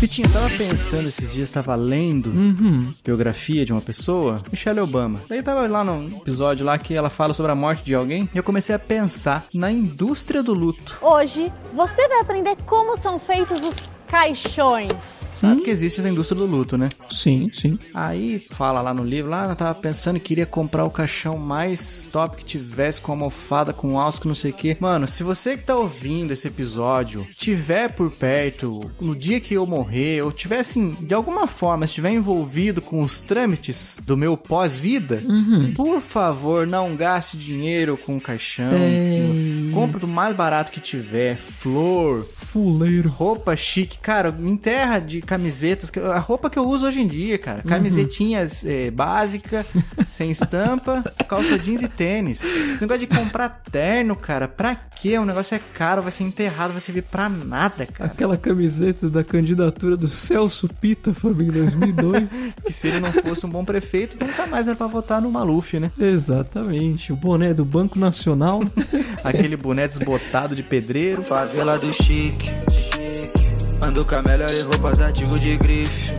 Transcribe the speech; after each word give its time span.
Pitinho, 0.00 0.28
eu 0.28 0.32
tava 0.32 0.50
pensando 0.50 1.08
esses 1.08 1.32
dias, 1.32 1.50
tava 1.50 1.74
lendo 1.74 2.30
biografia 3.02 3.64
de 3.64 3.72
uma 3.72 3.80
pessoa, 3.80 4.42
Michelle 4.50 4.80
Obama. 4.80 5.20
Daí 5.28 5.42
tava 5.42 5.66
lá 5.66 5.82
num 5.82 6.08
episódio 6.18 6.66
lá 6.66 6.76
que 6.76 6.94
ela 6.94 7.08
fala 7.08 7.32
sobre 7.32 7.52
a 7.52 7.54
morte 7.54 7.82
de 7.84 7.94
alguém, 7.94 8.28
e 8.34 8.36
eu 8.36 8.42
comecei 8.42 8.74
a 8.74 8.78
pensar 8.78 9.46
na 9.54 9.70
indústria 9.72 10.42
do 10.42 10.52
luto. 10.52 10.98
Hoje 11.00 11.50
você 11.72 12.06
vai 12.08 12.20
aprender 12.20 12.56
como 12.66 12.98
são 12.98 13.18
feitos 13.18 13.64
os 13.64 13.74
caixões. 14.06 14.92
Sabe 15.48 15.62
que 15.62 15.70
existe 15.70 16.00
essa 16.00 16.08
indústria 16.08 16.38
do 16.38 16.46
luto, 16.46 16.76
né? 16.76 16.88
Sim, 17.10 17.50
sim. 17.52 17.78
Aí 17.92 18.46
fala 18.50 18.80
lá 18.80 18.92
no 18.92 19.04
livro, 19.04 19.30
lá 19.30 19.48
eu 19.48 19.56
tava 19.56 19.74
pensando 19.74 20.20
que 20.20 20.34
queria 20.34 20.46
comprar 20.46 20.84
o 20.84 20.90
caixão 20.90 21.38
mais 21.38 22.08
top 22.10 22.38
que 22.38 22.44
tivesse 22.44 23.00
com 23.00 23.12
almofada, 23.12 23.72
com 23.72 24.00
alça, 24.00 24.20
que 24.20 24.26
não 24.26 24.34
sei 24.34 24.50
o 24.50 24.54
que. 24.54 24.76
Mano, 24.80 25.06
se 25.06 25.22
você 25.22 25.56
que 25.56 25.62
tá 25.64 25.76
ouvindo 25.76 26.32
esse 26.32 26.48
episódio 26.48 27.26
tiver 27.36 27.92
por 27.92 28.10
perto 28.10 28.90
no 29.00 29.14
dia 29.14 29.38
que 29.38 29.54
eu 29.54 29.66
morrer, 29.66 30.22
ou 30.22 30.32
tiver 30.32 30.58
assim, 30.58 30.96
de 31.00 31.14
alguma 31.14 31.46
forma, 31.46 31.84
estiver 31.84 32.10
envolvido 32.10 32.82
com 32.82 33.02
os 33.02 33.20
trâmites 33.20 33.98
do 34.04 34.16
meu 34.16 34.36
pós-vida, 34.36 35.22
por 35.76 36.00
favor, 36.00 36.66
não 36.66 36.96
gaste 36.96 37.36
dinheiro 37.36 37.96
com 37.96 38.16
o 38.16 38.20
caixão. 38.20 38.72
Compra 39.72 40.00
do 40.00 40.08
mais 40.08 40.34
barato 40.34 40.72
que 40.72 40.80
tiver, 40.80 41.36
flor, 41.36 42.26
Fuleiro. 42.36 43.08
roupa 43.08 43.54
chique, 43.56 43.98
cara, 43.98 44.32
me 44.32 44.50
enterra 44.50 44.98
de 44.98 45.20
camisetas, 45.34 45.90
que- 45.90 45.98
a 45.98 46.18
roupa 46.18 46.48
que 46.48 46.58
eu 46.58 46.64
uso 46.66 46.86
hoje 46.86 47.00
em 47.00 47.06
dia, 47.08 47.36
cara, 47.38 47.62
camisetinhas 47.62 48.64
eh, 48.64 48.90
básica, 48.90 49.66
sem 50.06 50.30
estampa, 50.30 51.02
calça 51.28 51.58
jeans 51.58 51.82
e 51.82 51.88
tênis. 51.88 52.44
Esse 52.44 52.80
negócio 52.80 53.00
de 53.00 53.06
comprar 53.08 53.48
terno, 53.70 54.14
cara, 54.14 54.46
pra 54.46 54.74
quê? 54.76 55.18
O 55.18 55.24
negócio 55.24 55.54
é 55.56 55.60
caro, 55.74 56.02
vai 56.02 56.12
ser 56.12 56.24
enterrado, 56.24 56.70
vai 56.72 56.80
servir 56.80 57.02
pra 57.02 57.28
nada, 57.28 57.84
cara. 57.86 58.10
Aquela 58.10 58.36
camiseta 58.36 59.10
da 59.10 59.24
candidatura 59.24 59.96
do 59.96 60.06
Celso 60.08 60.68
Pita, 60.80 61.12
Fabinho, 61.12 61.50
em 61.50 61.66
2002. 61.66 62.50
Que 62.64 62.72
se 62.72 62.88
ele 62.88 63.00
não 63.00 63.12
fosse 63.12 63.44
um 63.44 63.50
bom 63.50 63.64
prefeito, 63.64 64.16
nunca 64.24 64.46
mais 64.46 64.66
era 64.68 64.76
pra 64.76 64.86
votar 64.86 65.20
no 65.20 65.30
Maluf, 65.30 65.78
né? 65.78 65.90
Exatamente. 65.98 67.12
O 67.12 67.16
boné 67.16 67.52
do 67.52 67.64
Banco 67.64 67.98
Nacional. 67.98 68.60
Aquele 69.24 69.56
boné 69.56 69.86
desbotado 69.88 70.54
de 70.54 70.62
pedreiro. 70.62 71.22
Favela 71.22 71.78
do 71.78 71.92
chique. 71.92 72.50
Ando 73.84 74.02
com 74.02 74.14
a 74.14 74.22
melhor 74.22 74.50
roupas 74.66 74.98
artigo 74.98 75.38
de 75.38 75.58
grife. 75.58 76.14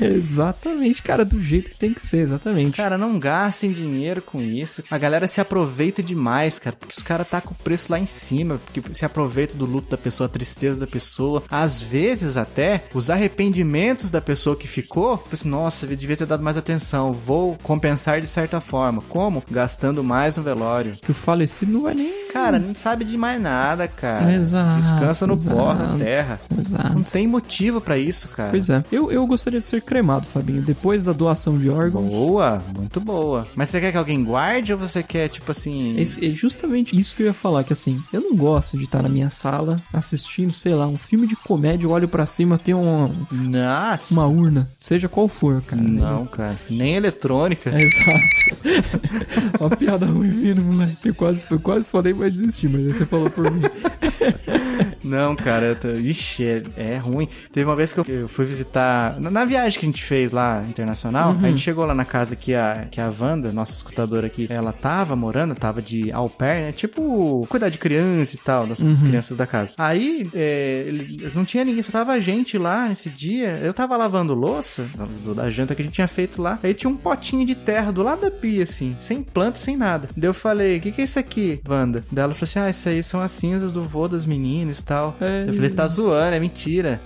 exatamente, 0.04 1.02
cara, 1.02 1.24
do 1.24 1.40
jeito 1.40 1.70
que 1.70 1.78
tem 1.78 1.94
que 1.94 2.00
ser, 2.00 2.18
exatamente. 2.18 2.76
Cara, 2.76 2.98
não 2.98 3.18
gastem 3.18 3.72
dinheiro 3.72 4.20
com 4.20 4.38
isso. 4.38 4.84
A 4.90 4.98
galera 4.98 5.26
se 5.26 5.40
aproveita 5.40 6.02
demais, 6.02 6.58
cara, 6.58 6.76
porque 6.76 6.94
os 6.94 7.02
caras 7.02 7.26
tá 7.26 7.40
com 7.40 7.52
o 7.52 7.56
preço 7.56 7.90
lá 7.90 7.98
em 7.98 8.04
cima, 8.04 8.60
porque 8.66 8.82
se 8.94 9.06
aproveita 9.06 9.56
do 9.56 9.64
luto 9.64 9.90
da 9.90 9.96
pessoa, 9.96 10.26
a 10.26 10.30
tristeza 10.30 10.80
da 10.80 10.86
pessoa. 10.86 11.42
Às 11.50 11.80
vezes 11.80 12.36
até 12.36 12.84
os 12.92 13.08
arrependimentos 13.08 14.10
da 14.10 14.20
pessoa 14.20 14.54
que 14.54 14.68
ficou, 14.68 15.16
tipo 15.16 15.32
assim, 15.32 15.48
nossa, 15.48 15.86
eu 15.86 15.96
devia 15.96 16.18
ter 16.18 16.26
dado 16.26 16.42
mais 16.42 16.58
atenção, 16.58 17.14
vou 17.14 17.56
compensar 17.62 18.20
de 18.20 18.26
certa 18.26 18.60
forma. 18.60 19.02
Como? 19.08 19.42
Gastando 19.50 20.04
mais 20.04 20.36
no 20.36 20.42
velório. 20.42 20.96
Que 21.00 21.12
o 21.12 21.14
falecido 21.14 21.72
não 21.72 21.82
vai 21.84 21.94
nem. 21.94 22.23
Cara, 22.34 22.58
não 22.58 22.74
sabe 22.74 23.04
de 23.04 23.16
mais 23.16 23.40
nada, 23.40 23.86
cara. 23.88 24.32
Exato, 24.34 24.80
Descansa 24.80 25.26
no 25.26 25.40
pó 25.40 25.72
da 25.72 25.84
exato, 25.84 25.98
terra. 25.98 26.40
exato. 26.58 26.94
Não 26.94 27.02
tem 27.02 27.26
motivo 27.28 27.80
pra 27.80 27.96
isso, 27.96 28.28
cara. 28.30 28.50
Pois 28.50 28.68
é. 28.68 28.82
Eu, 28.90 29.10
eu 29.12 29.24
gostaria 29.26 29.60
de 29.60 29.64
ser 29.64 29.80
cremado, 29.80 30.26
Fabinho, 30.26 30.60
depois 30.60 31.04
da 31.04 31.12
doação 31.12 31.56
de 31.56 31.70
órgãos. 31.70 32.10
Boa, 32.10 32.60
muito 32.76 33.00
boa. 33.00 33.46
Mas 33.54 33.70
você 33.70 33.80
quer 33.80 33.92
que 33.92 33.98
alguém 33.98 34.22
guarde 34.24 34.72
ou 34.72 34.78
você 34.78 35.02
quer, 35.02 35.28
tipo 35.28 35.50
assim. 35.52 35.96
É, 35.96 36.02
isso- 36.02 36.18
é 36.24 36.28
justamente 36.30 36.98
isso 36.98 37.14
que 37.14 37.22
eu 37.22 37.26
ia 37.28 37.34
falar, 37.34 37.62
que 37.64 37.72
assim, 37.72 38.02
eu 38.12 38.20
não 38.20 38.34
gosto 38.36 38.76
de 38.76 38.84
estar 38.84 39.00
na 39.02 39.08
minha 39.08 39.30
sala 39.30 39.80
assistindo, 39.92 40.52
sei 40.52 40.74
lá, 40.74 40.86
um 40.88 40.96
filme 40.98 41.26
de 41.28 41.36
comédia, 41.36 41.86
eu 41.86 41.90
olho 41.92 42.08
pra 42.08 42.26
cima, 42.26 42.58
tem 42.58 42.74
uma, 42.74 43.10
Nossa! 43.30 44.12
uma 44.12 44.26
urna, 44.26 44.68
seja 44.80 45.08
qual 45.08 45.28
for, 45.28 45.62
cara. 45.62 45.80
Não, 45.80 46.26
cara. 46.26 46.56
Nem 46.68 46.94
eletrônica. 46.96 47.70
É, 47.70 47.80
exato. 47.82 48.24
Uma 49.60 49.70
piada 49.70 50.06
ruim 50.06 50.30
vindo, 50.30 50.60
moleque. 50.62 51.08
Eu 51.08 51.14
quase, 51.14 51.44
eu 51.50 51.60
quase 51.60 51.90
falei, 51.90 52.12
mas 52.12 52.23
desisti, 52.30 52.68
mas 52.68 52.86
aí 52.86 52.92
você 52.92 53.06
falou 53.06 53.30
por 53.30 53.50
mim. 53.50 53.62
Não, 55.04 55.36
cara. 55.36 55.66
Eu 55.66 55.76
tô... 55.76 55.90
Ixi, 55.90 56.44
é, 56.44 56.62
é 56.76 56.96
ruim. 56.96 57.28
Teve 57.52 57.68
uma 57.68 57.76
vez 57.76 57.92
que 57.92 58.00
eu, 58.10 58.28
fui 58.28 58.44
visitar. 58.44 59.20
Na, 59.20 59.30
na 59.30 59.44
viagem 59.44 59.78
que 59.78 59.86
a 59.86 59.88
gente 59.88 60.02
fez 60.02 60.32
lá, 60.32 60.64
internacional, 60.68 61.36
a 61.42 61.46
gente 61.48 61.60
chegou 61.60 61.84
lá 61.84 61.94
na 61.94 62.04
casa 62.04 62.34
que 62.34 62.54
a, 62.54 62.86
que 62.90 63.00
a 63.00 63.12
Wanda, 63.18 63.52
nossa 63.52 63.72
escutadora 63.72 64.26
aqui, 64.26 64.46
ela 64.50 64.72
tava 64.72 65.14
morando, 65.14 65.54
tava 65.54 65.82
de 65.82 66.10
au 66.12 66.28
pair, 66.28 66.62
né? 66.62 66.72
Tipo, 66.72 67.46
cuidar 67.48 67.68
de 67.68 67.78
criança 67.78 68.34
e 68.34 68.38
tal, 68.38 68.66
das, 68.66 68.80
das 68.80 69.02
crianças 69.02 69.36
da 69.36 69.46
casa. 69.46 69.74
Aí, 69.76 70.28
é, 70.34 70.84
eles, 70.86 71.34
não 71.34 71.44
tinha 71.44 71.64
ninguém, 71.64 71.82
só 71.82 71.92
tava 71.92 72.12
a 72.12 72.20
gente 72.20 72.56
lá 72.58 72.88
nesse 72.88 73.10
dia. 73.10 73.58
Eu 73.62 73.74
tava 73.74 73.96
lavando 73.96 74.34
louça 74.34 74.88
da 75.34 75.50
janta 75.50 75.74
que 75.74 75.82
a 75.82 75.84
gente 75.84 75.94
tinha 75.94 76.08
feito 76.08 76.40
lá. 76.40 76.58
Aí 76.62 76.74
tinha 76.74 76.90
um 76.90 76.96
potinho 76.96 77.46
de 77.46 77.54
terra 77.54 77.90
do 77.90 78.02
lado 78.02 78.22
da 78.22 78.30
pia, 78.30 78.64
assim, 78.64 78.96
sem 79.00 79.22
planta, 79.22 79.58
sem 79.58 79.76
nada. 79.76 80.08
Daí 80.16 80.28
eu 80.28 80.34
falei, 80.34 80.78
o 80.78 80.80
que, 80.80 80.92
que 80.92 81.00
é 81.00 81.04
isso 81.04 81.18
aqui, 81.18 81.60
Wanda? 81.68 82.04
Daí 82.10 82.24
ela 82.24 82.34
falou 82.34 82.44
assim: 82.44 82.58
ah, 82.58 82.70
isso 82.70 82.88
aí 82.88 83.02
são 83.02 83.20
as 83.20 83.32
cinzas 83.32 83.72
do 83.72 83.84
vô 83.84 84.08
das 84.08 84.26
meninas 84.26 84.78
e 84.78 84.84
tal. 84.84 84.93
É. 85.20 85.44
Eu 85.48 85.54
falei, 85.54 85.68
você 85.68 85.74
tá 85.74 85.86
zoando, 85.86 86.34
é 86.34 86.40
mentira. 86.40 87.00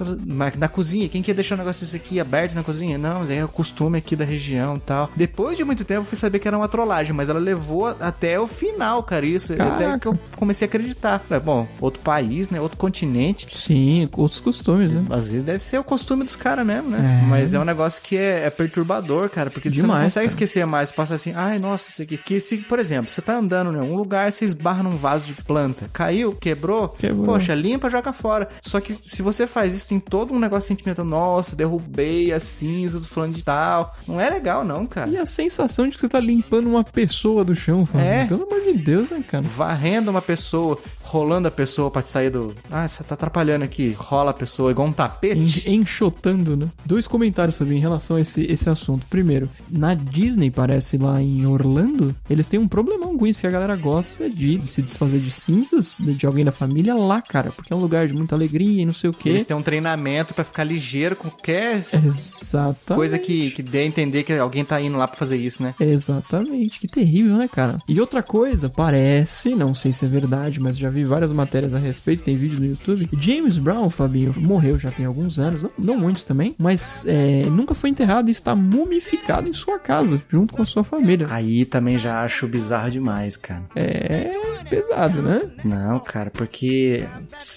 Na 0.57 0.69
cozinha, 0.69 1.09
quem 1.09 1.23
quer 1.23 1.35
deixar 1.35 1.55
um 1.55 1.59
negócio 1.59 1.85
desse 1.85 1.97
aqui 1.97 2.21
aberto 2.21 2.55
na 2.55 2.63
cozinha? 2.63 2.99
Não, 2.99 3.21
mas 3.21 3.31
aí 3.31 3.39
é 3.39 3.45
o 3.45 3.49
costume 3.49 3.99
aqui 3.99 4.15
da 4.17 4.25
região 4.25 4.77
e 4.77 4.81
tal. 4.81 5.11
Depois 5.17 5.57
de 5.57 5.65
muito 5.65 5.85
tempo 5.85 6.01
eu 6.01 6.05
fui 6.05 6.17
saber 6.17 6.39
que 6.39 6.49
era 6.49 6.57
uma 6.57 6.69
trollagem, 6.69 7.13
mas 7.15 7.29
ela 7.29 7.39
levou 7.39 7.87
até 8.01 8.39
o 8.39 8.47
final, 8.47 9.03
cara, 9.03 9.25
isso. 9.27 9.53
Até 9.53 9.67
Caraca. 9.67 9.99
que 9.99 10.09
eu 10.09 10.19
comecei 10.37 10.67
a 10.67 10.69
acreditar. 10.69 11.19
Falei, 11.29 11.43
bom, 11.43 11.67
outro 11.81 12.01
país, 12.01 12.51
né? 12.51 12.61
Outro 12.61 12.79
continente. 12.79 13.47
Sim, 13.57 14.09
outros 14.17 14.41
costumes, 14.41 14.95
né? 14.95 15.05
Às 15.11 15.31
vezes 15.31 15.45
deve 15.45 15.59
ser 15.59 15.79
o 15.79 15.85
costume 15.85 16.25
dos 16.25 16.37
caras 16.37 16.67
mesmo, 16.67 16.91
né? 16.91 17.21
É. 17.23 17.27
Mas 17.29 17.55
é 17.55 17.59
um 17.61 17.65
negócio 17.65 18.03
que 18.03 18.17
é, 18.17 18.47
é 18.47 18.51
perturbador, 18.51 19.29
cara. 19.31 19.51
Porque 19.51 19.71
você 19.71 19.77
não 19.83 19.89
Demais, 19.89 20.05
consegue 20.05 20.27
cara. 20.27 20.33
esquecer 20.35 20.67
mais. 20.67 20.91
Passa 20.93 21.15
assim, 21.15 21.33
ai, 21.35 21.59
nossa, 21.59 21.91
isso 21.91 22.03
aqui. 22.03 22.17
Que 22.17 22.41
se, 22.41 22.59
por 22.59 22.79
exemplo, 22.79 23.11
você 23.11 23.23
tá 23.23 23.37
andando 23.37 23.75
em 23.77 23.79
algum 23.81 23.97
lugar, 23.97 24.31
você 24.31 24.45
esbarra 24.45 24.83
num 24.83 24.97
vaso 24.97 25.27
de 25.27 25.35
planta. 25.43 25.89
Caiu, 25.93 26.35
quebrou. 26.35 26.89
Quebrou. 26.89 27.27
Poxa, 27.27 27.55
limpa, 27.55 27.78
joga 27.89 28.13
fora. 28.13 28.49
Só 28.63 28.81
que 28.81 28.95
se 29.07 29.23
você 29.23 29.47
faz 29.47 29.75
isso, 29.77 29.89
tem 29.89 30.01
todo 30.01 30.33
um 30.33 30.39
negócio 30.39 30.69
sentimental. 30.69 31.05
Nossa, 31.05 31.55
derrubei 31.55 32.33
a 32.33 32.41
cinza 32.41 32.99
do 32.99 33.07
fulano 33.07 33.33
de 33.35 33.45
tal. 33.45 33.95
Não 34.07 34.21
é 34.21 34.29
legal, 34.31 34.65
não, 34.65 34.87
cara. 34.87 35.11
E 35.11 35.17
a 35.17 35.27
sensação 35.27 35.87
de 35.87 35.95
que 35.95 36.01
você 36.01 36.09
tá 36.09 36.19
limpando 36.19 36.69
uma 36.69 36.83
pessoa 36.83 37.45
do 37.45 37.55
chão, 37.55 37.85
Fabinho. 37.87 38.09
É. 38.11 38.27
Pelo 38.27 38.45
amor 38.45 38.61
de 38.63 38.73
Deus, 38.79 39.11
né, 39.11 39.23
cara? 39.27 39.45
Varrendo 39.47 40.11
uma 40.11 40.23
pessoa, 40.23 40.79
rolando 41.03 41.49
a 41.49 41.51
pessoa 41.51 41.91
pra 41.91 42.03
te 42.03 42.09
sair 42.09 42.31
do. 42.31 42.55
Ah, 42.71 42.87
você 42.89 43.05
tá 43.05 43.15
atrapalhando 43.15 43.65
aqui. 43.65 43.95
Rola 43.99 44.31
a 44.31 44.35
pessoa 44.35 44.71
igual 44.71 44.89
um 44.89 44.93
tapete. 44.93 45.69
En- 45.69 45.75
enxotando, 45.77 46.57
né? 46.57 46.69
Dois 46.85 47.07
comentários 47.07 47.57
sobre 47.57 47.75
em 47.77 47.79
relação 47.79 48.17
a 48.17 48.21
esse, 48.21 48.43
esse 48.51 48.69
assunto. 48.71 49.07
Primeiro, 49.09 49.49
na 49.71 49.95
Disney, 49.95 50.51
parece 50.51 50.97
lá 50.97 51.21
em 51.21 51.47
Orlando, 51.47 52.15
eles 52.31 52.49
têm 52.49 52.59
um 52.59 52.69
problemão 52.69 53.17
com 53.19 53.27
isso, 53.27 53.41
que 53.41 53.47
a 53.47 53.51
galera 53.51 53.77
gosta 53.77 54.29
de 54.31 54.61
se 54.67 54.81
desfazer 54.83 55.21
de 55.21 55.31
cinzas 55.31 55.99
de 56.01 56.15
de 56.19 56.27
alguém 56.27 56.45
da 56.45 56.51
família 56.51 56.95
lá, 56.97 57.21
cara, 57.23 57.51
porque 57.53 57.68
é 57.73 57.77
um 57.77 57.81
lugar 57.81 58.07
de 58.07 58.15
muita 58.15 58.35
alegria 58.35 58.83
e 58.83 58.87
não 58.87 58.93
sei 58.93 59.11
o 59.11 59.13
quê. 59.13 59.29
Eles 59.31 59.47
têm 59.47 59.57
um 59.57 59.63
treinamento 59.63 60.35
pra 60.35 60.45
ficar 60.45 60.65
ligeiro 60.65 61.17
com 61.17 61.29
qualquer 61.29 61.77
Exatamente. 61.77 62.95
coisa 62.95 63.19
que, 63.19 63.51
que 63.51 63.63
dê 63.63 63.79
a 63.81 63.85
entender 63.85 64.23
que 64.23 64.33
alguém 64.33 64.65
tá 64.65 64.81
indo 64.81 64.97
lá 64.97 65.07
pra 65.07 65.17
fazer 65.19 65.37
isso, 65.37 65.63
né? 65.63 65.75
Exatamente, 65.79 66.81
que 66.81 66.89
terrível, 66.89 67.37
né, 67.37 67.49
cara? 67.49 67.79
E 67.89 68.01
outra 68.01 68.23
coisa, 68.23 68.69
parece, 68.69 69.55
não 69.55 69.75
sei 69.75 69.93
se 69.93 70.05
é 70.05 70.09
verdade, 70.09 70.61
mas 70.61 70.77
já 70.77 70.91
vi 70.91 71.05
várias 71.05 71.33
matérias 71.33 71.75
a 71.75 71.79
respeito, 71.79 72.25
tem 72.25 72.37
vídeo 72.37 72.61
no 72.61 72.67
YouTube. 72.67 73.09
James 73.13 73.59
Brown, 73.59 73.91
Fabinho, 73.91 74.35
morreu 74.37 74.79
já 74.79 74.91
tem 74.91 75.07
alguns 75.07 75.39
anos, 75.39 75.63
não, 75.63 75.71
não 75.79 75.99
muitos 75.99 76.25
também, 76.25 76.55
mas 76.59 77.05
é, 77.07 77.45
nunca 77.47 77.75
foi 77.75 77.91
enterrado 77.91 78.29
e 78.29 78.33
está 78.33 78.55
mumificado 78.55 79.49
em 79.49 79.53
sua 79.53 79.79
casa, 79.79 80.21
junto 80.29 80.55
com 80.55 80.63
a 80.63 80.67
sua 80.67 80.85
família. 80.85 81.27
Aí 81.31 81.65
também 81.65 81.99
já 81.99 82.23
acho 82.23 82.47
bizarro 82.49 82.91
demais, 82.91 83.37
cara. 83.37 83.65
É 83.75 84.33
pesado, 84.69 85.23
né? 85.23 85.51
Não, 85.65 85.99
cara, 85.99 86.31
porque 86.31 87.07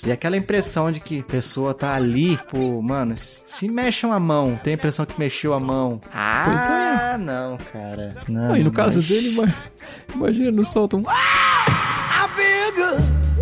se 0.01 0.11
aquela 0.11 0.35
impressão 0.35 0.91
de 0.91 0.99
que 0.99 1.19
a 1.19 1.23
pessoa 1.23 1.73
tá 1.73 1.93
ali, 1.93 2.39
pô, 2.49 2.81
mano, 2.81 3.13
se 3.15 3.69
mexe 3.69 4.05
uma 4.05 4.19
mão, 4.19 4.59
tem 4.63 4.73
a 4.73 4.75
impressão 4.75 5.05
que 5.05 5.19
mexeu 5.19 5.53
a 5.53 5.59
mão. 5.59 6.01
Ah, 6.11 7.17
não, 7.19 7.57
cara. 7.71 8.15
Não, 8.27 8.47
Não, 8.49 8.57
e 8.57 8.63
no 8.63 8.71
caso 8.71 8.97
mas- 8.97 9.07
dele, 9.07 9.29
ima- 9.29 9.53
imagina, 10.15 10.51
não 10.51 10.65
solta 10.65 10.97
um. 10.97 11.03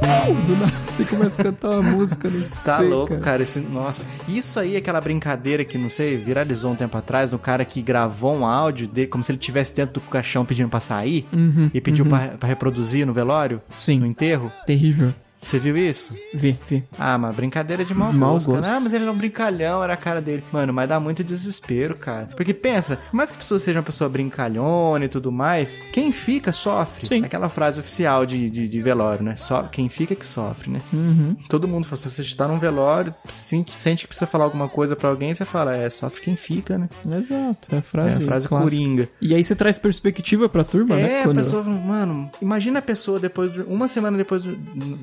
Uh, 0.01 0.33
do 0.45 0.56
nada 0.56 0.71
você 0.71 1.06
começa 1.06 1.41
a 1.41 1.45
cantar 1.45 1.69
uma 1.71 1.81
música 1.91 2.29
no 2.29 2.39
Tá 2.39 2.45
sei, 2.45 2.88
louco, 2.89 3.17
cara. 3.19 3.41
Esse, 3.44 3.59
nossa, 3.59 4.03
isso 4.27 4.59
aí 4.59 4.75
é 4.75 4.77
aquela 4.77 5.00
brincadeira 5.01 5.63
que, 5.65 5.77
não 5.77 5.89
sei, 5.89 6.17
viralizou 6.17 6.71
um 6.71 6.75
tempo 6.75 6.97
atrás, 6.97 7.31
do 7.31 7.39
cara 7.39 7.63
que 7.65 7.81
gravou 7.81 8.33
um 8.35 8.45
áudio 8.45 8.88
dele 8.88 9.07
como 9.07 9.23
se 9.23 9.31
ele 9.31 9.39
estivesse 9.39 9.75
dentro 9.75 9.94
do 9.95 10.01
caixão 10.01 10.45
pedindo 10.45 10.69
pra 10.69 10.79
sair 10.79 11.27
Uhum, 11.31 11.69
e 11.73 11.79
pediu 11.81 12.06
pra, 12.06 12.19
pra 12.39 12.47
reproduzir 12.47 13.06
no 13.06 13.13
velório, 13.13 13.61
Sim. 13.75 14.00
no 14.00 14.06
enterro. 14.06 14.51
Terrível. 14.65 15.13
Você 15.41 15.57
viu 15.57 15.77
isso? 15.77 16.15
Vê, 16.33 16.56
vê. 16.68 16.83
Ah, 16.97 17.18
mas 17.18 17.36
brincadeira 17.36 17.86
de 17.86 17.94
mau, 17.94 18.12
Mau 18.12 18.33
gosto. 18.33 18.53
Ah, 18.56 18.80
mas 18.80 18.94
ele 18.94 19.03
era 19.06 19.12
um 19.13 19.18
brincalhão, 19.18 19.83
era 19.83 19.94
a 19.94 19.97
cara 19.97 20.21
dele. 20.21 20.44
Mano, 20.51 20.74
mas 20.74 20.88
dá 20.89 21.00
muito 21.00 21.24
desespero, 21.24 21.95
cara. 21.95 22.27
Porque 22.36 22.53
pensa, 22.53 22.97
por 22.97 23.15
mais 23.15 23.31
que 23.31 23.38
a 23.38 23.39
pessoa 23.39 23.57
seja 23.59 23.80
uma 23.80 23.83
pessoa 23.83 24.09
brincalhona 24.09 25.06
e 25.06 25.07
tudo 25.07 25.31
mais, 25.31 25.81
quem 25.94 26.12
fica 26.12 26.51
sofre. 26.51 27.07
Sim. 27.07 27.24
Aquela 27.24 27.50
frase 27.50 27.80
oficial 27.80 28.25
de, 28.25 28.50
de, 28.50 28.68
de 28.68 28.81
velório, 28.81 29.24
né? 29.24 29.36
Só, 29.36 29.63
quem 29.63 29.88
fica 29.89 30.13
que 30.15 30.25
sofre, 30.25 30.71
né? 30.71 30.81
Uhum. 30.91 31.36
Todo 31.47 31.68
mundo 31.68 31.85
fala, 31.85 31.97
se 31.97 32.09
você 32.09 32.21
está 32.21 32.47
num 32.47 32.59
velório, 32.59 33.13
sente, 33.27 33.74
sente 33.74 34.03
que 34.03 34.07
precisa 34.09 34.27
falar 34.27 34.44
alguma 34.45 34.68
coisa 34.68 34.95
pra 34.95 35.09
alguém, 35.09 35.33
você 35.33 35.45
fala, 35.45 35.75
é, 35.75 35.89
sofre 35.89 36.21
quem 36.21 36.35
fica, 36.35 36.77
né? 36.77 36.89
Exato. 37.18 37.69
É 37.71 37.75
a 37.75 37.77
É 37.80 37.81
frase, 37.81 38.21
a 38.24 38.25
frase 38.25 38.47
clássica. 38.47 38.71
coringa. 38.81 39.09
E 39.21 39.33
aí 39.33 39.44
você 39.44 39.56
traz 39.56 39.77
perspectiva 39.77 40.50
pra 40.50 40.63
turma, 40.63 40.95
né? 40.95 41.21
É, 41.21 41.24
a 41.24 41.33
pessoa, 41.33 41.63
mano, 41.63 42.30
imagina 42.42 42.80
a 42.80 42.81
pessoa 42.81 43.19
depois, 43.19 43.51
de, 43.53 43.62
uma 43.62 43.88
semana 43.88 44.18
depois, 44.18 44.44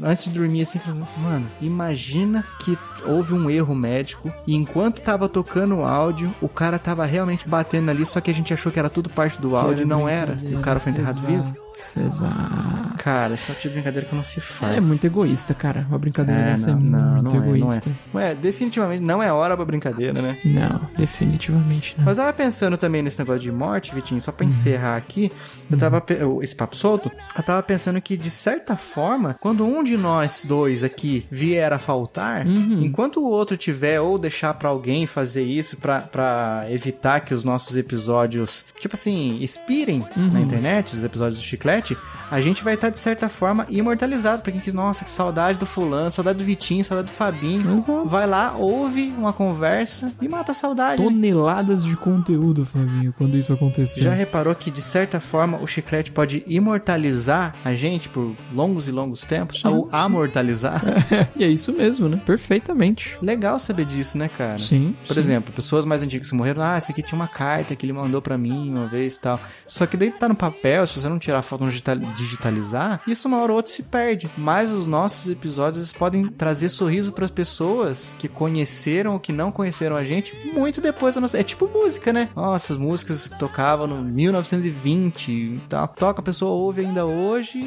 antes 0.03 0.26
de 0.31 0.39
dormir, 0.39 0.63
assim, 0.63 0.79
falando, 0.79 1.07
mano, 1.19 1.47
imagina 1.61 2.45
que 2.61 2.79
houve 3.05 3.35
um 3.35 3.51
erro 3.51 3.75
médico 3.75 4.33
e 4.47 4.55
enquanto 4.55 5.03
tava 5.03 5.29
tocando 5.29 5.77
o 5.77 5.85
áudio, 5.85 6.35
o 6.41 6.49
cara 6.49 6.79
tava 6.79 7.05
realmente 7.05 7.49
batendo 7.49 7.91
ali, 7.91 8.05
só 8.05 8.21
que 8.21 8.31
a 8.31 8.35
gente 8.35 8.53
achou 8.53 8.71
que 8.71 8.79
era 8.79 8.91
tudo 8.91 9.11
parte 9.11 9.41
do 9.41 9.57
áudio 9.57 9.83
e 9.83 9.87
não 9.87 10.09
era. 10.09 10.39
E 10.43 10.55
o 10.55 10.61
cara 10.61 10.81
foi 10.81 10.93
enterrado 10.93 11.21
vivo. 11.21 11.66
Exato, 11.77 12.01
exato. 12.07 12.95
Cara, 12.99 13.35
esse 13.35 13.51
é 13.51 13.53
o 13.53 13.57
tipo 13.57 13.69
de 13.69 13.75
brincadeira 13.75 14.09
que 14.09 14.15
não 14.15 14.25
se 14.25 14.41
faz. 14.41 14.77
É 14.77 14.81
muito 14.81 15.05
egoísta, 15.07 15.53
cara. 15.55 15.87
Uma 15.89 15.99
brincadeira 15.99 16.41
É, 16.41 16.45
dessa 16.47 16.71
não, 16.75 16.79
é 16.79 16.81
não, 16.83 17.15
muito 17.23 17.37
não 17.37 17.43
é, 17.43 17.47
não 17.47 17.57
egoísta. 17.57 17.91
é. 17.91 18.17
Ué, 18.17 18.35
definitivamente 18.35 19.03
não 19.05 19.23
é 19.23 19.31
hora 19.33 19.55
pra 19.57 19.65
brincadeira, 19.65 20.23
né? 20.23 20.39
Não, 20.45 20.89
definitivamente 20.97 21.95
não. 21.99 22.05
Mas 22.07 22.19
eu 22.19 22.25
tava 22.25 22.37
pensando 22.37 22.77
também 22.77 23.03
nesse 23.03 23.19
negócio 23.19 23.43
de 23.43 23.53
morte, 23.53 23.95
Vitinho, 23.95 24.21
só 24.21 24.33
pra 24.33 24.47
encerrar 24.47 24.97
aqui, 24.97 25.31
eu 25.71 25.77
tava, 25.77 26.01
pe- 26.01 26.17
eu- 26.21 26.43
esse 26.43 26.55
papo 26.57 26.77
solto, 26.77 27.11
eu 27.37 27.43
tava 27.43 27.63
pensando 27.63 28.01
que, 28.01 28.17
de 28.17 28.31
certa 28.31 28.77
forma, 28.77 29.37
quando 29.41 29.65
um 29.67 29.83
de 29.85 29.97
nós 29.97 30.45
dois 30.47 30.83
aqui 30.83 31.27
vier 31.31 31.73
a 31.73 31.79
faltar, 31.79 32.47
enquanto 32.47 33.21
o 33.21 33.25
outro 33.29 33.57
tiver 33.57 34.01
ou 34.01 34.19
deixar 34.19 34.55
pra 34.55 34.69
alguém 34.71 35.07
fazer 35.07 35.43
isso 35.45 35.77
pra, 35.77 36.01
pra 36.01 36.65
evitar 36.71 37.21
que 37.21 37.35
os 37.35 37.45
nossos 37.45 37.77
episódios, 37.77 38.65
tipo 38.81 38.95
assim, 38.95 39.39
expirem 39.43 40.05
na 40.17 40.41
internet, 40.41 40.95
os 40.95 41.05
episódios 41.05 41.39
do 41.41 41.45
Chiclete, 41.67 41.97
a 42.31 42.41
gente 42.41 42.65
vai 42.65 42.75
estar, 42.75 42.91
de 42.91 42.99
certa 42.99 43.29
forma, 43.29 43.67
imortalizado. 43.69 44.43
Pra 44.43 44.51
quem 44.51 44.61
quis, 44.61 44.75
nossa, 44.75 45.05
que 45.05 45.11
saudade 45.11 45.59
do 45.59 45.67
fulano, 45.67 46.11
saudade 46.11 46.39
do 46.39 46.45
Vitinho, 46.45 46.85
saudade 46.85 47.09
do 47.09 47.15
Fabinho. 47.15 47.79
Exato. 47.79 48.09
Vai 48.09 48.27
lá, 48.27 48.55
ouve 48.57 49.15
uma 49.17 49.33
conversa 49.33 50.13
e 50.21 50.29
mata 50.29 50.53
a 50.53 50.55
saudade. 50.55 51.01
né? 51.01 51.09
Toneladas 51.09 51.85
de 51.85 51.97
conteúdo, 51.97 52.65
Fabinho, 52.65 53.15
quando 53.17 53.37
isso 53.37 53.53
acontecer. 53.53 54.03
Já 54.03 54.13
reparou 54.13 54.55
que, 54.55 54.71
de 54.71 54.83
certa 54.83 55.21
forma, 55.21 55.59
o 55.59 55.67
chiclete 55.67 56.11
pode 56.11 56.43
imortalizar 56.47 57.55
a 57.65 57.75
gente 57.75 58.09
por 58.09 58.35
longos 58.53 58.89
e 58.89 58.93
longos 58.93 59.25
tempos? 59.25 59.61
Sim, 59.61 59.69
ou 59.69 59.89
amortalizar? 59.93 60.83
e 61.37 61.45
é 61.45 61.49
isso 61.49 61.73
mesmo, 61.73 62.09
né? 62.09 62.21
Perfeitamente. 62.27 63.17
Legal 63.23 63.59
saber 63.59 63.85
disso, 63.85 64.19
né, 64.19 64.29
cara? 64.29 64.59
Sim. 64.59 64.97
Por 65.07 65.15
sim. 65.15 65.21
exemplo, 65.21 65.53
pessoas 65.53 65.85
mais 65.85 66.03
antigas 66.03 66.29
que 66.31 66.37
morreram, 66.37 66.63
ah, 66.63 66.77
esse 66.77 66.91
aqui 66.91 67.03
tinha 67.03 67.19
uma 67.19 67.29
carta 67.29 67.77
que 67.77 67.87
ele 67.87 67.93
mandou 67.93 68.21
pra 68.21 68.37
mim 68.37 68.69
uma 68.71 68.89
vez 68.89 69.15
e 69.15 69.21
tal. 69.21 69.41
Só 69.67 69.87
que 69.87 69.97
daí 69.97 70.11
tá 70.11 70.29
no 70.29 70.35
papel, 70.35 70.85
se 70.87 71.01
você 71.01 71.09
não 71.09 71.19
tirar 71.21 71.39
a 71.39 71.43
digita- 71.59 71.97
digitalizar, 71.97 73.01
isso 73.07 73.29
uma 73.29 73.39
hora 73.39 73.53
ou 73.53 73.57
outra 73.57 73.73
se 73.73 73.85
perde. 73.85 74.31
Mas 74.37 74.71
os 74.71 74.87
nossos 74.87 75.29
episódios 75.31 75.79
eles 75.79 75.93
podem 75.93 76.29
trazer 76.29 76.69
sorriso 76.69 77.13
pras 77.13 77.31
pessoas 77.31 78.17
que 78.19 78.29
conheceram 78.29 79.15
ou 79.15 79.21
que 79.21 79.33
não 79.33 79.51
conheceram 79.51 79.97
a 79.97 80.05
gente 80.05 80.35
muito 80.55 80.81
depois 80.81 81.15
da 81.15 81.21
nossa. 81.21 81.39
É 81.39 81.43
tipo 81.43 81.69
música, 81.69 82.13
né? 82.13 82.29
Nossa, 82.35 82.73
as 82.75 82.79
músicas 82.79 83.29
que 83.29 83.39
tocavam 83.39 83.87
no 83.87 84.03
1920 84.03 85.29
e 85.33 85.61
tal. 85.69 85.89
Toca, 85.89 86.21
a 86.21 86.25
pessoa 86.25 86.53
ouve 86.53 86.81
ainda 86.83 87.07
hoje 87.07 87.61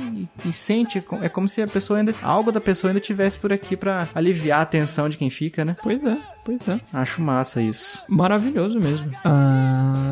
e, 0.45 0.53
sente. 0.53 1.03
É 1.21 1.29
como 1.29 1.47
se 1.47 1.61
a 1.61 1.67
pessoa 1.67 1.99
ainda. 1.99 2.13
Algo 2.21 2.51
da 2.51 2.59
pessoa 2.61 2.91
ainda 2.91 2.99
tivesse 2.99 3.37
por 3.37 3.51
aqui 3.53 3.75
pra 3.77 4.07
aliviar 4.13 4.61
a 4.61 4.65
tensão 4.65 5.07
de 5.09 5.17
quem 5.17 5.29
fica, 5.29 5.63
né? 5.63 5.75
Pois 5.81 6.03
é, 6.03 6.17
pois 6.43 6.67
é. 6.67 6.79
Acho 6.93 7.21
massa 7.21 7.61
isso. 7.61 8.03
Maravilhoso 8.09 8.79
mesmo. 8.79 9.11
Ah, 9.23 9.68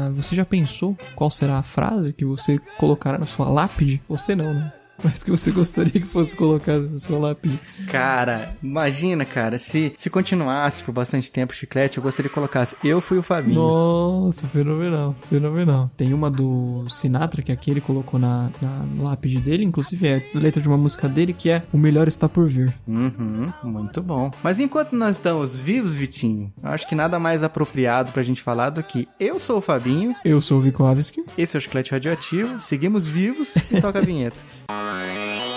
você 0.09 0.35
já 0.35 0.45
pensou 0.45 0.97
qual 1.15 1.29
será 1.29 1.57
a 1.57 1.63
frase 1.63 2.13
que 2.13 2.25
você 2.25 2.59
colocará 2.77 3.17
na 3.17 3.25
sua 3.25 3.49
lápide? 3.49 4.01
Você 4.07 4.35
não, 4.35 4.53
né? 4.53 4.73
Mas 5.03 5.23
que 5.23 5.31
você 5.31 5.51
gostaria 5.51 5.91
que 5.91 6.01
fosse 6.01 6.35
colocada 6.35 6.81
na 6.87 6.99
sua 6.99 7.19
lápide. 7.19 7.59
Cara, 7.87 8.55
imagina, 8.61 9.25
cara, 9.25 9.59
se, 9.59 9.93
se 9.95 10.09
continuasse 10.09 10.83
por 10.83 10.91
bastante 10.93 11.31
tempo 11.31 11.53
o 11.53 11.55
chiclete, 11.55 11.97
eu 11.97 12.03
gostaria 12.03 12.29
que 12.29 12.33
colocasse 12.35 12.75
Eu 12.83 12.99
fui 12.99 13.17
o 13.17 13.23
Fabinho. 13.23 13.61
Nossa, 13.61 14.47
fenomenal, 14.47 15.15
fenomenal. 15.29 15.89
Tem 15.95 16.13
uma 16.13 16.29
do 16.31 16.85
Sinatra, 16.89 17.41
que 17.41 17.51
aqui 17.51 17.71
ele 17.71 17.81
colocou 17.81 18.19
na, 18.19 18.49
na 18.61 18.85
lápide 19.09 19.39
dele, 19.39 19.63
inclusive 19.63 20.07
é 20.07 20.23
letra 20.33 20.61
de 20.61 20.67
uma 20.67 20.77
música 20.77 21.07
dele, 21.07 21.33
que 21.33 21.49
é 21.49 21.63
O 21.71 21.77
Melhor 21.77 22.07
Está 22.07 22.27
Por 22.27 22.47
Vir. 22.47 22.73
Uhum, 22.87 23.51
muito 23.63 24.01
bom. 24.01 24.31
Mas 24.43 24.59
enquanto 24.59 24.95
nós 24.95 25.17
estamos 25.17 25.59
vivos, 25.59 25.95
Vitinho, 25.95 26.51
eu 26.61 26.69
acho 26.69 26.87
que 26.87 26.95
nada 26.95 27.19
mais 27.19 27.43
apropriado 27.43 28.11
pra 28.11 28.23
gente 28.23 28.41
falar 28.41 28.69
do 28.71 28.81
que 28.83 29.07
Eu 29.19 29.39
sou 29.39 29.59
o 29.59 29.61
Fabinho, 29.61 30.15
Eu 30.25 30.41
sou 30.41 30.57
o 30.57 30.61
Vikovski. 30.61 31.23
esse 31.37 31.55
é 31.55 31.59
o 31.59 31.61
Chiclete 31.61 31.91
Radioativo, 31.91 32.59
seguimos 32.59 33.07
vivos 33.07 33.55
e 33.71 33.79
toca 33.81 33.99
a 33.99 34.01
vinheta. 34.01 34.41
Bye. 34.87 35.56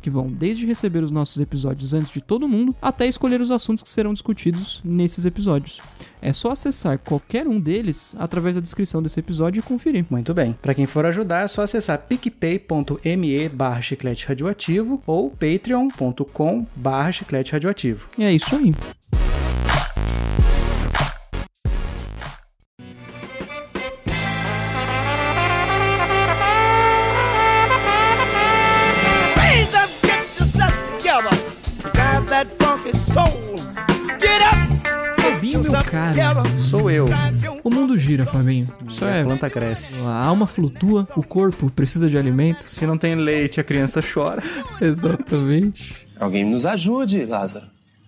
que 0.00 0.10
vão 0.10 0.26
desde 0.26 0.66
receber 0.66 1.02
os 1.02 1.10
nossos 1.10 1.40
episódios 1.40 1.94
antes 1.94 2.12
de 2.12 2.20
todo 2.20 2.48
mundo, 2.48 2.74
até 2.80 3.06
escolher 3.06 3.40
os 3.40 3.50
assuntos 3.50 3.82
que 3.82 3.90
serão 3.90 4.12
discutidos 4.12 4.80
nesses 4.84 5.24
episódios. 5.24 5.80
É 6.20 6.32
só 6.32 6.50
acessar 6.50 6.98
qualquer 6.98 7.46
um 7.46 7.60
deles 7.60 8.16
através 8.18 8.56
da 8.56 8.60
descrição 8.60 9.02
desse 9.02 9.20
episódio 9.20 9.60
e 9.60 9.62
conferir. 9.62 10.04
Muito 10.10 10.34
bem. 10.34 10.56
Pra 10.60 10.74
quem 10.74 10.86
for 10.86 11.06
ajudar, 11.06 11.44
é 11.44 11.48
só 11.48 11.62
acessar 11.62 11.98
picpay.me 12.06 13.48
barra 13.48 13.80
chiclete 13.80 14.26
radioativo 14.26 15.02
ou 15.06 15.30
patreon.com 15.30 16.66
barra 16.74 17.12
chiclete 17.12 17.52
radioativo. 17.52 18.08
E 18.18 18.24
é 18.24 18.32
isso 18.32 18.54
aí. 18.54 18.74
Fabinho, 35.52 35.62
meu 35.62 35.84
cara. 35.84 36.42
Sou 36.58 36.90
eu. 36.90 37.06
O 37.62 37.70
mundo 37.70 37.96
gira, 37.96 38.24
Fabinho. 38.26 38.66
Isso 38.88 39.04
E 39.04 39.08
a 39.08 39.10
é. 39.16 39.24
planta 39.24 39.48
cresce. 39.48 40.00
A 40.00 40.24
alma 40.24 40.46
flutua, 40.46 41.06
o 41.16 41.22
corpo 41.22 41.70
precisa 41.70 42.08
de 42.08 42.18
alimento. 42.18 42.64
Se 42.64 42.86
não 42.86 42.98
tem 42.98 43.14
leite, 43.14 43.60
a 43.60 43.64
criança 43.64 44.00
chora. 44.02 44.42
Exatamente. 44.80 46.06
Alguém 46.18 46.44
nos 46.44 46.64
ajude, 46.66 47.24
Lázaro, 47.26 47.66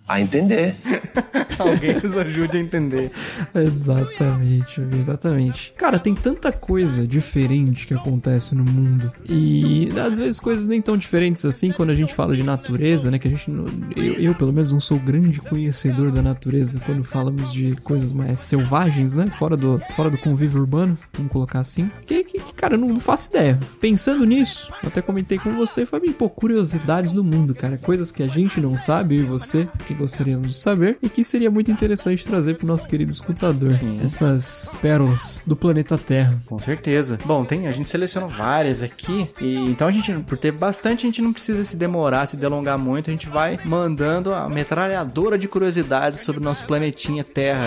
a 0.08 0.20
entender. 0.20 0.74
Alguém 1.58 1.94
nos 2.00 2.16
ajude 2.16 2.56
a 2.56 2.60
entender. 2.60 3.10
Exatamente, 3.52 4.80
exatamente. 4.98 5.72
Cara, 5.76 5.98
tem 5.98 6.14
tanta 6.14 6.52
coisa 6.52 7.06
diferente 7.06 7.84
que 7.86 7.94
acontece 7.94 8.54
no 8.54 8.64
mundo. 8.64 9.12
E 9.28 9.90
às 9.98 10.18
vezes 10.18 10.38
coisas 10.38 10.66
nem 10.68 10.80
tão 10.80 10.96
diferentes 10.96 11.44
assim 11.44 11.72
quando 11.72 11.90
a 11.90 11.94
gente 11.94 12.14
fala 12.14 12.36
de 12.36 12.44
natureza, 12.44 13.10
né? 13.10 13.18
Que 13.18 13.26
a 13.26 13.30
gente. 13.32 13.50
não- 13.50 13.66
Eu, 13.96 14.14
eu, 14.14 14.34
pelo 14.36 14.52
menos, 14.52 14.70
não 14.72 14.78
sou 14.78 14.98
grande 15.00 15.40
conhecedor 15.40 16.12
da 16.12 16.22
natureza 16.22 16.80
quando 16.86 17.02
falamos 17.02 17.52
de 17.52 17.74
coisas 17.82 18.12
mais 18.12 18.38
selvagens, 18.38 19.14
né? 19.14 19.26
Fora 19.26 19.56
do, 19.56 19.78
fora 19.96 20.10
do 20.10 20.18
convívio 20.18 20.60
urbano, 20.60 20.96
vamos 21.12 21.32
colocar 21.32 21.58
assim. 21.58 21.90
Que, 22.06 22.22
que, 22.22 22.38
que, 22.38 22.54
cara, 22.54 22.74
eu 22.74 22.78
não, 22.78 22.88
não 22.88 23.00
faço 23.00 23.30
ideia. 23.30 23.58
Pensando 23.80 24.24
nisso, 24.24 24.72
até 24.84 25.02
comentei 25.02 25.38
com 25.38 25.52
você, 25.54 25.84
Fabinho, 25.84 26.14
pô, 26.14 26.30
curiosidades 26.30 27.12
do 27.12 27.24
mundo, 27.24 27.52
cara. 27.54 27.76
Coisas 27.78 28.12
que 28.12 28.22
a 28.22 28.28
gente 28.28 28.60
não 28.60 28.76
sabe, 28.78 29.16
eu 29.16 29.22
e 29.22 29.26
você, 29.26 29.68
que 29.86 29.94
gostaríamos 29.98 30.52
de 30.52 30.58
saber, 30.58 30.98
e 31.02 31.08
que 31.08 31.22
seria 31.22 31.50
muito 31.50 31.70
interessante 31.70 32.24
trazer 32.24 32.54
pro 32.54 32.66
nosso 32.66 32.88
querido 32.88 33.10
escutador 33.10 33.72
essas 34.02 34.72
pérolas 34.80 35.40
do 35.46 35.56
planeta 35.56 35.98
Terra. 35.98 36.40
Com 36.46 36.58
certeza. 36.58 37.18
Bom, 37.24 37.44
tem, 37.44 37.66
a 37.66 37.72
gente 37.72 37.88
selecionou 37.88 38.28
várias 38.28 38.82
aqui. 38.82 39.30
E 39.40 39.56
então 39.56 39.88
a 39.88 39.92
gente, 39.92 40.12
por 40.20 40.38
ter 40.38 40.52
bastante, 40.52 41.04
a 41.04 41.08
gente 41.08 41.20
não 41.20 41.32
precisa 41.32 41.62
se 41.64 41.76
demorar, 41.76 42.26
se 42.26 42.36
delongar 42.36 42.78
muito. 42.78 43.10
A 43.10 43.12
gente 43.12 43.28
vai 43.28 43.58
mandando 43.64 44.32
a 44.32 44.48
metralhadora 44.48 45.36
de 45.36 45.48
curiosidades 45.48 46.20
sobre 46.20 46.40
o 46.40 46.44
nosso 46.44 46.64
planetinha 46.64 47.24
Terra. 47.24 47.66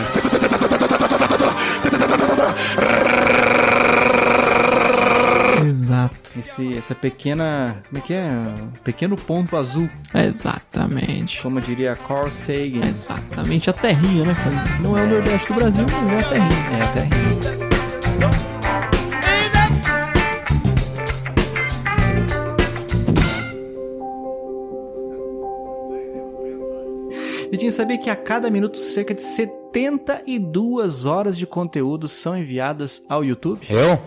Exato. 5.65 6.31
Esse, 6.37 6.77
essa 6.77 6.95
pequena. 6.95 7.83
Como 7.89 8.01
é 8.01 8.05
que 8.05 8.13
é? 8.13 8.29
Um 8.29 8.67
pequeno 8.83 9.15
ponto 9.15 9.55
azul. 9.55 9.89
Exatamente. 10.13 11.41
Como 11.41 11.61
diria 11.61 11.95
Carl 11.95 12.29
Sagan. 12.29 12.87
Exatamente. 12.87 13.69
A 13.69 13.73
terrinha, 13.73 14.25
né, 14.25 14.33
Fábio? 14.33 14.81
Não 14.81 14.97
é 14.97 15.03
o 15.03 15.09
Nordeste 15.09 15.47
do 15.47 15.53
Brasil, 15.55 15.85
mas 15.91 16.13
é 16.13 16.19
a 16.19 16.29
terrinha. 16.29 16.77
É 16.77 16.83
a 16.83 16.87
Terrinha. 16.91 17.71
Vitinho, 27.51 27.71
sabia 27.71 27.97
que 27.97 28.09
a 28.09 28.15
cada 28.15 28.49
minuto 28.49 28.77
cerca 28.77 29.13
de 29.13 29.21
72 29.21 31.05
horas 31.05 31.37
de 31.37 31.45
conteúdo 31.45 32.07
são 32.07 32.37
enviadas 32.37 33.03
ao 33.09 33.25
YouTube? 33.25 33.67
Eu? 33.69 33.99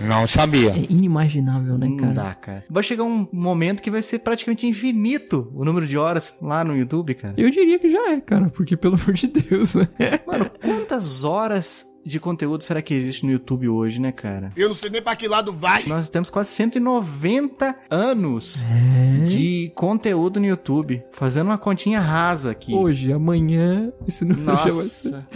Não 0.00 0.26
sabia. 0.26 0.70
É 0.72 0.86
inimaginável, 0.90 1.78
né, 1.78 1.86
Não 1.86 1.96
cara? 1.96 2.12
dá, 2.12 2.34
cara. 2.34 2.64
Vai 2.68 2.82
chegar 2.82 3.04
um 3.04 3.28
momento 3.32 3.82
que 3.82 3.90
vai 3.90 4.02
ser 4.02 4.20
praticamente 4.20 4.66
infinito 4.66 5.50
o 5.54 5.64
número 5.64 5.86
de 5.86 5.96
horas 5.96 6.38
lá 6.42 6.64
no 6.64 6.76
YouTube, 6.76 7.14
cara. 7.14 7.34
Eu 7.36 7.48
diria 7.50 7.78
que 7.78 7.88
já 7.88 8.10
é, 8.10 8.20
cara, 8.20 8.48
porque 8.50 8.76
pelo 8.76 8.94
amor 8.96 9.12
de 9.14 9.28
Deus, 9.28 9.74
né? 9.76 9.86
Mano, 10.26 10.50
quantas 10.62 11.24
horas 11.24 11.86
de 12.04 12.20
conteúdo 12.20 12.62
será 12.62 12.82
que 12.82 12.94
existe 12.94 13.24
no 13.24 13.32
YouTube 13.32 13.68
hoje, 13.68 14.00
né, 14.00 14.12
cara? 14.12 14.52
Eu 14.56 14.68
não 14.68 14.74
sei 14.74 14.90
nem 14.90 15.02
pra 15.02 15.16
que 15.16 15.26
lado 15.28 15.52
vai. 15.52 15.84
Nós 15.86 16.08
temos 16.08 16.30
quase 16.30 16.50
190 16.50 17.74
anos 17.90 18.64
de 19.26 19.72
conteúdo 19.74 20.40
no 20.40 20.46
YouTube. 20.46 21.02
Fazendo 21.12 21.46
uma 21.46 21.58
continha 21.58 22.00
rasa 22.00 22.50
aqui. 22.50 22.74
Hoje, 22.74 23.12
amanhã, 23.12 23.92
esse 24.06 24.24
número 24.24 24.44
já 24.46 24.54
vai 24.54 24.70
ser. 24.70 25.10
Nossa. 25.10 25.28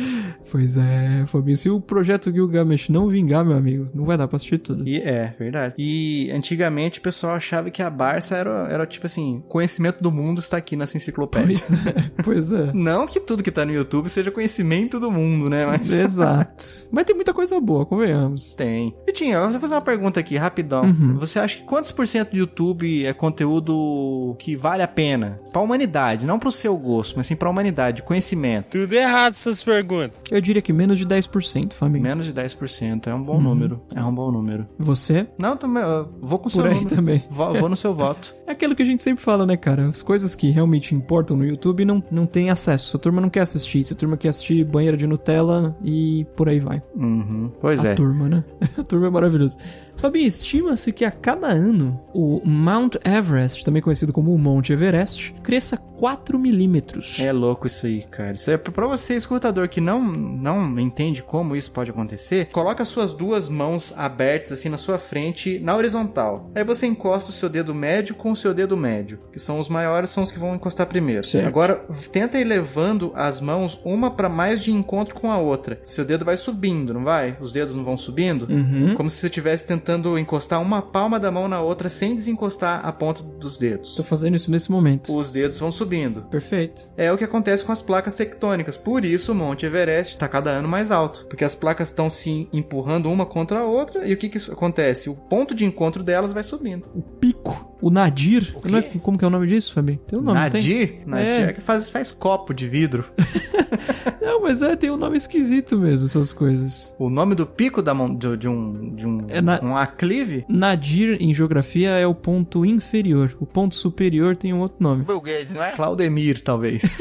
Pois 0.50 0.76
é, 0.76 1.24
Fabinho. 1.26 1.56
Se 1.56 1.68
o 1.70 1.80
projeto 1.80 2.32
Gilgamesh 2.32 2.88
não 2.88 3.08
vingar, 3.08 3.44
meu 3.44 3.56
amigo, 3.56 3.88
não 3.94 4.04
vai 4.04 4.16
dar 4.16 4.26
pra 4.28 4.36
assistir 4.36 4.58
tudo. 4.58 4.86
E 4.88 4.98
é, 5.00 5.34
verdade. 5.38 5.74
E 5.78 6.30
antigamente 6.32 6.98
o 6.98 7.02
pessoal 7.02 7.34
achava 7.34 7.70
que 7.70 7.82
a 7.82 7.90
Barça 7.90 8.36
era, 8.36 8.68
era 8.70 8.86
tipo 8.86 9.06
assim, 9.06 9.42
conhecimento 9.48 10.02
do 10.02 10.10
mundo 10.10 10.40
está 10.40 10.56
aqui 10.56 10.76
nessa 10.76 10.96
enciclopédia. 10.96 11.48
Pois 11.48 11.72
é, 11.72 12.22
pois 12.24 12.52
é. 12.52 12.72
Não 12.72 13.06
que 13.06 13.20
tudo 13.20 13.42
que 13.42 13.50
tá 13.50 13.64
no 13.64 13.72
YouTube 13.72 14.08
seja 14.08 14.30
conhecimento 14.30 14.98
do 14.98 15.10
mundo, 15.10 15.50
né? 15.50 15.66
Mas 15.66 15.92
Exato. 15.92 16.57
Mas 16.90 17.04
tem 17.04 17.14
muita 17.14 17.32
coisa 17.34 17.58
boa, 17.60 17.84
convenhamos. 17.86 18.54
tem. 18.54 18.94
Vitinho, 19.06 19.36
eu 19.38 19.50
vou 19.50 19.60
fazer 19.60 19.74
uma 19.74 19.80
pergunta 19.80 20.20
aqui, 20.20 20.36
rapidão. 20.36 20.84
Uhum. 20.84 21.18
Você 21.18 21.38
acha 21.38 21.56
que 21.58 21.64
quantos 21.64 21.92
por 21.92 22.06
cento 22.06 22.30
do 22.30 22.36
YouTube 22.38 23.04
é 23.04 23.12
conteúdo 23.12 24.34
que 24.38 24.56
vale 24.56 24.82
a 24.82 24.88
pena? 24.88 25.40
Pra 25.52 25.60
humanidade, 25.62 26.26
não 26.26 26.38
pro 26.38 26.52
seu 26.52 26.76
gosto, 26.76 27.14
mas 27.16 27.26
sim 27.26 27.36
pra 27.36 27.48
humanidade, 27.50 28.02
conhecimento. 28.02 28.70
Tudo 28.78 28.92
errado 28.94 29.32
essas 29.32 29.62
perguntas. 29.62 30.12
Eu 30.30 30.40
diria 30.40 30.62
que 30.62 30.72
menos 30.72 30.98
de 30.98 31.06
10%, 31.06 31.72
Fabinho. 31.72 32.02
Menos 32.02 32.26
de 32.26 32.32
10%, 32.32 33.06
é 33.08 33.14
um 33.14 33.18
Uhum. 33.18 33.24
bom 33.24 33.40
número. 33.40 33.80
É 33.94 34.02
um 34.02 34.14
bom 34.14 34.30
número. 34.30 34.66
Você? 34.78 35.26
Não, 35.38 35.56
também, 35.56 35.82
eu 35.82 36.08
vou 36.20 36.38
com 36.38 36.48
o 36.48 36.50
Por 36.52 36.62
seu 36.62 36.64
aí 36.64 36.74
número. 36.74 36.94
também. 36.94 37.24
Vou, 37.28 37.52
vou 37.54 37.68
no 37.68 37.76
seu 37.76 37.94
voto. 37.94 38.34
É 38.48 38.52
aquilo 38.52 38.74
que 38.74 38.82
a 38.82 38.86
gente 38.86 39.02
sempre 39.02 39.22
fala, 39.22 39.44
né, 39.44 39.58
cara? 39.58 39.86
As 39.88 40.00
coisas 40.00 40.34
que 40.34 40.48
realmente 40.48 40.94
importam 40.94 41.36
no 41.36 41.44
YouTube 41.44 41.84
não, 41.84 42.02
não 42.10 42.24
tem 42.24 42.48
acesso. 42.48 42.88
Se 42.92 42.96
a 42.96 42.98
turma 42.98 43.20
não 43.20 43.28
quer 43.28 43.40
assistir. 43.40 43.84
Se 43.84 43.92
a 43.92 43.96
turma 43.96 44.16
quer 44.16 44.28
assistir 44.30 44.64
banheira 44.64 44.96
de 44.96 45.06
Nutella 45.06 45.76
e 45.84 46.26
por 46.34 46.47
aí 46.50 46.60
vai. 46.60 46.82
Uhum. 46.94 47.52
Pois 47.60 47.84
a 47.84 47.90
é. 47.90 47.94
turma, 47.94 48.28
né? 48.28 48.44
A 48.78 48.82
turma 48.82 49.08
é 49.08 49.10
maravilhosa. 49.10 49.58
Fabinho, 49.96 50.26
estima-se 50.26 50.92
que 50.92 51.04
a 51.04 51.10
cada 51.10 51.48
ano 51.48 52.00
o 52.14 52.40
Mount 52.44 52.94
Everest, 53.04 53.64
também 53.64 53.82
conhecido 53.82 54.12
como 54.12 54.32
o 54.32 54.38
Monte 54.38 54.72
Everest, 54.72 55.34
cresça 55.42 55.76
4 55.76 56.38
milímetros. 56.38 57.18
É 57.20 57.32
louco 57.32 57.66
isso 57.66 57.86
aí, 57.86 58.02
cara. 58.02 58.32
Isso 58.32 58.50
é 58.50 58.56
pra 58.56 58.86
você, 58.86 59.14
escutador, 59.14 59.66
que 59.66 59.80
não, 59.80 60.00
não 60.00 60.78
entende 60.78 61.22
como 61.24 61.56
isso 61.56 61.72
pode 61.72 61.90
acontecer, 61.90 62.48
coloca 62.52 62.82
as 62.82 62.88
suas 62.88 63.12
duas 63.12 63.48
mãos 63.48 63.92
abertas 63.96 64.52
assim 64.52 64.68
na 64.68 64.78
sua 64.78 64.98
frente, 64.98 65.58
na 65.58 65.74
horizontal. 65.74 66.50
Aí 66.54 66.62
você 66.62 66.86
encosta 66.86 67.30
o 67.30 67.32
seu 67.34 67.48
dedo 67.48 67.74
médio 67.74 68.14
com 68.14 68.30
o 68.30 68.36
seu 68.36 68.54
dedo 68.54 68.76
médio, 68.76 69.18
que 69.32 69.40
são 69.40 69.58
os 69.58 69.68
maiores, 69.68 70.10
são 70.10 70.22
os 70.22 70.30
que 70.30 70.38
vão 70.38 70.54
encostar 70.54 70.86
primeiro. 70.86 71.26
Certo. 71.26 71.46
Agora, 71.46 71.84
tenta 72.12 72.38
ir 72.38 72.44
levando 72.44 73.10
as 73.16 73.40
mãos 73.40 73.80
uma 73.84 74.10
pra 74.10 74.28
mais 74.28 74.62
de 74.62 74.70
encontro 74.70 75.16
com 75.16 75.32
a 75.32 75.38
outra. 75.38 75.80
Seu 75.84 76.04
dedo 76.04 76.24
vai 76.24 76.36
subindo, 76.38 76.94
não 76.94 77.04
vai? 77.04 77.36
Os 77.40 77.52
dedos 77.52 77.74
não 77.74 77.84
vão 77.84 77.96
subindo? 77.96 78.46
Uhum. 78.50 78.94
Como 78.94 79.10
se 79.10 79.16
você 79.18 79.26
estivesse 79.26 79.66
tentando 79.66 80.18
encostar 80.18 80.60
uma 80.62 80.80
palma 80.80 81.18
da 81.20 81.30
mão 81.30 81.48
na 81.48 81.60
outra 81.60 81.88
sem 81.88 82.14
desencostar 82.14 82.80
a 82.86 82.92
ponta 82.92 83.22
dos 83.22 83.56
dedos. 83.58 83.94
Tô 83.96 84.04
fazendo 84.04 84.36
isso 84.36 84.50
nesse 84.50 84.70
momento. 84.70 85.14
Os 85.14 85.30
dedos 85.30 85.58
vão 85.58 85.70
subindo. 85.70 86.22
Perfeito. 86.22 86.80
É 86.96 87.12
o 87.12 87.18
que 87.18 87.24
acontece 87.24 87.64
com 87.64 87.72
as 87.72 87.82
placas 87.82 88.14
tectônicas. 88.14 88.76
Por 88.76 89.04
isso 89.04 89.32
o 89.32 89.34
Monte 89.34 89.66
Everest 89.66 90.14
está 90.14 90.26
cada 90.28 90.50
ano 90.50 90.68
mais 90.68 90.90
alto. 90.90 91.26
Porque 91.28 91.44
as 91.44 91.54
placas 91.54 91.88
estão 91.88 92.08
se 92.08 92.48
empurrando 92.52 93.10
uma 93.10 93.26
contra 93.26 93.60
a 93.60 93.64
outra. 93.64 94.06
E 94.06 94.12
o 94.12 94.16
que, 94.16 94.28
que 94.28 94.38
acontece? 94.50 95.10
O 95.10 95.14
ponto 95.14 95.54
de 95.54 95.64
encontro 95.64 96.02
delas 96.02 96.32
vai 96.32 96.42
subindo. 96.42 96.86
O 96.94 97.02
pico. 97.02 97.66
O 97.80 97.90
Nadir. 97.90 98.54
Não 98.64 98.78
é- 98.78 98.82
como 98.82 99.16
que 99.16 99.24
é 99.24 99.28
o 99.28 99.30
nome 99.30 99.46
disso, 99.46 99.72
Fabinho? 99.72 100.00
Tem 100.06 100.18
um 100.18 100.22
nome? 100.22 100.38
Nadir? 100.38 101.02
Nadir 101.06 101.26
É. 101.26 101.40
é. 101.42 101.52
que 101.52 101.60
faz, 101.60 101.90
faz 101.90 102.10
copo 102.10 102.52
de 102.52 102.68
vidro. 102.68 103.04
Não, 104.28 104.42
mas 104.42 104.60
é, 104.60 104.76
tem 104.76 104.90
um 104.90 104.96
nome 104.98 105.16
esquisito 105.16 105.78
mesmo, 105.78 106.04
essas 106.06 106.32
coisas. 106.34 106.94
o 106.98 107.08
nome 107.08 107.34
do 107.34 107.46
pico 107.46 107.80
da 107.80 107.94
mão, 107.94 108.14
de, 108.14 108.36
de 108.36 108.46
um, 108.48 108.94
de 108.94 109.06
um, 109.06 109.24
É 109.28 109.40
na- 109.40 109.58
um 109.62 109.74
aclive 109.74 110.44
Nadir, 110.50 111.16
em 111.18 111.32
geografia, 111.32 111.90
é 111.90 112.06
o 112.06 112.14
ponto 112.14 112.64
inferior. 112.66 113.34
O 113.40 113.46
ponto 113.46 113.74
superior 113.74 114.36
tem 114.36 114.52
um 114.52 114.60
outro 114.60 114.76
nome. 114.80 115.02
Burguês, 115.04 115.50
não 115.50 115.62
é? 115.62 115.70
Claudemir, 115.72 116.42
talvez. 116.42 117.00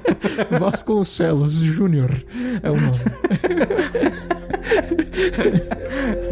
Vasconcelos 0.58 1.56
Júnior 1.56 2.10
é 2.62 2.70
o 2.70 2.74
nome. 2.80 2.98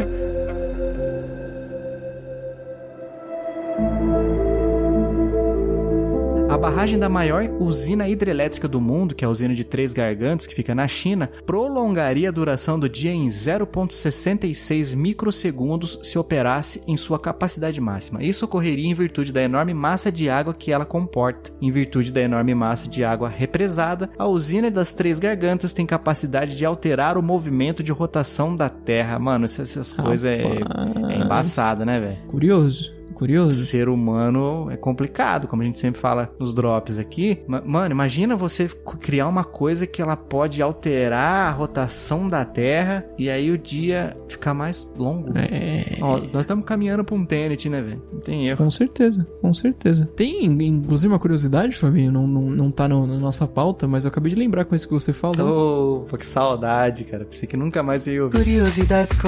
barragem 6.61 6.99
da 6.99 7.09
maior 7.09 7.49
usina 7.59 8.07
hidrelétrica 8.07 8.67
do 8.67 8.79
mundo, 8.79 9.15
que 9.15 9.25
é 9.25 9.27
a 9.27 9.31
usina 9.31 9.55
de 9.55 9.63
Três 9.63 9.93
Gargantes, 9.93 10.45
que 10.45 10.53
fica 10.53 10.75
na 10.75 10.87
China, 10.87 11.27
prolongaria 11.43 12.29
a 12.29 12.31
duração 12.31 12.79
do 12.79 12.87
dia 12.87 13.11
em 13.11 13.27
0,66 13.27 14.95
microsegundos 14.95 15.99
se 16.03 16.19
operasse 16.19 16.83
em 16.87 16.95
sua 16.95 17.17
capacidade 17.17 17.81
máxima. 17.81 18.23
Isso 18.23 18.45
ocorreria 18.45 18.87
em 18.87 18.93
virtude 18.93 19.33
da 19.33 19.41
enorme 19.41 19.73
massa 19.73 20.11
de 20.11 20.29
água 20.29 20.53
que 20.53 20.71
ela 20.71 20.85
comporta. 20.85 21.51
Em 21.59 21.71
virtude 21.71 22.11
da 22.11 22.21
enorme 22.21 22.53
massa 22.53 22.87
de 22.87 23.03
água 23.03 23.27
represada, 23.27 24.07
a 24.15 24.27
usina 24.27 24.69
das 24.69 24.93
Três 24.93 25.17
Gargantas 25.17 25.73
tem 25.73 25.87
capacidade 25.87 26.55
de 26.55 26.63
alterar 26.63 27.17
o 27.17 27.23
movimento 27.23 27.81
de 27.81 27.91
rotação 27.91 28.55
da 28.55 28.69
Terra. 28.69 29.17
Mano, 29.17 29.45
essas, 29.45 29.71
essas 29.71 29.93
coisas 29.93 30.25
é, 30.25 30.43
é 30.43 31.15
embaçada, 31.25 31.83
né, 31.83 31.99
velho? 31.99 32.17
Curioso? 32.27 33.00
Curioso? 33.21 33.65
ser 33.65 33.87
humano 33.87 34.67
é 34.71 34.75
complicado, 34.75 35.47
como 35.47 35.61
a 35.61 35.65
gente 35.65 35.79
sempre 35.79 36.01
fala 36.01 36.33
nos 36.39 36.53
drops 36.55 36.97
aqui. 36.97 37.39
Ma- 37.47 37.61
Mano, 37.63 37.91
imagina 37.93 38.35
você 38.35 38.67
criar 38.99 39.27
uma 39.27 39.43
coisa 39.43 39.85
que 39.85 40.01
ela 40.01 40.17
pode 40.17 40.59
alterar 40.61 41.49
a 41.49 41.51
rotação 41.51 42.27
da 42.27 42.43
Terra 42.43 43.05
e 43.19 43.29
aí 43.29 43.51
o 43.51 43.57
dia 43.59 44.17
ficar 44.27 44.53
mais 44.55 44.91
longo. 44.97 45.31
É. 45.37 45.97
Ó, 46.01 46.17
nós 46.33 46.41
estamos 46.41 46.65
caminhando 46.65 47.03
pra 47.03 47.15
um 47.15 47.23
Tenet, 47.23 47.69
né, 47.69 47.81
velho? 47.81 48.01
Não 48.11 48.19
tem 48.19 48.47
erro. 48.49 48.57
Com 48.57 48.71
certeza, 48.71 49.27
com 49.39 49.53
certeza. 49.53 50.09
Tem, 50.15 50.45
inclusive, 50.45 51.13
uma 51.13 51.19
curiosidade, 51.19 51.75
Fabinho, 51.77 52.11
não, 52.11 52.25
não, 52.25 52.41
não 52.49 52.71
tá 52.71 52.87
no- 52.87 53.05
na 53.05 53.17
nossa 53.19 53.45
pauta, 53.47 53.87
mas 53.87 54.03
eu 54.03 54.09
acabei 54.09 54.31
de 54.33 54.39
lembrar 54.39 54.65
com 54.65 54.75
isso 54.75 54.87
que 54.87 54.93
você 54.95 55.13
falou. 55.13 56.01
Opa, 56.05 56.17
que 56.17 56.25
saudade, 56.25 57.03
cara. 57.03 57.23
Pensei 57.25 57.47
que 57.47 57.55
nunca 57.55 57.83
mais 57.83 58.07
eu 58.07 58.13
ia 58.13 58.23
ouvir. 58.23 58.37
Curiosidades 58.39 59.15
com 59.15 59.27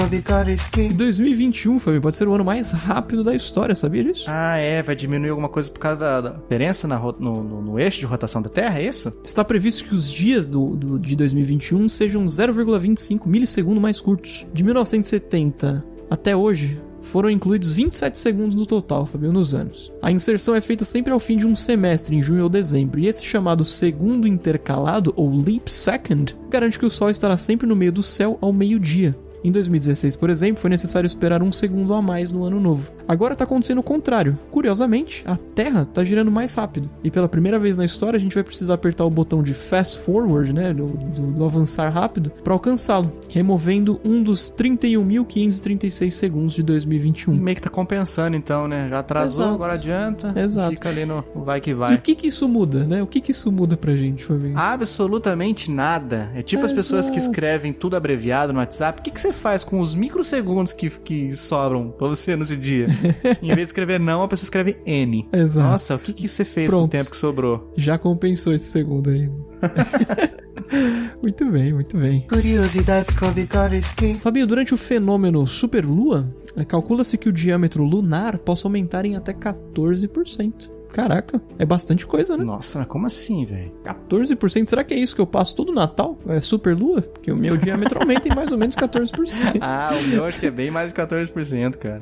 Em 0.80 0.92
2021, 0.92 1.78
Fabinho, 1.78 2.02
pode 2.02 2.16
ser 2.16 2.26
o 2.26 2.34
ano 2.34 2.44
mais 2.44 2.72
rápido 2.72 3.22
da 3.22 3.34
história, 3.34 3.74
sabia 3.84 4.04
disso? 4.04 4.24
Ah, 4.28 4.56
é, 4.56 4.82
vai 4.82 4.94
diminuir 4.94 5.30
alguma 5.30 5.48
coisa 5.48 5.70
por 5.70 5.78
causa 5.78 6.00
da, 6.00 6.20
da 6.20 6.30
diferença 6.30 6.88
na 6.88 6.98
no, 6.98 7.12
no- 7.44 7.62
no 7.62 7.78
eixo 7.78 8.00
de 8.00 8.06
rotação 8.06 8.40
da 8.42 8.48
Terra, 8.48 8.78
é 8.80 8.86
isso? 8.86 9.12
Está 9.22 9.44
previsto 9.44 9.84
que 9.84 9.94
os 9.94 10.10
dias 10.10 10.48
do, 10.48 10.76
do- 10.76 10.98
de 10.98 11.14
2021 11.16 11.88
sejam 11.88 12.24
0,25 12.26 13.26
milissegundo 13.26 13.80
mais 13.80 14.00
curtos. 14.00 14.46
De 14.52 14.62
1970 14.64 15.84
até 16.10 16.36
hoje, 16.36 16.80
foram 17.02 17.28
incluídos 17.28 17.70
27 17.72 18.18
segundos 18.18 18.54
no 18.54 18.64
total, 18.64 19.04
Fabio, 19.04 19.32
nos 19.32 19.54
anos. 19.54 19.92
A 20.00 20.10
inserção 20.10 20.54
é 20.54 20.60
feita 20.60 20.84
sempre 20.84 21.12
ao 21.12 21.20
fim 21.20 21.36
de 21.36 21.46
um 21.46 21.54
semestre, 21.54 22.16
em 22.16 22.22
junho 22.22 22.44
ou 22.44 22.48
dezembro, 22.48 22.98
e 22.98 23.06
esse 23.06 23.24
chamado 23.24 23.64
segundo 23.64 24.26
intercalado, 24.26 25.12
ou 25.16 25.30
leap 25.34 25.68
second, 25.68 26.34
garante 26.48 26.78
que 26.78 26.86
o 26.86 26.90
Sol 26.90 27.10
estará 27.10 27.36
sempre 27.36 27.66
no 27.66 27.76
meio 27.76 27.92
do 27.92 28.02
céu 28.02 28.38
ao 28.40 28.52
meio-dia. 28.52 29.14
Em 29.44 29.52
2016, 29.52 30.16
por 30.16 30.30
exemplo, 30.30 30.60
foi 30.62 30.70
necessário 30.70 31.06
esperar 31.06 31.42
um 31.42 31.52
segundo 31.52 31.92
a 31.92 32.00
mais 32.00 32.32
no 32.32 32.44
ano 32.44 32.58
novo. 32.58 32.90
Agora 33.06 33.36
tá 33.36 33.44
acontecendo 33.44 33.78
o 33.78 33.82
contrário. 33.82 34.38
Curiosamente, 34.50 35.22
a 35.26 35.36
Terra 35.36 35.84
tá 35.84 36.02
girando 36.02 36.30
mais 36.30 36.54
rápido. 36.54 36.88
E 37.04 37.10
pela 37.10 37.28
primeira 37.28 37.58
vez 37.58 37.76
na 37.76 37.84
história, 37.84 38.16
a 38.16 38.20
gente 38.20 38.34
vai 38.34 38.42
precisar 38.42 38.72
apertar 38.74 39.04
o 39.04 39.10
botão 39.10 39.42
de 39.42 39.52
fast 39.52 39.98
forward, 39.98 40.50
né, 40.54 40.72
do, 40.72 40.86
do- 40.86 41.32
do 41.32 41.44
avançar 41.44 41.90
rápido, 41.90 42.30
para 42.42 42.54
alcançá-lo, 42.54 43.12
removendo 43.30 44.00
um 44.02 44.22
dos 44.22 44.50
31.536 44.50 46.10
segundos 46.10 46.54
de 46.54 46.62
2021. 46.62 47.34
Meio 47.34 47.54
que 47.56 47.62
tá 47.62 47.68
compensando 47.70 48.36
então, 48.36 48.66
né? 48.66 48.88
Já 48.88 49.00
atrasou, 49.00 49.44
Exato. 49.44 49.54
agora 49.54 49.74
adianta. 49.74 50.32
Exato. 50.36 50.70
Fica 50.70 50.88
ali 50.88 51.04
no 51.04 51.22
vai 51.34 51.60
que 51.60 51.70
E 51.70 51.74
vai. 51.74 51.94
o 51.94 52.00
que 52.00 52.14
que 52.14 52.28
isso 52.28 52.48
muda, 52.48 52.84
né? 52.86 53.02
O 53.02 53.06
que 53.06 53.20
que 53.20 53.30
isso 53.32 53.52
muda 53.52 53.76
pra 53.76 53.94
gente, 53.94 54.24
Fabinho? 54.24 54.56
Absolutamente 54.58 55.70
nada. 55.70 56.30
É 56.34 56.40
tipo 56.42 56.64
as 56.64 56.72
pessoas 56.72 57.10
que 57.10 57.16
Exato. 57.18 57.30
escrevem 57.32 57.72
tudo 57.72 57.96
abreviado 57.96 58.52
no 58.52 58.58
WhatsApp. 58.60 59.00
O 59.00 59.02
que, 59.02 59.10
que 59.10 59.20
você 59.20 59.32
faz 59.34 59.64
com 59.64 59.80
os 59.80 59.94
microsegundos 59.94 60.72
que, 60.72 60.88
que 60.88 61.36
sobram 61.36 61.90
pra 61.90 62.08
você 62.08 62.36
nesse 62.36 62.56
dia? 62.56 62.86
em 63.42 63.48
vez 63.48 63.58
de 63.58 63.64
escrever 63.64 64.00
não, 64.00 64.22
a 64.22 64.28
pessoa 64.28 64.46
escreve 64.46 64.78
N. 64.86 65.28
Exato. 65.32 65.68
Nossa, 65.68 65.94
o 65.94 65.98
que, 65.98 66.12
que 66.12 66.28
você 66.28 66.44
fez 66.44 66.70
com 66.70 66.78
o 66.78 66.80
Pronto. 66.80 66.92
tempo 66.92 67.10
que 67.10 67.16
sobrou? 67.16 67.72
Já 67.76 67.98
compensou 67.98 68.52
esse 68.52 68.66
segundo 68.66 69.10
aí. 69.10 69.30
muito 71.22 71.44
bem, 71.50 71.72
muito 71.72 71.96
bem. 71.96 72.26
Curiosidades 72.28 73.14
com 73.14 73.30
Bikovski. 73.30 74.14
Fabinho, 74.14 74.46
durante 74.46 74.72
o 74.72 74.76
fenômeno 74.76 75.46
superlua, 75.46 76.26
calcula-se 76.68 77.18
que 77.18 77.28
o 77.28 77.32
diâmetro 77.32 77.84
lunar 77.84 78.38
possa 78.38 78.66
aumentar 78.66 79.04
em 79.04 79.16
até 79.16 79.32
14%. 79.32 80.73
Caraca, 80.94 81.42
é 81.58 81.66
bastante 81.66 82.06
coisa, 82.06 82.36
né? 82.36 82.44
Nossa, 82.44 82.78
mas 82.78 82.86
como 82.86 83.04
assim, 83.04 83.44
velho? 83.44 83.72
14%? 83.84 84.66
Será 84.68 84.84
que 84.84 84.94
é 84.94 84.96
isso 84.96 85.12
que 85.12 85.20
eu 85.20 85.26
passo 85.26 85.56
todo 85.56 85.72
Natal? 85.72 86.16
É 86.28 86.40
superlua? 86.40 87.02
Porque 87.02 87.32
o 87.32 87.36
meu 87.36 87.56
diâmetro 87.56 87.98
aumenta 88.00 88.28
em 88.28 88.34
mais 88.34 88.52
ou 88.52 88.58
menos 88.58 88.76
14%. 88.76 89.58
Ah, 89.66 89.90
o 89.92 90.08
meu 90.08 90.24
acho 90.24 90.38
que 90.38 90.46
é 90.46 90.50
bem 90.50 90.70
mais 90.70 90.92
de 90.92 90.98
14%, 90.98 91.76
cara. 91.78 91.98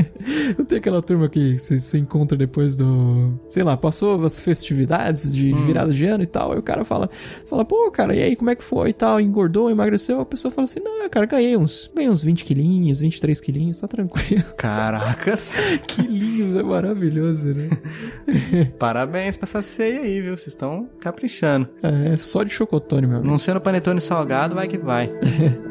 Não 0.56 0.64
tem 0.64 0.78
aquela 0.78 1.02
turma 1.02 1.28
que 1.28 1.58
você 1.58 1.78
você 1.78 1.98
encontra 1.98 2.38
depois 2.38 2.76
do. 2.76 3.38
Sei 3.48 3.62
lá, 3.62 3.76
passou 3.76 4.24
as 4.24 4.38
festividades 4.38 5.34
de, 5.34 5.52
de 5.52 5.62
virada 5.62 5.92
de 5.92 6.04
ano 6.06 6.22
e 6.22 6.26
tal. 6.26 6.52
Aí 6.52 6.58
o 6.58 6.62
cara 6.62 6.84
fala, 6.84 7.10
fala, 7.46 7.64
pô, 7.64 7.90
cara, 7.90 8.14
e 8.14 8.22
aí, 8.22 8.36
como 8.36 8.50
é 8.50 8.54
que 8.54 8.62
foi 8.62 8.90
e 8.90 8.92
tal? 8.92 9.20
Engordou, 9.20 9.70
emagreceu? 9.70 10.20
A 10.20 10.26
pessoa 10.26 10.52
fala 10.52 10.64
assim, 10.64 10.80
não, 10.80 11.08
cara, 11.08 11.26
ganhei 11.26 11.56
uns, 11.56 11.90
ganhei 11.94 12.10
uns 12.10 12.22
20 12.22 12.44
quilinhos, 12.44 13.00
23 13.00 13.40
quilinhos, 13.40 13.80
tá 13.80 13.88
tranquilo. 13.88 14.44
Caracas. 14.56 15.56
quilinhos 15.86 16.56
é 16.56 16.62
maravilhoso, 16.62 17.48
né? 17.54 17.68
Parabéns 18.78 19.36
pra 19.36 19.44
essa 19.44 19.62
ceia 19.62 20.00
aí, 20.00 20.20
viu? 20.20 20.36
Vocês 20.36 20.48
estão 20.48 20.88
caprichando. 21.00 21.68
É, 21.82 22.16
só 22.16 22.42
de 22.42 22.50
chocotone, 22.50 23.06
meu 23.06 23.18
amigo. 23.18 23.30
Não 23.30 23.38
sendo 23.38 23.60
panetone 23.60 24.00
salgado, 24.00 24.54
vai 24.54 24.66
que 24.68 24.78
vai. 24.78 25.10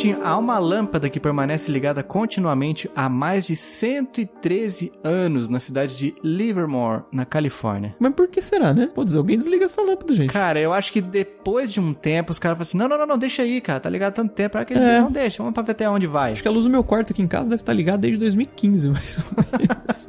Vitinho, 0.00 0.18
há 0.24 0.38
uma 0.38 0.58
lâmpada 0.58 1.10
que 1.10 1.20
permanece 1.20 1.70
ligada 1.70 2.02
continuamente 2.02 2.90
há 2.96 3.06
mais 3.06 3.46
de 3.46 3.54
113 3.54 4.92
anos 5.04 5.50
na 5.50 5.60
cidade 5.60 5.94
de 5.94 6.14
Livermore, 6.24 7.02
na 7.12 7.26
Califórnia. 7.26 7.94
Mas 7.98 8.14
por 8.14 8.26
que 8.28 8.40
será, 8.40 8.72
né? 8.72 8.88
Pô, 8.94 9.04
dizer, 9.04 9.18
alguém 9.18 9.36
desliga 9.36 9.66
essa 9.66 9.82
lâmpada, 9.82 10.14
gente. 10.14 10.32
Cara, 10.32 10.58
eu 10.58 10.72
acho 10.72 10.90
que 10.90 11.02
depois 11.02 11.70
de 11.70 11.80
um 11.80 11.92
tempo, 11.92 12.32
os 12.32 12.38
caras 12.38 12.56
falam 12.56 12.62
assim: 12.62 12.78
não, 12.78 12.88
não, 12.88 12.96
não, 12.96 13.06
não, 13.06 13.18
deixa 13.18 13.42
aí, 13.42 13.60
cara, 13.60 13.78
tá 13.78 13.90
ligado 13.90 14.14
tanto 14.14 14.32
tempo. 14.32 14.52
Pra 14.52 14.64
que 14.64 14.72
É. 14.72 15.00
Não 15.00 15.12
deixa, 15.12 15.42
vamos 15.42 15.52
pra 15.52 15.62
ver 15.62 15.72
até 15.72 15.88
onde 15.90 16.06
vai. 16.06 16.32
Acho 16.32 16.40
que 16.42 16.48
a 16.48 16.50
luz 16.50 16.64
do 16.64 16.70
meu 16.70 16.82
quarto 16.82 17.12
aqui 17.12 17.20
em 17.20 17.28
casa 17.28 17.50
deve 17.50 17.60
estar 17.62 17.74
ligada 17.74 17.98
desde 17.98 18.18
2015, 18.18 18.88
mais 18.88 19.18
ou 19.18 19.24
menos. 19.58 20.06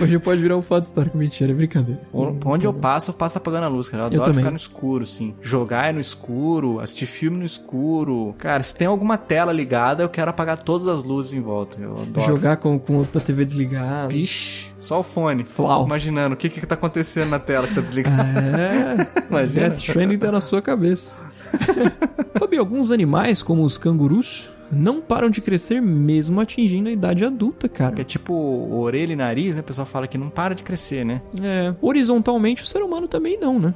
Hoje 0.00 0.18
pode 0.18 0.40
virar 0.40 0.56
um 0.56 0.62
fato 0.62 0.84
histórico. 0.84 1.16
Mentira, 1.18 1.52
é 1.52 1.54
brincadeira. 1.54 2.00
O- 2.12 2.34
Onde 2.46 2.64
eu 2.64 2.72
passo, 2.72 3.10
eu 3.10 3.14
passo 3.14 3.38
apagando 3.38 3.64
a 3.64 3.68
luz, 3.68 3.88
cara. 3.88 4.04
Eu 4.04 4.06
Eu 4.06 4.08
adoro 4.14 4.24
também. 4.30 4.38
ficar 4.42 4.50
no 4.50 4.56
escuro, 4.56 5.04
sim. 5.06 5.34
Jogar 5.40 5.90
é 5.90 5.92
no 5.92 6.00
escuro, 6.00 6.80
assistir 6.80 7.06
filme 7.06 7.36
no 7.38 7.44
escuro. 7.44 8.34
Cara, 8.38 8.62
se 8.62 8.74
tem 8.74 8.86
alguma 8.86 9.18
tela 9.18 9.52
ligada, 9.52 10.02
eu 10.02 10.08
quero 10.08 10.30
apagar 10.30 10.58
todas 10.58 10.86
as 10.88 11.04
luzes 11.04 11.32
em 11.34 11.40
volta. 11.40 11.80
Eu 11.80 11.92
adoro. 11.92 12.26
Jogar 12.26 12.56
com, 12.56 12.78
com 12.78 12.96
outra 12.96 13.20
TV 13.20 13.44
desligada. 13.44 14.08
Vixe, 14.08 14.70
só 14.78 15.00
o 15.00 15.02
fone. 15.02 15.44
Flau. 15.44 15.84
Imaginando 15.86 16.34
o 16.34 16.38
que 16.38 16.48
que 16.48 16.66
tá 16.66 16.74
acontecendo 16.74 17.28
na 17.30 17.38
tela 17.38 17.66
que 17.66 17.74
tá 17.74 17.80
desligada. 17.80 18.40
É, 18.40 19.22
Imagina. 19.30 19.68
Death 19.68 19.78
Stranding 19.78 20.18
tá 20.18 20.32
na 20.32 20.40
sua 20.40 20.62
cabeça. 20.62 21.20
Fabio, 22.38 22.60
alguns 22.60 22.90
animais, 22.90 23.42
como 23.42 23.62
os 23.62 23.76
cangurus, 23.78 24.48
não 24.72 25.00
param 25.00 25.28
de 25.30 25.40
crescer 25.40 25.80
mesmo 25.80 26.40
atingindo 26.40 26.88
a 26.88 26.92
idade 26.92 27.24
adulta, 27.24 27.68
cara. 27.68 28.00
é 28.00 28.04
tipo 28.04 28.32
orelha 28.74 29.12
e 29.12 29.16
nariz, 29.16 29.54
né? 29.56 29.60
O 29.60 29.64
pessoal 29.64 29.86
fala 29.86 30.06
que 30.06 30.16
não 30.18 30.28
para 30.30 30.54
de 30.54 30.62
crescer, 30.62 31.04
né? 31.04 31.20
É, 31.42 31.74
horizontalmente 31.82 32.62
o 32.62 32.66
ser 32.66 32.82
humano 32.82 33.08
também 33.08 33.38
não, 33.40 33.58
né? 33.58 33.74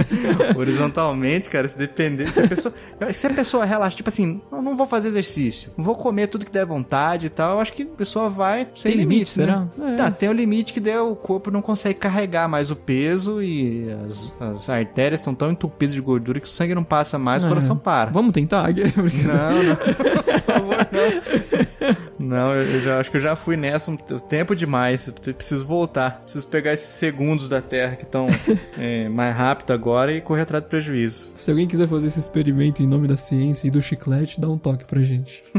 Horizontalmente, 0.56 1.48
cara, 1.50 1.68
se 1.68 1.76
depender. 1.78 2.26
Se 2.26 2.40
a 2.40 2.48
pessoa, 2.48 2.74
se 3.12 3.26
a 3.26 3.30
pessoa 3.30 3.64
relaxa, 3.64 3.96
tipo 3.96 4.08
assim, 4.08 4.40
eu 4.50 4.62
não 4.62 4.76
vou 4.76 4.86
fazer 4.86 5.08
exercício, 5.08 5.70
vou 5.76 5.94
comer 5.94 6.26
tudo 6.28 6.44
que 6.46 6.50
der 6.52 6.64
vontade 6.66 7.26
e 7.26 7.28
tal, 7.28 7.54
eu 7.56 7.60
acho 7.60 7.72
que 7.72 7.82
a 7.82 7.96
pessoa 7.96 8.30
vai 8.30 8.66
sem 8.74 8.92
Tem 8.92 9.00
limite, 9.00 9.12
limites, 9.14 9.32
será? 9.34 9.66
né? 9.76 9.94
É. 9.94 9.96
Tá, 9.96 10.10
tem 10.10 10.28
o 10.28 10.32
limite 10.32 10.72
que 10.72 10.80
daí 10.80 10.96
o 10.98 11.14
corpo 11.14 11.50
não 11.50 11.60
consegue 11.62 11.98
carregar 11.98 12.48
mais 12.48 12.70
o 12.70 12.76
peso 12.76 13.42
e 13.42 13.86
as, 14.04 14.32
as 14.40 14.70
artérias 14.70 15.20
estão 15.20 15.34
tão 15.34 15.50
entupidas 15.52 15.94
de 15.94 16.00
gordura 16.00 16.40
que 16.40 16.46
o 16.46 16.50
sangue 16.50 16.74
não 16.74 16.84
passa 16.84 17.18
mais, 17.18 17.42
o 17.42 17.46
É. 17.46 17.48
coração 17.48 17.76
para. 17.76 18.10
Vamos 18.10 18.32
tentar? 18.32 18.62
Não, 18.72 19.62
não. 19.62 20.31
Por 20.32 20.40
favor, 20.40 20.76
não. 20.92 22.02
Não, 22.32 22.54
eu, 22.54 22.62
eu 22.62 22.80
já 22.80 22.98
acho 22.98 23.10
que 23.10 23.18
eu 23.18 23.20
já 23.20 23.36
fui 23.36 23.56
nessa 23.56 23.90
um 23.90 23.96
tempo 23.96 24.56
demais. 24.56 25.06
Eu 25.06 25.34
preciso 25.34 25.66
voltar. 25.66 26.22
Preciso 26.22 26.46
pegar 26.48 26.72
esses 26.72 26.88
segundos 26.88 27.48
da 27.48 27.60
Terra 27.60 27.96
que 27.96 28.04
estão 28.04 28.26
mais 29.12 29.34
rápido 29.36 29.72
agora 29.72 30.12
e 30.12 30.20
correr 30.20 30.42
atrás 30.42 30.64
do 30.64 30.68
prejuízo. 30.68 31.32
Se 31.34 31.50
alguém 31.50 31.66
quiser 31.66 31.86
fazer 31.86 32.08
esse 32.08 32.18
experimento 32.18 32.82
em 32.82 32.86
nome 32.86 33.06
da 33.06 33.16
ciência 33.16 33.68
e 33.68 33.70
do 33.70 33.82
chiclete, 33.82 34.40
dá 34.40 34.48
um 34.48 34.56
toque 34.58 34.84
pra 34.84 35.02
gente. 35.02 35.42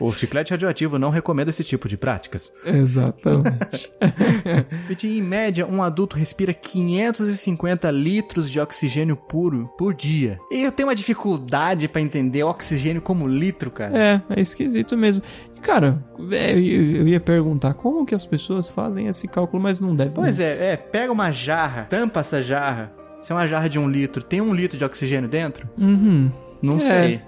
O 0.00 0.12
chiclete 0.12 0.50
radioativo 0.50 0.98
não 0.98 1.10
recomenda 1.10 1.50
esse 1.50 1.64
tipo 1.64 1.88
de 1.88 1.96
práticas. 1.96 2.52
Exatamente. 2.64 3.90
Vitinho, 4.88 5.18
em 5.18 5.22
média, 5.22 5.66
um 5.66 5.82
adulto 5.82 6.16
respira 6.16 6.52
550 6.52 7.90
litros 7.90 8.50
de 8.50 8.60
oxigênio 8.60 9.16
puro 9.16 9.70
por 9.78 9.94
dia. 9.94 10.38
E 10.50 10.62
eu 10.62 10.72
tenho 10.72 10.88
uma 10.88 10.94
dificuldade 10.94 11.88
pra 11.88 12.00
entender 12.00 12.42
oxigênio 12.42 13.02
como 13.02 13.28
litro, 13.28 13.70
cara. 13.70 13.96
É, 13.96 14.22
é 14.36 14.40
esquisito 14.40 14.96
mesmo. 14.96 15.11
E, 15.56 15.60
Cara, 15.60 16.02
é, 16.30 16.52
eu, 16.52 17.06
ia 17.06 17.20
perguntar 17.20 17.74
como 17.74 18.04
que 18.04 18.14
as 18.14 18.26
pessoas 18.26 18.70
fazem 18.70 19.06
esse 19.06 19.28
cálculo, 19.28 19.62
mas 19.62 19.80
não 19.80 19.94
deve. 19.94 20.10
Pois 20.10 20.40
é, 20.40 20.72
é, 20.72 20.76
pega 20.76 21.12
uma 21.12 21.30
jarra, 21.30 21.86
tampa 21.88 22.20
essa 22.20 22.42
jarra. 22.42 22.92
Se 23.20 23.30
é 23.30 23.34
uma 23.34 23.46
jarra 23.46 23.68
de 23.68 23.78
um 23.78 23.88
litro, 23.88 24.22
tem 24.22 24.40
um 24.40 24.52
litro 24.52 24.76
de 24.76 24.84
oxigênio 24.84 25.28
dentro? 25.28 25.68
Uhum. 25.78 26.30
Não 26.60 26.78
É. 26.78 26.80
sei. 26.80 27.20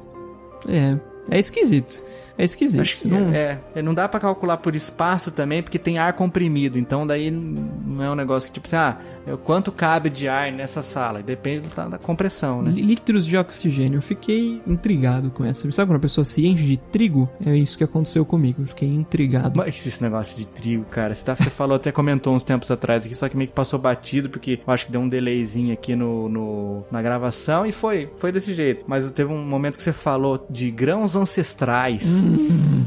É. 0.68 0.98
É 1.30 1.38
esquisito. 1.38 2.04
É 2.36 2.44
esquisito. 2.44 2.80
Acho 2.80 3.00
que 3.00 3.08
não... 3.08 3.32
é, 3.32 3.60
é, 3.74 3.82
não 3.82 3.94
dá 3.94 4.08
pra 4.08 4.18
calcular 4.20 4.56
por 4.56 4.74
espaço 4.74 5.30
também, 5.30 5.62
porque 5.62 5.78
tem 5.78 5.98
ar 5.98 6.12
comprimido. 6.12 6.78
Então 6.78 7.06
daí 7.06 7.30
não 7.30 8.02
é 8.04 8.10
um 8.10 8.14
negócio 8.14 8.48
que 8.48 8.54
tipo 8.54 8.66
assim, 8.66 8.76
ah, 8.76 8.98
quanto 9.44 9.72
cabe 9.72 10.10
de 10.10 10.28
ar 10.28 10.50
nessa 10.52 10.82
sala? 10.82 11.22
Depende 11.22 11.68
da, 11.74 11.88
da 11.88 11.98
compressão, 11.98 12.62
né? 12.62 12.70
Li- 12.70 12.82
Litros 12.82 13.26
de 13.26 13.36
oxigênio. 13.36 13.98
Eu 13.98 14.02
fiquei 14.02 14.60
intrigado 14.66 15.30
com 15.30 15.44
essa. 15.44 15.70
Sabe 15.72 15.88
quando 15.90 15.96
a 15.96 16.00
pessoa 16.00 16.24
se 16.24 16.46
enche 16.46 16.64
de 16.64 16.76
trigo? 16.76 17.28
É 17.44 17.54
isso 17.56 17.76
que 17.78 17.84
aconteceu 17.84 18.24
comigo. 18.24 18.62
Eu 18.62 18.66
fiquei 18.66 18.88
intrigado. 18.88 19.52
Mas 19.56 19.86
esse 19.86 20.02
negócio 20.02 20.38
de 20.38 20.46
trigo, 20.46 20.84
cara, 20.84 21.14
você, 21.14 21.24
tá- 21.24 21.36
você 21.36 21.50
falou, 21.50 21.76
até 21.76 21.90
comentou 21.90 22.34
uns 22.34 22.44
tempos 22.44 22.70
atrás 22.70 23.06
aqui, 23.06 23.14
só 23.14 23.28
que 23.28 23.36
meio 23.36 23.48
que 23.48 23.54
passou 23.54 23.78
batido, 23.78 24.28
porque 24.30 24.60
eu 24.66 24.72
acho 24.72 24.86
que 24.86 24.92
deu 24.92 25.00
um 25.00 25.08
delayzinho 25.08 25.72
aqui 25.72 25.96
no, 25.96 26.28
no- 26.28 26.84
na 26.90 27.00
gravação 27.02 27.64
e 27.66 27.72
foi, 27.72 28.10
foi 28.16 28.30
desse 28.30 28.52
jeito. 28.54 28.84
Mas 28.88 29.10
teve 29.12 29.32
um 29.32 29.44
momento 29.44 29.76
que 29.76 29.82
você 29.82 29.92
falou 29.92 30.46
de 30.50 30.70
grãos 30.70 31.16
ancestrais. 31.16 32.28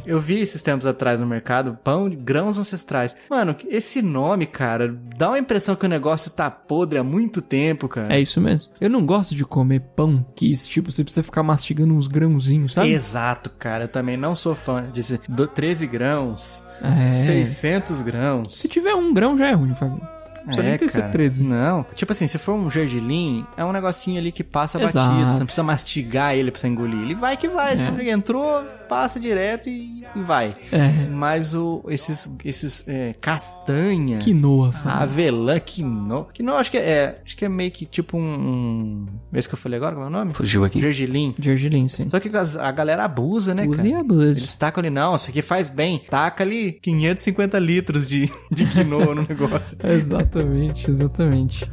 Eu 0.06 0.20
vi 0.22 0.40
esses 0.40 0.62
tempos 0.62 0.86
atrás 0.88 1.20
no 1.20 1.26
mercado, 1.28 1.78
pão 1.84 2.10
de 2.10 2.16
grãos 2.16 2.58
ancestrais. 2.58 3.16
Mano, 3.30 3.56
esse 3.70 4.02
nome, 4.02 4.46
cara, 4.46 4.98
dá 5.18 5.30
uma 5.30 5.40
impressão 5.40 5.76
que 5.76 5.86
o 5.86 5.90
negócio 5.90 6.27
tá 6.32 6.50
podre 6.52 6.98
há 7.00 7.04
muito 7.04 7.42
tempo, 7.42 7.88
cara. 7.88 8.14
É 8.14 8.20
isso 8.20 8.40
mesmo. 8.42 8.74
Eu 8.80 8.90
não 8.90 9.06
gosto 9.06 9.36
de 9.36 9.46
comer 9.46 9.82
pão 9.96 10.26
que, 10.36 10.52
tipo, 10.56 10.92
você 10.92 11.04
precisa 11.04 11.24
ficar 11.24 11.44
mastigando 11.44 11.94
uns 11.94 12.08
grãozinhos, 12.08 12.74
sabe? 12.74 12.90
Exato, 12.92 13.50
cara. 13.52 13.86
Eu 13.86 13.90
também 13.90 14.18
não 14.18 14.36
sou 14.36 14.56
fã 14.56 14.90
de 14.92 15.02
do- 15.30 15.48
13 15.48 15.88
grãos, 15.88 16.64
É. 16.82 17.12
600 17.12 18.02
grãos. 18.02 18.58
Se 18.60 18.68
tiver 18.68 18.94
um 18.94 19.14
grão 19.14 19.38
já 19.38 19.48
é 19.48 19.54
ruim, 19.54 19.74
Fábio. 19.74 20.00
Não 20.38 20.54
precisa 20.56 20.64
nem 20.70 20.78
ter 20.78 20.86
que 20.86 20.92
ser 20.94 20.98
É, 21.00 21.02
cara. 21.02 21.12
13. 21.12 21.44
Não. 21.44 21.86
Tipo 21.94 22.12
assim, 22.14 22.26
se 22.26 22.38
for 22.38 22.54
um 22.54 22.70
gergelim, 22.72 23.46
é 23.58 23.66
um 23.66 23.74
negocinho 23.74 24.18
ali 24.18 24.32
que 24.32 24.46
passa 24.46 24.82
Exato. 24.82 25.10
batido. 25.10 25.30
Você 25.32 25.40
não 25.40 25.46
precisa 25.46 25.64
mastigar 25.64 26.36
ele 26.36 26.52
pra 26.52 26.62
você 26.62 26.68
engolir. 26.70 27.02
Ele 27.02 27.16
vai 27.16 27.36
que 27.36 27.50
vai. 27.50 27.76
É. 27.78 28.10
Entrou, 28.10 28.66
passa 28.88 29.20
direto 29.20 29.70
e, 29.70 30.06
e 30.16 30.22
vai. 30.24 30.56
É. 30.72 31.08
Mas 31.10 31.54
o, 31.54 31.84
esses, 31.90 32.36
esses 32.46 32.88
é, 32.88 33.14
castanha, 33.20 34.18
Quinoa, 34.20 34.72
Fabinho. 34.72 35.02
avelã, 35.04 35.60
quinoa. 35.60 36.28
Quinoa 36.34 36.58
acho 36.60 36.72
que 36.72 36.78
é, 36.78 37.22
acho 37.26 37.36
que 37.38 37.46
é 37.46 37.50
meio 37.50 37.72
que 37.72 37.86
tipo 37.86 38.18
um, 38.18 38.22
um 38.22 39.06
esse 39.34 39.48
que 39.48 39.56
eu 39.56 39.60
falei 39.60 39.78
agora, 39.78 39.96
como 39.96 40.06
é 40.06 40.10
o 40.10 40.12
nome? 40.12 40.34
Fugiu 40.34 40.64
aqui. 40.66 40.80
Gergelim. 40.80 41.36
Gergelim, 41.40 41.88
sim. 41.88 42.10
Só 42.10 42.20
que 42.20 42.30
as- 42.36 42.58
a 42.58 42.72
galera 42.72 43.04
abusa, 43.06 43.54
né, 43.54 43.66
Usa 43.68 43.78
cara? 43.78 43.90
e 43.90 43.94
abusa. 43.94 44.32
Eles 44.32 44.56
tacam 44.56 44.82
ali, 44.82 44.90
não, 44.90 45.16
isso 45.16 45.30
aqui 45.30 45.42
faz 45.42 45.70
bem. 45.70 46.02
Taca 46.10 46.44
ali 46.44 46.74
550 46.82 47.60
litros 47.60 48.08
de, 48.08 48.32
de 48.52 48.66
quinoa 48.66 49.14
no 49.16 49.26
negócio. 49.28 49.78
Exatamente, 49.84 50.90
exatamente. 50.90 51.70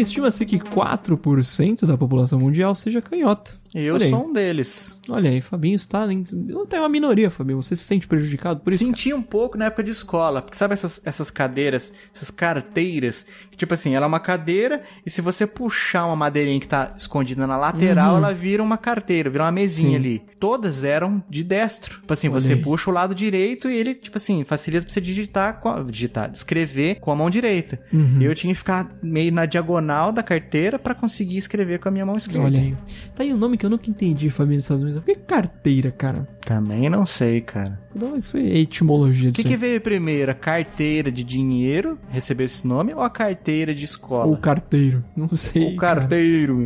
Estima-se 0.00 0.46
que 0.46 0.58
4% 0.58 1.84
da 1.86 1.96
população 1.96 2.38
mundial 2.38 2.74
seja 2.74 3.02
canhota. 3.02 3.59
Eu 3.74 3.94
Olha 3.94 4.04
aí. 4.04 4.10
sou 4.10 4.26
um 4.28 4.32
deles. 4.32 5.00
Olha 5.08 5.30
aí, 5.30 5.40
Fabinho 5.40 5.76
está 5.76 6.12
em... 6.12 6.22
Tem 6.24 6.78
uma 6.80 6.88
minoria, 6.88 7.30
Fabinho. 7.30 7.62
Você 7.62 7.76
se 7.76 7.84
sente 7.84 8.08
prejudicado 8.08 8.60
por 8.60 8.72
isso? 8.72 8.82
Senti 8.82 9.12
um 9.14 9.22
pouco 9.22 9.56
na 9.56 9.66
época 9.66 9.84
de 9.84 9.90
escola, 9.90 10.42
porque 10.42 10.56
sabe 10.56 10.74
essas, 10.74 11.00
essas 11.06 11.30
cadeiras, 11.30 11.92
essas 12.14 12.30
carteiras, 12.30 13.24
que 13.50 13.56
tipo 13.56 13.72
assim, 13.72 13.94
ela 13.94 14.06
é 14.06 14.08
uma 14.08 14.18
cadeira 14.20 14.82
e 15.06 15.10
se 15.10 15.20
você 15.20 15.46
puxar 15.46 16.06
uma 16.06 16.16
madeirinha 16.16 16.58
que 16.58 16.66
tá 16.68 16.92
escondida 16.96 17.46
na 17.46 17.56
lateral, 17.56 18.16
ela 18.16 18.34
vira 18.34 18.62
uma 18.62 18.76
carteira, 18.76 19.30
vira 19.30 19.44
uma 19.44 19.52
mesinha 19.52 19.70
Uhum. 19.80 19.90
Sim. 19.90 19.96
ali. 19.96 20.22
Todas 20.40 20.82
eram 20.84 21.22
de 21.28 21.44
destro. 21.44 22.00
Tipo 22.00 22.12
assim, 22.12 22.28
Olha 22.28 22.40
você 22.40 22.52
aí. 22.54 22.60
puxa 22.62 22.90
o 22.90 22.92
lado 22.92 23.14
direito 23.14 23.68
e 23.68 23.76
ele, 23.76 23.94
tipo 23.94 24.16
assim, 24.16 24.42
facilita 24.44 24.84
pra 24.84 24.92
você 24.92 25.00
digitar, 25.00 25.60
com 25.60 25.68
a, 25.68 25.82
digitar, 25.84 26.30
escrever 26.34 26.96
com 27.00 27.10
a 27.12 27.16
mão 27.16 27.30
direita. 27.30 27.80
Uhum. 27.92 28.20
Eu 28.20 28.34
tinha 28.34 28.52
que 28.52 28.58
ficar 28.58 28.90
meio 29.02 29.32
na 29.32 29.46
diagonal 29.46 30.10
da 30.12 30.22
carteira 30.22 30.78
pra 30.78 30.94
conseguir 30.94 31.36
escrever 31.36 31.78
com 31.78 31.88
a 31.88 31.92
minha 31.92 32.04
mão 32.06 32.16
esquerda. 32.16 32.46
Olha 32.46 32.58
aí. 32.60 32.76
Tá 33.14 33.22
aí 33.22 33.32
um 33.32 33.36
nome 33.36 33.56
que 33.60 33.66
eu 33.66 33.70
nunca 33.70 33.90
entendi, 33.90 34.30
Fabinho, 34.30 34.56
dessas 34.56 34.82
mesas. 34.82 35.02
Por 35.02 35.14
que 35.14 35.20
carteira, 35.20 35.90
cara? 35.90 36.26
Também 36.40 36.88
não 36.88 37.04
sei, 37.04 37.42
cara. 37.42 37.78
Não, 37.94 38.16
isso 38.16 38.36
é 38.36 38.40
etimologia 38.58 39.28
O 39.28 39.32
disso. 39.32 39.42
que, 39.42 39.48
que 39.48 39.54
aí. 39.54 39.60
veio 39.60 39.80
primeiro? 39.80 40.30
A 40.30 40.34
carteira 40.34 41.10
de 41.10 41.24
dinheiro, 41.24 41.98
recebeu 42.08 42.44
esse 42.44 42.66
nome, 42.66 42.94
ou 42.94 43.00
a 43.02 43.10
carteira 43.10 43.74
de 43.74 43.84
escola? 43.84 44.26
Ou 44.26 44.36
carteiro. 44.36 45.04
Não 45.16 45.28
sei. 45.28 45.74
O 45.74 45.76
carteiro. 45.76 46.64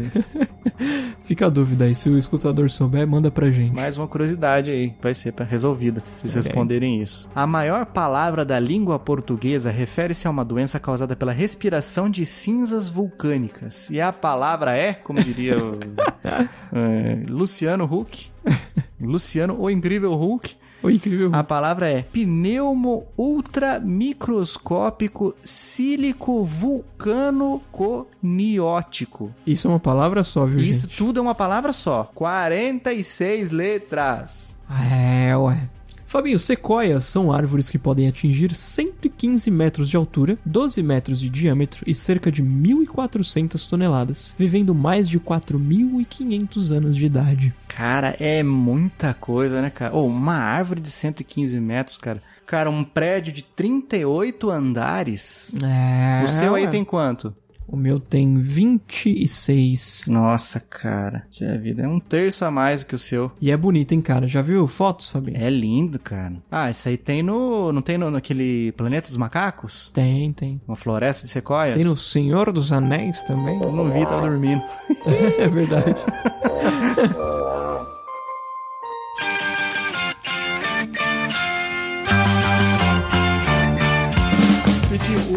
Fica 1.20 1.46
a 1.46 1.48
dúvida 1.48 1.87
aí. 1.87 1.94
Se 1.94 2.08
o 2.10 2.18
escutador 2.18 2.68
souber, 2.70 3.06
manda 3.06 3.30
pra 3.30 3.50
gente. 3.50 3.74
Mais 3.74 3.96
uma 3.96 4.06
curiosidade 4.06 4.70
aí, 4.70 4.94
vai 5.02 5.14
ser 5.14 5.32
resolvida, 5.48 6.02
se 6.14 6.22
vocês 6.28 6.32
Ok. 6.37 6.42
responderem 6.52 7.00
isso. 7.02 7.30
A 7.34 7.46
maior 7.46 7.87
palavra 7.87 8.44
da 8.44 8.60
língua 8.60 8.98
portuguesa 8.98 9.70
refere-se 9.70 10.26
a 10.26 10.30
uma 10.30 10.44
doença 10.44 10.78
causada 10.78 11.16
pela 11.16 11.32
respiração 11.32 12.10
de 12.10 12.26
cinzas 12.26 12.88
vulcânicas. 12.88 13.88
E 13.90 14.00
a 14.00 14.12
palavra 14.12 14.76
é, 14.76 14.92
como 14.92 15.22
diria 15.22 15.56
o, 15.56 15.78
é, 16.72 17.22
Luciano 17.28 17.84
Huck, 17.84 18.30
Luciano, 19.00 19.56
o 19.60 19.70
incrível 19.70 20.12
Hulk, 20.14 20.56
O 20.84 20.90
incrível. 20.90 21.30
a 21.32 21.42
palavra 21.42 21.88
é 21.90 22.02
pneumo 22.02 23.06
ultramicroscópico 23.16 25.34
sílico 25.42 26.44
vulcano 26.44 27.60
coniótico. 27.72 29.34
Isso 29.46 29.66
é 29.66 29.70
uma 29.70 29.80
palavra 29.80 30.22
só, 30.22 30.44
viu, 30.46 30.60
Isso 30.60 30.86
gente? 30.86 30.96
tudo 30.98 31.18
é 31.18 31.22
uma 31.22 31.34
palavra 31.34 31.72
só. 31.72 32.04
46 32.14 33.50
letras. 33.50 34.60
É, 34.92 35.34
ué. 35.36 35.68
Fabinho, 36.14 36.38
sequoias 36.38 37.07
são 37.07 37.33
árvores 37.33 37.68
que 37.68 37.77
podem 37.77 38.07
atingir 38.07 38.55
115 38.55 39.50
metros 39.50 39.90
de 39.90 39.96
altura, 39.96 40.38
12 40.46 40.81
metros 40.81 41.20
de 41.20 41.29
diâmetro 41.29 41.83
e 41.88 41.92
cerca 41.92 42.31
de 42.31 42.40
1.400 42.40 43.68
toneladas, 43.68 44.33
vivendo 44.38 44.72
mais 44.72 45.09
de 45.09 45.18
4.500 45.18 46.70
anos 46.70 46.96
de 46.96 47.07
idade. 47.07 47.53
Cara, 47.66 48.14
é 48.20 48.44
muita 48.44 49.12
coisa, 49.12 49.61
né, 49.61 49.70
cara? 49.70 49.92
Ou 49.92 50.07
uma 50.07 50.37
árvore 50.37 50.81
de 50.81 50.88
115 50.88 51.59
metros, 51.59 51.98
cara. 51.98 52.22
Cara, 52.46 52.70
um 52.70 52.85
prédio 52.85 53.33
de 53.33 53.42
38 53.42 54.50
andares. 54.50 55.57
É. 55.64 56.22
o 56.22 56.29
seu 56.29 56.55
aí 56.55 56.68
tem 56.68 56.85
quanto? 56.85 57.35
O 57.66 57.77
meu 57.77 57.98
tem 57.98 58.38
26. 58.38 60.05
Nossa, 60.09 60.61
cara. 60.61 61.27
Tinha 61.31 61.59
vida. 61.59 61.83
É 61.83 61.88
um 61.88 61.98
terço 61.98 62.44
a 62.44 62.50
mais 62.50 62.83
do 62.83 62.88
que 62.88 62.94
o 62.94 62.98
seu. 62.98 63.33
E 63.40 63.50
é 63.50 63.57
bonito, 63.57 63.92
hein, 63.92 64.00
cara? 64.00 64.27
Já 64.27 64.42
viu 64.42 64.66
fotos, 64.66 65.11
Fabinho? 65.11 65.37
É 65.37 65.48
lindo, 65.48 65.98
cara. 65.98 66.35
Ah, 66.50 66.70
isso 66.70 66.88
aí 66.88 66.96
tem 66.96 67.22
no. 67.22 67.72
Não 67.72 67.83
tem 67.83 67.98
no, 67.98 68.11
naquele 68.11 68.72
Planeta 68.72 69.09
dos 69.09 69.16
Macacos? 69.16 69.90
Tem, 69.94 70.33
tem. 70.33 70.61
Uma 70.66 70.77
floresta 70.77 71.27
de 71.27 71.33
sequoias? 71.33 71.77
Tem 71.77 71.85
no 71.85 71.96
Senhor 71.96 72.53
dos 72.53 72.72
Anéis 72.72 73.22
também. 73.24 73.61
Eu 73.61 73.72
não 73.72 73.90
vi, 73.90 74.07
tava 74.07 74.29
dormindo. 74.29 74.62
é 75.38 75.48
verdade. 75.48 75.94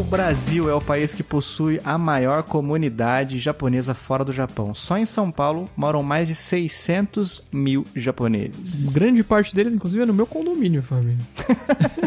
Brasil 0.10 0.70
é 0.70 0.74
o 0.74 0.80
país 0.80 1.13
que 1.13 1.22
possui 1.22 1.82
a 1.84 1.98
maior 1.98 2.41
comunidade 2.43 3.38
japonesa 3.38 3.93
fora 3.93 4.24
do 4.24 4.32
Japão. 4.32 4.74
Só 4.74 4.98
em 4.98 5.06
São 5.06 5.30
Paulo 5.30 5.70
moram 5.76 6.02
mais 6.02 6.30
de 6.30 6.36
600 6.36 7.43
mil 7.52 7.86
japoneses. 7.93 8.93
Grande 8.93 9.22
parte 9.22 9.54
deles, 9.54 9.76
inclusive, 9.76 10.04
é 10.04 10.06
no 10.06 10.13
meu 10.13 10.26
condomínio, 10.26 10.82
Fabinho. 10.82 11.20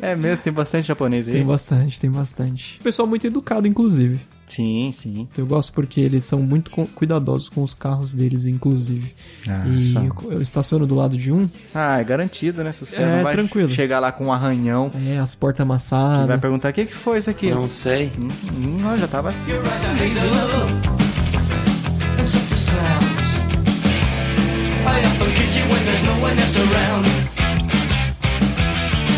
É 0.00 0.14
mesmo, 0.14 0.44
tem 0.44 0.52
bastante 0.52 0.86
japonês 0.86 1.26
aí. 1.26 1.34
Tem 1.34 1.44
bastante, 1.44 1.98
tem 1.98 2.10
bastante. 2.10 2.78
Pessoal 2.82 3.08
muito 3.08 3.26
educado, 3.26 3.66
inclusive. 3.66 4.20
Sim, 4.54 4.90
sim. 4.92 5.28
Eu 5.36 5.46
gosto 5.46 5.72
porque 5.72 6.00
eles 6.00 6.24
são 6.24 6.40
muito 6.42 6.70
cuidadosos 6.70 7.48
com 7.48 7.62
os 7.62 7.72
carros 7.74 8.12
deles, 8.12 8.44
inclusive. 8.46 9.14
Ah, 9.48 9.66
e 9.66 9.82
são. 9.82 10.04
eu, 10.04 10.32
eu 10.32 10.42
estaciono 10.42 10.86
do 10.86 10.94
lado 10.94 11.16
de 11.16 11.32
um, 11.32 11.48
Ah, 11.74 12.00
é 12.00 12.04
garantido, 12.04 12.62
né? 12.62 12.72
Se 12.72 12.84
você 12.84 13.00
É, 13.02 13.16
não 13.16 13.22
vai 13.22 13.32
tranquilo. 13.32 13.68
chegar 13.68 13.98
lá 13.98 14.12
com 14.12 14.26
um 14.26 14.32
arranhão, 14.32 14.90
é, 15.08 15.18
as 15.18 15.34
portas 15.34 15.58
vai 15.58 15.74
amassadas. 15.74 16.40
perguntar 16.40 16.68
o 16.68 16.72
que, 16.72 16.84
que 16.84 16.94
foi 16.94 17.18
isso 17.18 17.30
aqui. 17.30 17.50
Não 17.50 17.70
sei. 17.70 18.12
Hum, 18.18 18.28
hum, 18.56 18.98
já 18.98 19.08
tava 19.08 19.30
assim. 19.30 19.50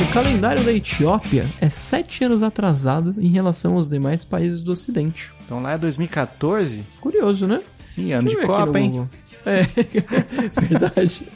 O 0.03 0.13
calendário 0.13 0.63
da 0.65 0.73
Etiópia 0.73 1.53
é 1.61 1.69
sete 1.71 2.25
anos 2.25 2.43
atrasado 2.43 3.15
em 3.19 3.29
relação 3.29 3.75
aos 3.75 3.89
demais 3.89 4.25
países 4.25 4.63
do 4.63 4.73
Ocidente. 4.73 5.33
Então 5.45 5.63
lá 5.63 5.73
é 5.73 5.79
2014. 5.79 6.85
Curioso, 7.01 7.47
né? 7.47 7.61
Ih, 7.97 8.13
ano 8.13 8.29
de 8.29 8.35
Deixa 8.35 8.47
Copa, 8.47 8.79
hein? 8.79 8.91
Google. 8.91 9.09
É, 9.47 9.63
verdade. 10.69 11.29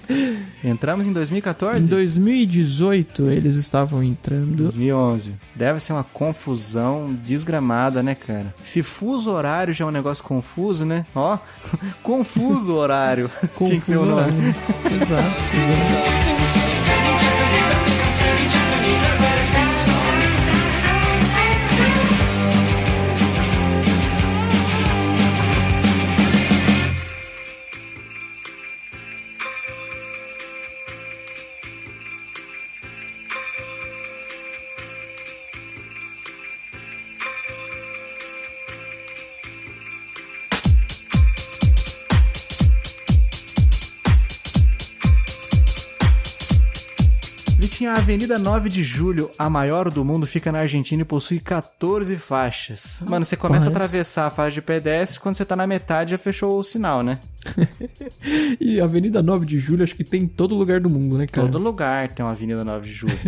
Entramos 0.64 1.06
em 1.06 1.10
Em 1.10 1.12
2014? 1.12 1.88
2018 1.90 3.30
eles 3.30 3.56
estavam 3.56 4.02
entrando. 4.02 4.64
2011. 4.64 5.34
Deve 5.54 5.78
ser 5.78 5.92
uma 5.92 6.04
confusão 6.04 7.12
desgramada, 7.24 8.02
né, 8.02 8.14
cara? 8.14 8.54
Se 8.62 8.82
fuso 8.82 9.30
horário 9.30 9.74
já 9.74 9.84
é 9.84 9.88
um 9.88 9.92
negócio 9.92 10.24
confuso, 10.24 10.84
né? 10.84 11.04
Ó, 11.14 11.38
confuso 12.02 12.74
horário. 12.74 13.30
Tinha 13.58 13.78
que 13.78 13.86
ser 13.86 13.96
o 13.96 14.00
Confuso 14.00 14.04
nome. 14.06 14.20
horário. 14.22 14.54
Exato, 15.02 15.56
exato. 15.56 16.27
Avenida 48.08 48.38
9 48.38 48.70
de 48.70 48.82
Julho, 48.82 49.30
a 49.38 49.50
maior 49.50 49.90
do 49.90 50.02
mundo, 50.02 50.26
fica 50.26 50.50
na 50.50 50.60
Argentina 50.60 51.02
e 51.02 51.04
possui 51.04 51.40
14 51.40 52.16
faixas. 52.16 53.02
Mano, 53.06 53.22
você 53.22 53.36
começa 53.36 53.66
a 53.66 53.68
Rapaz. 53.68 53.84
atravessar 53.84 54.26
a 54.26 54.30
faixa 54.30 54.54
de 54.54 54.62
pedestre, 54.62 55.20
quando 55.20 55.34
você 55.34 55.44
tá 55.44 55.54
na 55.54 55.66
metade 55.66 56.12
já 56.12 56.16
fechou 56.16 56.58
o 56.58 56.64
sinal, 56.64 57.02
né? 57.02 57.18
E 58.60 58.80
a 58.80 58.84
Avenida 58.84 59.22
9 59.22 59.46
de 59.46 59.58
Julho 59.58 59.84
acho 59.84 59.94
que 59.94 60.04
tem 60.04 60.22
em 60.22 60.26
todo 60.26 60.54
lugar 60.54 60.80
do 60.80 60.88
mundo, 60.88 61.18
né, 61.18 61.26
cara? 61.26 61.48
Todo 61.48 61.62
lugar 61.62 62.08
tem 62.08 62.24
uma 62.24 62.32
Avenida 62.32 62.64
9 62.64 62.88
de 62.88 62.94
Julho. 62.94 63.18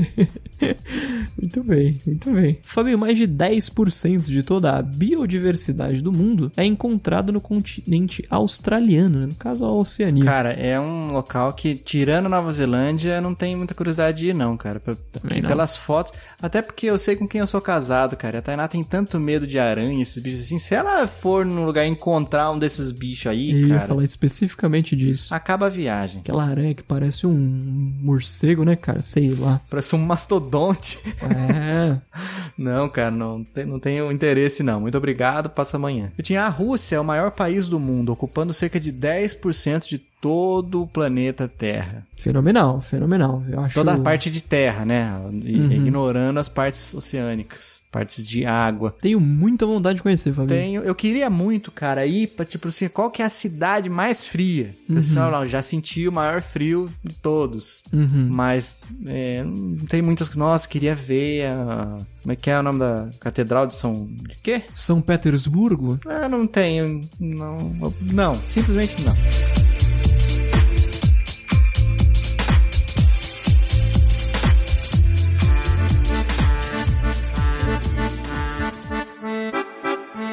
Muito 1.40 1.64
bem, 1.64 1.98
muito 2.06 2.30
bem. 2.30 2.58
Fabinho, 2.62 2.98
mais 2.98 3.16
de 3.16 3.26
10% 3.26 4.26
de 4.26 4.42
toda 4.42 4.76
a 4.76 4.82
biodiversidade 4.82 6.02
do 6.02 6.12
mundo 6.12 6.52
é 6.56 6.64
encontrada 6.64 7.32
no 7.32 7.40
continente 7.40 8.24
australiano, 8.28 9.20
né? 9.20 9.26
no 9.26 9.34
caso 9.34 9.64
a 9.64 9.72
Oceania. 9.72 10.24
Cara, 10.24 10.52
é 10.52 10.78
um 10.78 11.12
local 11.12 11.52
que, 11.54 11.74
tirando 11.74 12.28
Nova 12.28 12.52
Zelândia, 12.52 13.20
não 13.20 13.34
tem 13.34 13.56
muita 13.56 13.74
curiosidade 13.74 14.18
de 14.18 14.28
ir, 14.28 14.34
não, 14.34 14.56
cara. 14.56 14.69
P- 14.78 14.94
Também 15.12 15.40
não. 15.40 15.48
Pelas 15.48 15.76
fotos. 15.76 16.12
Até 16.40 16.62
porque 16.62 16.86
eu 16.86 16.98
sei 16.98 17.16
com 17.16 17.26
quem 17.26 17.40
eu 17.40 17.46
sou 17.46 17.60
casado, 17.60 18.16
cara. 18.16 18.38
A 18.38 18.42
Tainá 18.42 18.68
tem 18.68 18.84
tanto 18.84 19.18
medo 19.18 19.46
de 19.46 19.58
aranha, 19.58 20.00
esses 20.02 20.22
bichos 20.22 20.42
assim. 20.42 20.58
Se 20.58 20.74
ela 20.74 21.06
for 21.08 21.44
num 21.44 21.64
lugar 21.64 21.86
encontrar 21.86 22.50
um 22.52 22.58
desses 22.58 22.92
bichos 22.92 23.26
aí, 23.26 23.50
Eu 23.50 23.58
ia 23.68 23.74
cara, 23.76 23.88
falar 23.88 24.04
especificamente 24.04 24.94
disso. 24.94 25.34
acaba 25.34 25.66
a 25.66 25.70
viagem. 25.70 26.20
Aquela 26.20 26.44
aranha 26.44 26.74
que 26.74 26.82
parece 26.84 27.26
um 27.26 27.92
morcego, 28.00 28.64
né, 28.64 28.76
cara? 28.76 29.02
Sei 29.02 29.30
lá. 29.30 29.60
Parece 29.70 29.96
um 29.96 29.98
mastodonte. 29.98 30.98
É. 31.22 31.98
Não, 32.58 32.90
cara, 32.90 33.10
não, 33.10 33.46
não 33.66 33.80
tenho 33.80 34.12
interesse 34.12 34.62
não. 34.62 34.80
Muito 34.82 34.98
obrigado, 34.98 35.48
passa 35.48 35.78
amanhã. 35.78 36.12
Eu 36.18 36.22
tinha 36.22 36.42
a 36.42 36.48
Rússia, 36.50 36.96
é 36.96 37.00
o 37.00 37.04
maior 37.04 37.30
país 37.30 37.68
do 37.68 37.80
mundo, 37.80 38.12
ocupando 38.12 38.52
cerca 38.52 38.78
de 38.78 38.92
10% 38.92 39.88
de 39.88 39.98
todo 40.20 40.82
o 40.82 40.86
planeta 40.86 41.48
Terra. 41.48 42.06
Fenomenal, 42.16 42.82
fenomenal. 42.82 43.42
Eu 43.48 43.60
acho... 43.60 43.74
Toda 43.74 43.94
a 43.94 43.98
parte 43.98 44.30
de 44.30 44.42
terra, 44.42 44.84
né? 44.84 45.10
Uhum. 45.24 45.72
Ignorando 45.72 46.38
as 46.38 46.50
partes 46.50 46.92
oceânicas, 46.92 47.80
partes 47.90 48.26
de 48.26 48.44
água. 48.44 48.94
Tenho 49.00 49.18
muita 49.18 49.64
vontade 49.64 49.96
de 49.96 50.02
conhecer, 50.02 50.34
Fabinho. 50.34 50.60
Tenho, 50.60 50.82
eu 50.82 50.94
queria 50.94 51.30
muito, 51.30 51.72
cara, 51.72 52.04
ir 52.04 52.26
pra, 52.26 52.44
tipo 52.44 52.68
assim, 52.68 52.88
qual 52.88 53.10
que 53.10 53.22
é 53.22 53.24
a 53.24 53.30
cidade 53.30 53.88
mais 53.88 54.26
fria? 54.26 54.76
Uhum. 54.86 54.98
Lá, 55.30 55.42
eu 55.42 55.48
já 55.48 55.62
senti 55.62 56.06
o 56.06 56.12
maior 56.12 56.42
frio 56.42 56.90
de 57.02 57.16
todos. 57.16 57.84
Uhum. 57.90 58.28
Mas 58.30 58.80
é, 59.06 59.42
não 59.42 59.86
tem 59.86 60.02
muitas. 60.02 60.34
Nossa, 60.36 60.68
queria 60.68 60.94
ver 60.94 61.46
a. 61.46 61.96
Como 62.20 62.32
é 62.32 62.36
que 62.36 62.50
é 62.50 62.58
o 62.58 62.62
nome 62.62 62.80
da 62.80 63.08
Catedral 63.18 63.66
de 63.66 63.74
São. 63.74 64.06
De 64.06 64.36
quê? 64.42 64.62
São 64.74 65.00
Petersburgo? 65.00 65.98
Ah, 66.06 66.28
não 66.28 66.46
tenho. 66.46 67.00
Não. 67.18 67.56
Não, 68.12 68.34
simplesmente 68.34 68.96
não. 69.04 69.59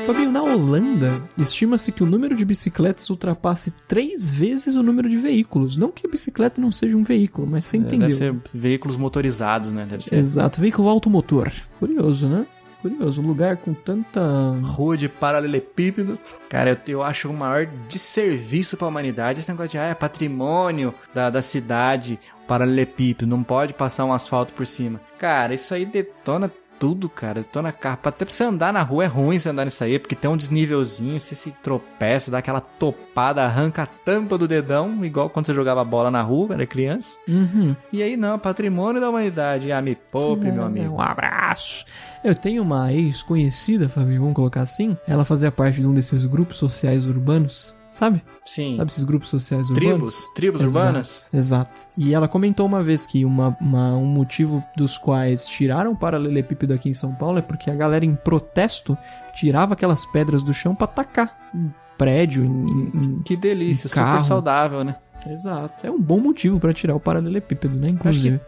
Fabinho, 0.08 0.32
na 0.32 0.42
Holanda, 0.42 1.22
estima-se 1.38 1.92
que 1.92 2.02
o 2.02 2.06
número 2.06 2.34
de 2.34 2.46
bicicletas 2.46 3.10
ultrapasse 3.10 3.72
três 3.90 4.30
vezes 4.30 4.78
o 4.78 4.82
número 4.82 5.10
de 5.10 5.18
veículos. 5.18 5.76
Não 5.76 5.92
que 5.92 6.08
a 6.08 6.10
bicicleta 6.10 6.62
não 6.62 6.72
seja 6.72 6.96
um 6.96 7.04
veículo, 7.04 7.46
mas 7.46 7.66
você 7.66 7.76
entendeu. 7.76 8.08
Deve 8.08 8.14
ser 8.14 8.36
veículos 8.54 8.96
motorizados, 8.96 9.74
né? 9.74 9.86
Deve 9.86 10.06
ser. 10.06 10.16
Exato, 10.16 10.62
veículo 10.62 10.88
automotor. 10.88 11.52
Curioso, 11.78 12.30
né? 12.30 12.48
Curioso, 12.82 13.22
um 13.22 13.28
lugar 13.28 13.58
com 13.58 13.74
tanta. 13.74 14.22
Rua 14.62 14.96
de 14.96 15.10
paralelepípedo. 15.10 16.18
Cara, 16.48 16.70
eu, 16.70 16.78
eu 16.94 17.04
acho 17.04 17.30
o 17.30 17.34
maior 17.34 17.66
desserviço 17.90 18.78
pra 18.78 18.88
humanidade 18.88 19.42
esse 19.42 19.52
negócio 19.52 19.72
de, 19.72 19.78
ah, 19.78 19.88
é 19.88 19.94
patrimônio 19.94 20.96
da, 21.14 21.30
da 21.30 21.42
cidade, 21.42 22.18
paralelepípedo, 22.48 23.28
não 23.28 23.44
pode 23.44 23.74
passar 23.74 24.06
um 24.06 24.14
asfalto 24.14 24.54
por 24.54 24.66
cima. 24.66 25.02
Cara, 25.18 25.54
isso 25.54 25.74
aí 25.74 25.86
detona 25.86 26.50
tudo, 26.80 27.10
cara. 27.10 27.42
Detona 27.42 27.72
carro. 27.72 28.00
Até 28.04 28.26
pra 28.26 28.34
você 28.34 28.44
andar 28.44 28.74
na 28.74 28.82
rua 28.82 29.04
é 29.04 29.08
ruim 29.08 29.38
você 29.38 29.50
andar 29.50 29.66
nisso 29.66 29.84
aí, 29.84 30.00
porque 30.00 30.16
tem 30.16 30.30
um 30.30 30.38
desnívelzinho, 30.38 31.20
você 31.20 31.36
se 31.36 31.52
tropeça, 31.52 32.32
dá 32.32 32.40
aquela 32.40 32.62
topada, 32.62 33.44
arranca 33.44 33.84
a 33.84 33.86
tampa 33.86 34.38
do 34.38 34.48
dedão, 34.48 35.04
igual 35.04 35.30
quando 35.30 35.46
você 35.46 35.54
jogava 35.54 35.84
bola 35.84 36.12
na 36.12 36.22
rua, 36.22 36.54
era 36.54 36.66
criança. 36.66 37.18
Uhum. 37.28 37.76
E 37.92 38.02
aí 38.02 38.18
não, 38.18 38.40
patrimônio 38.40 39.02
da 39.02 39.10
humanidade. 39.10 39.72
Ah, 39.72 39.82
me 39.82 39.96
poupe, 39.96 40.52
meu 40.52 40.64
amigo. 40.64 40.96
Um 40.96 41.02
abraço. 41.02 41.86
Eu 42.24 42.36
tenho 42.36 42.62
uma 42.62 42.92
ex-conhecida, 42.92 43.88
Fabinho, 43.88 44.22
vamos 44.22 44.36
colocar 44.36 44.62
assim. 44.62 44.98
Ela 45.08 45.24
fazia 45.24 45.52
parte 45.52 45.80
de 45.80 45.88
um 45.88 45.94
desses 45.94 46.26
grupos 46.26 46.58
sociais 46.58 47.06
urbanos, 47.06 47.76
sabe? 47.90 48.22
Sim. 48.46 48.78
Sabe 48.78 48.92
esses 48.92 49.04
grupos 49.04 49.30
sociais 49.30 49.70
urbanos? 49.70 50.28
Tribos, 50.34 50.34
tribos 50.36 50.62
Exato, 50.62 50.86
urbanas. 50.88 51.30
Exato. 51.34 51.82
E 51.98 52.14
ela 52.14 52.28
comentou 52.28 52.66
uma 52.66 52.82
vez 52.84 53.06
que 53.06 53.24
uma, 53.26 53.56
uma- 53.62 53.96
um 53.98 54.06
motivo 54.06 54.64
dos 54.76 54.98
quais 54.98 55.48
tiraram 55.48 55.92
o 55.92 55.96
paralelepípedo 55.98 56.74
aqui 56.74 56.90
em 56.90 56.94
São 56.94 57.14
Paulo 57.16 57.40
é 57.40 57.42
porque 57.42 57.70
a 57.72 57.76
galera, 57.76 58.06
em 58.06 58.16
protesto, 58.16 58.98
tirava 59.36 59.74
aquelas 59.74 60.06
pedras 60.06 60.44
do 60.44 60.54
chão 60.54 60.74
pra 60.76 60.88
tacar 60.88 61.36
em 61.54 61.74
prédio, 61.98 62.46
em, 62.46 62.50
em- 62.50 62.92
em- 63.18 63.22
Que 63.24 63.36
delícia, 63.36 63.88
Um 63.88 63.92
carro. 63.94 64.12
super 64.22 64.28
saudável, 64.28 64.84
né? 64.84 64.96
Exato. 65.30 65.86
É 65.86 65.92
um 65.92 66.00
bom 66.00 66.20
motivo 66.20 66.60
pra 66.60 66.74
tirar 66.74 66.96
o 66.96 67.00
paralelepípedo, 67.00 67.76
né? 67.76 67.90
Inclusive. 67.90 68.40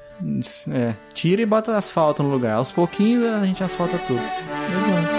É, 0.71 0.93
tira 1.13 1.41
e 1.41 1.45
bota 1.45 1.75
asfalto 1.77 2.21
no 2.23 2.29
lugar. 2.29 2.55
Aos 2.55 2.71
pouquinhos 2.71 3.23
a 3.25 3.45
gente 3.45 3.63
asfalta 3.63 3.97
tudo. 3.99 4.19
Exato. 4.21 5.18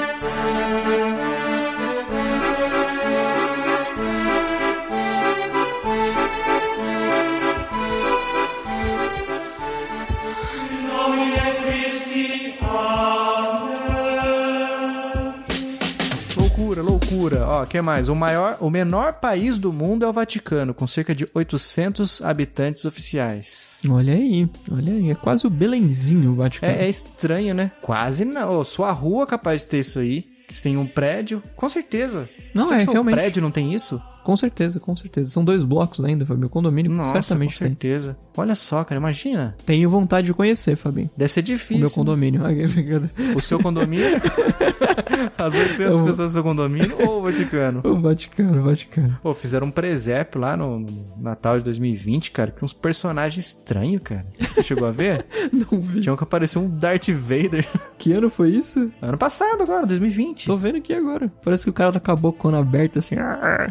Ó, 17.60 17.66
que 17.66 17.80
mais? 17.82 18.08
O 18.08 18.14
maior, 18.14 18.56
o 18.60 18.70
menor 18.70 19.14
país 19.14 19.58
do 19.58 19.72
mundo 19.72 20.04
é 20.04 20.08
o 20.08 20.12
Vaticano, 20.12 20.72
com 20.72 20.86
cerca 20.86 21.14
de 21.14 21.28
800 21.34 22.22
habitantes 22.22 22.84
oficiais. 22.84 23.82
Olha 23.88 24.14
aí, 24.14 24.48
olha 24.70 24.92
aí. 24.94 25.10
É 25.10 25.14
quase 25.14 25.46
o 25.46 25.50
Belenzinho 25.50 26.32
o 26.32 26.36
Vaticano. 26.36 26.72
É, 26.72 26.84
é 26.84 26.88
estranho, 26.88 27.54
né? 27.54 27.70
Quase 27.82 28.24
não. 28.24 28.64
Sua 28.64 28.90
rua 28.92 29.24
é 29.24 29.26
capaz 29.26 29.60
de 29.62 29.66
ter 29.66 29.80
isso 29.80 29.98
aí. 29.98 30.26
Se 30.48 30.62
tem 30.62 30.76
um 30.76 30.86
prédio, 30.86 31.40
com 31.54 31.68
certeza. 31.68 32.28
Não, 32.54 32.66
Por 32.68 32.76
que 32.76 32.82
é, 32.82 32.92
realmente. 32.92 33.14
prédio 33.14 33.40
não 33.42 33.50
tem 33.52 33.72
isso? 33.72 34.02
Com 34.24 34.36
certeza, 34.36 34.80
com 34.80 34.94
certeza. 34.96 35.30
São 35.30 35.44
dois 35.44 35.62
blocos 35.64 36.04
ainda, 36.04 36.26
Fabinho. 36.26 36.46
O 36.46 36.50
condomínio 36.50 36.90
Nossa, 36.90 37.22
certamente 37.22 37.58
com 37.58 37.64
certeza. 37.64 38.16
Olha 38.36 38.54
só, 38.54 38.82
cara, 38.84 38.98
imagina. 39.00 39.54
tem. 39.64 39.76
Tenho 39.76 39.88
vontade 39.90 40.26
de 40.26 40.34
conhecer, 40.34 40.76
Fabinho. 40.76 41.08
Deve 41.16 41.32
ser 41.32 41.40
O 41.40 41.42
difícil. 41.44 41.78
meu 41.80 41.90
condomínio. 41.90 42.40
Brincadeira. 42.42 43.10
O 43.36 43.40
seu 43.40 43.60
condomínio? 43.60 44.06
As 45.38 45.54
800 45.54 46.00
Eu- 46.00 46.04
pessoas 46.06 46.28
do 46.30 46.34
seu 46.34 46.42
condomínio 46.42 46.96
ou 47.06 47.18
o 47.18 47.22
Vaticano? 47.22 47.80
O 47.90 47.96
Vaticano, 47.96 48.58
o 48.58 48.62
Vaticano. 48.62 49.18
Pô, 49.22 49.34
fizeram 49.34 49.66
um 49.66 49.70
presépio 49.70 50.40
lá 50.40 50.56
no, 50.56 50.80
no 50.80 51.06
Natal 51.20 51.58
de 51.58 51.64
2020, 51.64 52.30
cara, 52.30 52.50
com 52.50 52.64
uns 52.64 52.72
personagens 52.72 53.46
estranhos, 53.46 54.02
cara. 54.02 54.24
Você 54.38 54.62
chegou 54.62 54.86
a 54.88 54.90
ver? 54.90 55.24
Não 55.52 55.80
vi. 55.80 56.00
Tinha 56.00 56.12
um 56.12 56.16
que 56.16 56.22
apareceu 56.24 56.62
um 56.62 56.68
Darth 56.68 57.08
Vader. 57.10 57.66
Que 57.98 58.12
ano 58.12 58.30
foi 58.30 58.50
isso? 58.50 58.92
Ano 59.02 59.18
passado 59.18 59.62
agora, 59.62 59.86
2020. 59.86 60.46
Tô 60.46 60.56
vendo 60.56 60.76
aqui 60.76 60.92
agora. 60.94 61.30
Parece 61.44 61.64
que 61.64 61.70
o 61.70 61.72
cara 61.72 61.92
tá 61.92 62.00
com 62.00 62.10
a 62.12 62.16
bocona 62.16 62.58
aberta 62.58 62.98
assim. 63.00 63.14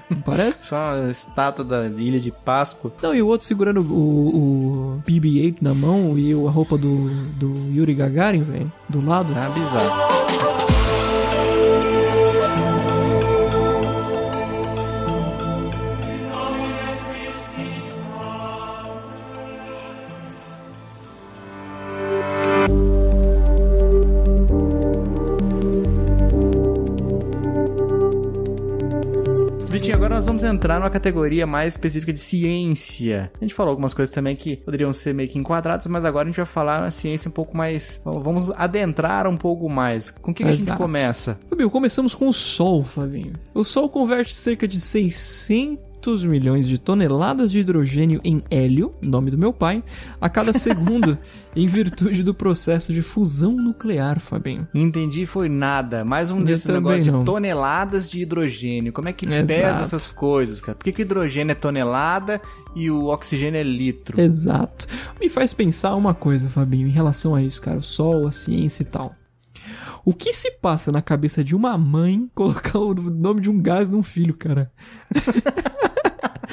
Não 0.09 0.21
parece? 0.21 0.67
Só 0.67 0.95
uma 0.99 1.09
estátua 1.09 1.63
da 1.65 1.85
Ilha 1.87 2.19
de 2.19 2.31
Páscoa. 2.31 2.91
Não, 3.01 3.13
e 3.15 3.21
o 3.21 3.27
outro 3.27 3.45
segurando 3.47 3.81
o, 3.81 4.95
o 4.97 5.03
BB-8 5.07 5.57
na 5.61 5.73
mão 5.73 6.17
e 6.17 6.31
a 6.33 6.49
roupa 6.49 6.77
do, 6.77 7.09
do 7.35 7.53
Yuri 7.73 7.93
Gagarin, 7.95 8.43
velho, 8.43 8.71
do 8.87 9.03
lado. 9.05 9.33
Tá 9.33 9.49
bizarro. 9.49 10.58
Entrar 30.49 30.79
numa 30.79 30.89
categoria 30.89 31.47
mais 31.47 31.73
específica 31.73 32.11
de 32.11 32.19
ciência. 32.19 33.31
A 33.39 33.43
gente 33.43 33.53
falou 33.53 33.71
algumas 33.71 33.93
coisas 33.93 34.13
também 34.13 34.35
que 34.35 34.57
poderiam 34.57 34.91
ser 34.91 35.13
meio 35.13 35.29
que 35.29 35.39
enquadradas, 35.39 35.87
mas 35.87 36.05
agora 36.05 36.27
a 36.27 36.29
gente 36.29 36.37
vai 36.37 36.45
falar 36.45 36.81
uma 36.81 36.91
ciência 36.91 37.29
um 37.29 37.33
pouco 37.33 37.55
mais. 37.55 38.01
Vamos 38.03 38.51
adentrar 38.51 39.27
um 39.27 39.37
pouco 39.37 39.69
mais. 39.69 40.09
Com 40.09 40.31
o 40.31 40.33
que, 40.33 40.43
que 40.43 40.49
a 40.49 40.53
gente 40.53 40.75
começa? 40.75 41.39
Fabinho, 41.49 41.69
começamos 41.69 42.15
com 42.15 42.27
o 42.27 42.33
Sol, 42.33 42.83
Fabinho. 42.83 43.33
O 43.53 43.63
Sol 43.63 43.89
converte 43.89 44.35
cerca 44.35 44.67
de 44.67 44.79
600 44.79 45.88
milhões 46.25 46.67
de 46.67 46.77
toneladas 46.77 47.51
de 47.51 47.59
hidrogênio 47.59 48.21
em 48.23 48.41
hélio, 48.49 48.95
nome 49.01 49.29
do 49.29 49.37
meu 49.37 49.51
pai, 49.51 49.83
a 50.19 50.29
cada 50.29 50.53
segundo, 50.53 51.17
em 51.55 51.67
virtude 51.67 52.23
do 52.23 52.33
processo 52.33 52.93
de 52.93 53.01
fusão 53.01 53.51
nuclear, 53.51 54.19
Fabinho. 54.19 54.67
Entendi, 54.73 55.25
foi 55.25 55.49
nada. 55.49 56.05
Mais 56.05 56.31
um 56.31 56.41
desses 56.41 56.67
negócios 56.67 57.03
de 57.03 57.25
toneladas 57.25 58.09
de 58.09 58.21
hidrogênio. 58.21 58.93
Como 58.93 59.09
é 59.09 59.13
que 59.13 59.25
Exato. 59.27 59.47
pesa 59.47 59.81
essas 59.81 60.07
coisas, 60.07 60.61
cara? 60.61 60.77
Por 60.77 60.85
que, 60.85 60.91
que 60.91 61.01
o 61.01 61.03
hidrogênio 61.03 61.51
é 61.51 61.55
tonelada 61.55 62.41
e 62.75 62.89
o 62.89 63.07
oxigênio 63.07 63.59
é 63.59 63.63
litro? 63.63 64.19
Exato. 64.19 64.87
Me 65.19 65.27
faz 65.27 65.53
pensar 65.53 65.95
uma 65.95 66.13
coisa, 66.13 66.49
Fabinho, 66.49 66.87
em 66.87 66.91
relação 66.91 67.35
a 67.35 67.43
isso, 67.43 67.61
cara. 67.61 67.77
O 67.77 67.83
sol, 67.83 68.27
a 68.27 68.31
ciência 68.31 68.83
e 68.83 68.85
tal. 68.85 69.13
O 70.05 70.13
que 70.13 70.31
se 70.33 70.51
passa 70.51 70.91
na 70.91 71.01
cabeça 71.01 71.43
de 71.43 71.55
uma 71.55 71.77
mãe 71.77 72.29
colocar 72.33 72.79
o 72.79 72.93
nome 72.93 73.41
de 73.41 73.49
um 73.49 73.61
gás 73.61 73.89
num 73.89 74.01
filho, 74.01 74.33
cara? 74.33 74.71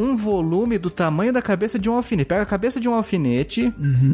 um 0.00 0.16
volume 0.16 0.78
do 0.78 0.88
tamanho 0.88 1.32
da 1.32 1.42
cabeça 1.42 1.78
de 1.78 1.90
um 1.90 1.94
alfinete. 1.94 2.28
Pega 2.28 2.42
a 2.42 2.46
cabeça 2.46 2.80
de 2.80 2.88
um 2.88 2.94
alfinete. 2.94 3.70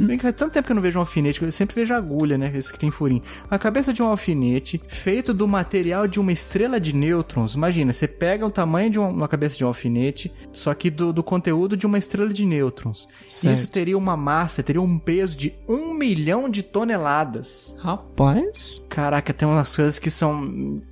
Bem 0.06 0.16
que 0.16 0.22
faz 0.22 0.34
tanto 0.34 0.52
tempo 0.52 0.66
que 0.66 0.72
eu 0.72 0.74
não 0.74 0.82
vejo 0.82 0.98
um 0.98 1.02
alfinete, 1.02 1.40
eu 1.40 1.52
sempre 1.52 1.76
vejo 1.76 1.94
agulha, 1.94 2.36
né? 2.36 2.50
Esse 2.54 2.72
que 2.72 2.78
tem 2.78 2.90
furinho. 2.90 3.22
A 3.48 3.56
cabeça 3.58 3.92
de 3.92 4.02
um 4.02 4.06
alfinete, 4.06 4.82
feito 4.88 5.32
do 5.32 5.46
material 5.46 6.08
de 6.08 6.18
uma 6.18 6.32
estrela 6.32 6.80
de 6.80 6.92
nêutrons. 6.92 7.54
Imagina, 7.54 7.92
você 7.92 8.08
pega 8.08 8.44
o 8.44 8.50
tamanho 8.50 8.90
de 8.90 8.98
uma, 8.98 9.08
uma 9.08 9.28
cabeça 9.28 9.56
de 9.56 9.64
um 9.64 9.68
alfinete, 9.68 10.32
só 10.52 10.74
que 10.74 10.90
do, 10.90 11.12
do 11.12 11.22
conteúdo 11.22 11.76
de 11.76 11.86
uma 11.86 11.98
estrela 11.98 12.32
de 12.32 12.44
nêutrons. 12.44 13.08
Certo. 13.28 13.54
Isso 13.54 13.68
teria 13.68 13.96
uma 13.96 14.16
massa, 14.16 14.62
teria 14.62 14.82
um 14.82 14.98
peso 14.98 15.36
de 15.36 15.54
um 15.68 15.94
milhão 15.94 16.50
de 16.50 16.62
toneladas. 16.62 17.76
Rapaz. 17.78 18.84
Caraca, 18.88 19.32
tem 19.32 19.46
umas 19.46 19.74
coisas 19.76 19.98
que 19.98 20.10
são 20.10 20.82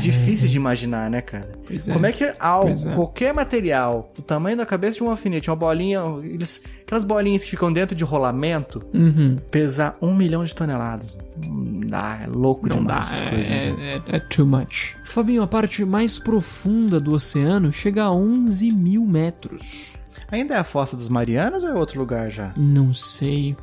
difíceis 0.00 0.50
de 0.50 0.56
imaginar, 0.56 1.08
né, 1.08 1.20
cara? 1.20 1.58
Pois 1.66 1.88
é. 1.88 1.92
Como 1.92 2.06
é 2.06 2.12
que 2.12 2.34
algo, 2.38 2.70
é. 2.70 2.94
qualquer 2.94 3.32
material, 3.32 4.07
o 4.16 4.22
tamanho 4.22 4.56
da 4.56 4.64
cabeça 4.66 4.98
de 4.98 5.02
um 5.04 5.10
alfinete, 5.10 5.50
uma 5.50 5.56
bolinha, 5.56 6.00
eles, 6.22 6.62
aquelas 6.82 7.04
bolinhas 7.04 7.44
que 7.44 7.50
ficam 7.50 7.72
dentro 7.72 7.96
de 7.96 8.04
rolamento, 8.04 8.84
Uhum. 8.94 9.36
pesar 9.50 9.96
um 10.00 10.14
milhão 10.14 10.44
de 10.44 10.54
toneladas. 10.54 11.16
Não 11.36 11.80
dá, 11.80 12.20
é 12.22 12.26
louco 12.26 12.68
Não 12.68 12.76
dá, 12.84 12.98
demais 13.00 13.12
essas 13.12 13.28
coisas. 13.28 13.50
é, 13.50 13.72
né? 13.72 14.02
é, 14.08 14.16
é 14.16 14.18
too 14.20 14.46
much. 14.46 14.94
Fabinho, 15.04 15.42
a 15.42 15.46
parte 15.46 15.84
mais 15.84 16.18
profunda 16.18 16.98
do 17.00 17.12
oceano 17.12 17.72
chega 17.72 18.04
a 18.04 18.12
11 18.12 18.70
mil 18.72 19.04
metros. 19.06 19.92
Ainda 20.30 20.54
é 20.54 20.58
a 20.58 20.64
Fossa 20.64 20.96
das 20.96 21.08
Marianas 21.08 21.62
ou 21.64 21.70
é 21.70 21.74
outro 21.74 21.98
lugar 21.98 22.30
já? 22.30 22.52
Não 22.58 22.92
sei. 22.92 23.56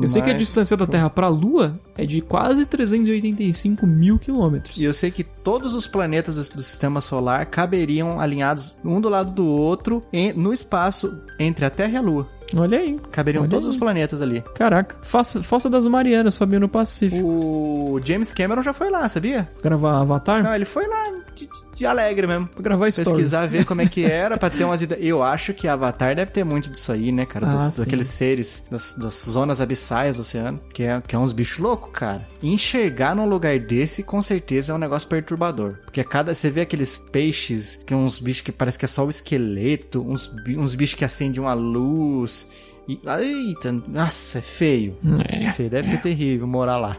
Eu 0.00 0.08
sei 0.08 0.20
que 0.22 0.28
a 0.30 0.32
Mas- 0.32 0.42
distância 0.42 0.76
da 0.76 0.86
Terra 0.86 1.08
para 1.08 1.26
a 1.26 1.30
Lua 1.30 1.78
é 1.96 2.04
de 2.04 2.20
quase 2.20 2.66
385 2.66 3.86
mil 3.86 4.18
quilômetros. 4.18 4.76
E 4.76 4.84
eu 4.84 4.92
sei 4.94 5.10
que 5.10 5.24
todos 5.24 5.74
os 5.74 5.86
planetas 5.86 6.36
do, 6.36 6.56
do 6.56 6.62
sistema 6.62 7.00
solar 7.00 7.46
caberiam 7.46 8.20
alinhados 8.20 8.76
um 8.84 9.00
do 9.00 9.08
lado 9.08 9.32
do 9.32 9.46
outro 9.46 10.02
em- 10.12 10.32
no 10.32 10.52
espaço 10.52 11.20
entre 11.38 11.64
a 11.64 11.70
Terra 11.70 11.92
e 11.92 11.96
a 11.96 12.00
Lua. 12.00 12.28
Olha 12.54 12.78
aí. 12.78 12.98
Caberiam 13.10 13.42
Olha 13.42 13.50
todos 13.50 13.66
aí. 13.66 13.70
os 13.70 13.76
planetas 13.76 14.22
ali. 14.22 14.42
Caraca, 14.54 14.96
Fossa, 15.02 15.42
Fossa 15.42 15.68
das 15.68 15.84
Marianas, 15.86 16.38
Fabinho, 16.38 16.60
no 16.60 16.68
Pacífico. 16.68 17.26
O 17.26 18.00
James 18.04 18.32
Cameron 18.32 18.62
já 18.62 18.72
foi 18.72 18.88
lá, 18.90 19.08
sabia? 19.08 19.48
Gravar 19.62 20.00
Avatar? 20.00 20.44
Não, 20.44 20.54
ele 20.54 20.64
foi 20.64 20.86
lá 20.86 21.12
de, 21.36 21.48
de 21.74 21.86
alegre 21.86 22.26
mesmo. 22.26 22.48
Pra 22.48 22.62
gravar 22.62 22.90
stories. 22.90 23.10
Pesquisar, 23.12 23.46
ver 23.46 23.64
como 23.64 23.80
é 23.82 23.86
que 23.86 24.04
era, 24.10 24.36
pra 24.36 24.48
ter 24.50 24.64
umas 24.64 24.80
ideias. 24.82 25.04
Eu 25.04 25.22
acho 25.22 25.52
que 25.54 25.68
Avatar 25.68 26.16
deve 26.16 26.30
ter 26.30 26.42
muito 26.44 26.70
disso 26.70 26.90
aí, 26.90 27.12
né, 27.12 27.24
cara? 27.26 27.46
Dos- 27.46 27.78
Ah, 27.78 27.82
daqueles 27.84 28.08
seres, 28.08 28.66
das, 28.70 28.94
das 28.94 29.14
zonas 29.28 29.60
abissais 29.60 30.16
do 30.16 30.22
oceano, 30.22 30.58
que 30.72 30.82
é, 30.82 31.00
que 31.06 31.14
é 31.14 31.18
uns 31.18 31.32
bichos 31.32 31.58
loucos, 31.58 31.90
cara. 31.92 32.26
Enxergar 32.42 33.14
num 33.14 33.28
lugar 33.28 33.58
desse, 33.58 34.02
com 34.02 34.20
certeza, 34.22 34.72
é 34.72 34.74
um 34.74 34.78
negócio 34.78 35.08
perturbador. 35.08 35.78
Porque 35.84 36.02
cada. 36.02 36.32
Você 36.34 36.50
vê 36.50 36.62
aqueles 36.62 36.96
peixes, 36.98 37.76
que 37.86 37.92
é 37.94 37.96
uns 37.96 38.18
bichos 38.18 38.42
que 38.42 38.50
parece 38.52 38.78
que 38.78 38.84
é 38.84 38.88
só 38.88 39.04
o 39.04 39.10
esqueleto, 39.10 40.00
uns, 40.00 40.32
uns 40.56 40.74
bichos 40.74 40.94
que 40.94 41.04
acendem 41.04 41.40
uma 41.40 41.54
luz. 41.54 42.48
E, 42.88 43.00
eita, 43.20 43.72
nossa, 43.88 44.38
é 44.38 44.42
feio. 44.42 44.96
É. 45.28 45.50
Feio, 45.52 45.68
deve 45.68 45.88
ser 45.88 46.00
terrível 46.00 46.46
morar 46.46 46.76
lá. 46.76 46.96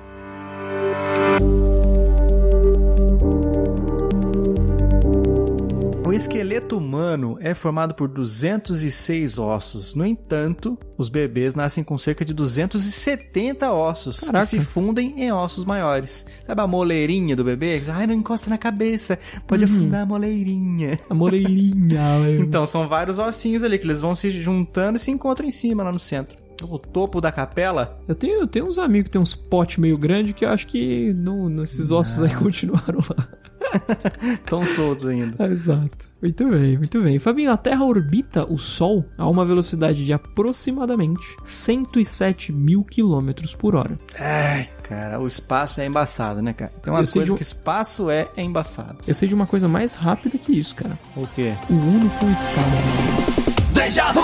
O 6.07 6.13
esqueleto 6.13 6.77
humano 6.77 7.37
é 7.41 7.53
formado 7.53 7.93
por 7.93 8.07
206 8.07 9.37
ossos. 9.37 9.93
No 9.93 10.05
entanto, 10.05 10.77
os 10.97 11.09
bebês 11.09 11.53
nascem 11.53 11.83
com 11.83 11.97
cerca 11.97 12.23
de 12.23 12.33
270 12.33 13.73
ossos 13.73 14.21
Caraca. 14.21 14.45
que 14.45 14.49
se 14.51 14.61
fundem 14.61 15.13
em 15.21 15.33
ossos 15.33 15.65
maiores. 15.65 16.25
Sabe 16.45 16.61
a 16.61 16.65
moleirinha 16.65 17.35
do 17.35 17.43
bebê? 17.43 17.81
Ai, 17.89 18.07
não 18.07 18.13
encosta 18.13 18.49
na 18.49 18.57
cabeça, 18.57 19.19
pode 19.45 19.65
afundar 19.65 20.03
a 20.03 20.05
moleirinha. 20.05 20.97
A 21.09 21.13
moleirinha. 21.13 21.97
Então, 22.39 22.65
são 22.65 22.87
vários 22.87 23.17
ossinhos 23.17 23.61
ali 23.61 23.77
que 23.77 23.85
eles 23.85 23.99
vão 23.99 24.15
se 24.15 24.29
juntando 24.29 24.95
e 24.95 24.99
se 24.99 25.11
encontram 25.11 25.45
em 25.45 25.51
cima, 25.51 25.83
lá 25.83 25.91
no 25.91 25.99
centro. 25.99 26.37
O 26.63 26.79
topo 26.79 27.19
da 27.19 27.31
capela 27.31 27.99
Eu 28.07 28.15
tenho, 28.15 28.39
eu 28.39 28.47
tenho 28.47 28.65
uns 28.65 28.79
amigos 28.79 29.05
que 29.05 29.11
tem 29.11 29.21
uns 29.21 29.35
potes 29.35 29.77
meio 29.77 29.97
grandes 29.97 30.33
que 30.33 30.45
eu 30.45 30.49
acho 30.49 30.65
que 30.67 31.13
não, 31.13 31.49
não- 31.49 31.63
esses 31.63 31.91
ossos 31.91 32.21
aí 32.23 32.33
continuaram 32.33 32.99
lá. 33.09 33.27
estão 34.34 34.65
soltos 34.65 35.06
ainda. 35.06 35.43
Exato. 35.51 36.08
Muito 36.21 36.47
bem, 36.49 36.77
muito 36.77 37.01
bem. 37.01 37.19
Fabinho, 37.19 37.51
a 37.51 37.58
Terra 37.58 37.86
orbita 37.86 38.43
o 38.51 38.58
Sol 38.58 39.06
a 39.17 39.30
uma 39.30 39.45
velocidade 39.45 40.03
de 40.06 40.12
aproximadamente 40.13 41.36
107 41.43 42.51
mil 42.51 42.84
quilômetros 42.84 43.53
por 43.53 43.75
hora. 43.75 43.99
Ai, 44.19 44.67
cara, 44.84 45.19
o 45.19 45.27
espaço 45.27 45.80
é 45.80 45.86
embaçado, 45.86 46.41
né, 46.41 46.53
cara? 46.53 46.71
Tem 46.84 46.91
uma 46.91 47.01
Eu 47.01 47.06
sei 47.06 47.19
coisa 47.19 47.25
de 47.27 47.34
um- 47.34 47.38
que 47.38 47.43
espaço 47.43 48.10
é, 48.10 48.27
é 48.36 48.41
embaçado. 48.41 48.97
Eu 49.08 49.13
sei 49.13 49.27
de 49.30 49.36
uma 49.36 49.45
coisa 49.45 49.67
mais 49.67 49.93
rápida 49.95 50.38
que 50.38 50.58
isso, 50.58 50.75
cara. 50.75 50.97
O 51.15 51.27
quê? 51.27 51.53
O 51.69 51.73
Uno 51.73 52.10
com 52.19 52.32
escada. 52.32 52.62
meu 52.67 52.80
amigo. 52.80 54.17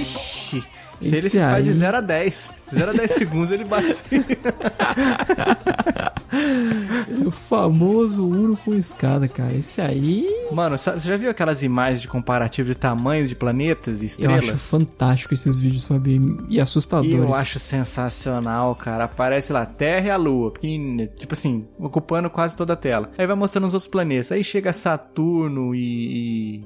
Ixi! 0.00 0.64
Se 1.00 1.14
ele 1.16 1.28
se 1.28 1.38
faz 1.40 1.64
de 1.64 1.70
aí- 1.70 1.76
0 1.76 1.96
a 1.96 2.00
10. 2.00 2.54
0 2.72 2.90
a 2.90 2.94
10 2.94 3.10
segundos 3.12 3.50
ele 3.50 3.64
bate. 3.64 3.86
O 7.26 7.30
famoso 7.30 8.26
Uno 8.26 8.56
com 8.56 8.74
escada, 8.74 9.28
cara. 9.28 9.54
Esse 9.54 9.80
aí 9.80 10.26
Mano, 10.52 10.76
sabe- 10.78 11.00
você 11.00 11.08
já 11.08 11.16
viu 11.16 11.30
aquelas 11.30 11.62
imagens 11.62 12.02
de 12.02 12.08
comparativo 12.08 12.68
de 12.68 12.74
tamanhos 12.74 13.28
de 13.28 13.34
planetas 13.34 14.00
e 14.02 14.04
eu 14.04 14.06
estrelas? 14.06 14.48
acho 14.50 14.56
fantástico 14.58 15.34
esses 15.34 15.58
vídeos, 15.60 15.86
Fabinho. 15.86 16.46
E 16.48 16.60
assustadores. 16.60 17.14
Eu 17.14 17.34
acho 17.34 17.58
sensacional, 17.58 18.74
cara. 18.74 19.04
Aparece 19.04 19.52
lá, 19.52 19.64
Terra 19.66 20.06
e 20.06 20.10
a 20.10 20.16
Lua, 20.16 20.50
pequenininha, 20.50 21.08
tipo 21.16 21.32
assim, 21.34 21.66
ocupando 21.78 22.28
quase 22.30 22.56
toda 22.56 22.72
a 22.72 22.76
tela. 22.76 23.10
Aí 23.16 23.26
vai 23.26 23.36
mostrando 23.36 23.66
os 23.66 23.74
outros 23.74 23.90
planetas. 23.90 24.32
Aí 24.32 24.42
chega 24.44 24.72
Saturno 24.72 25.74
e, 25.74 26.56
e 26.58 26.64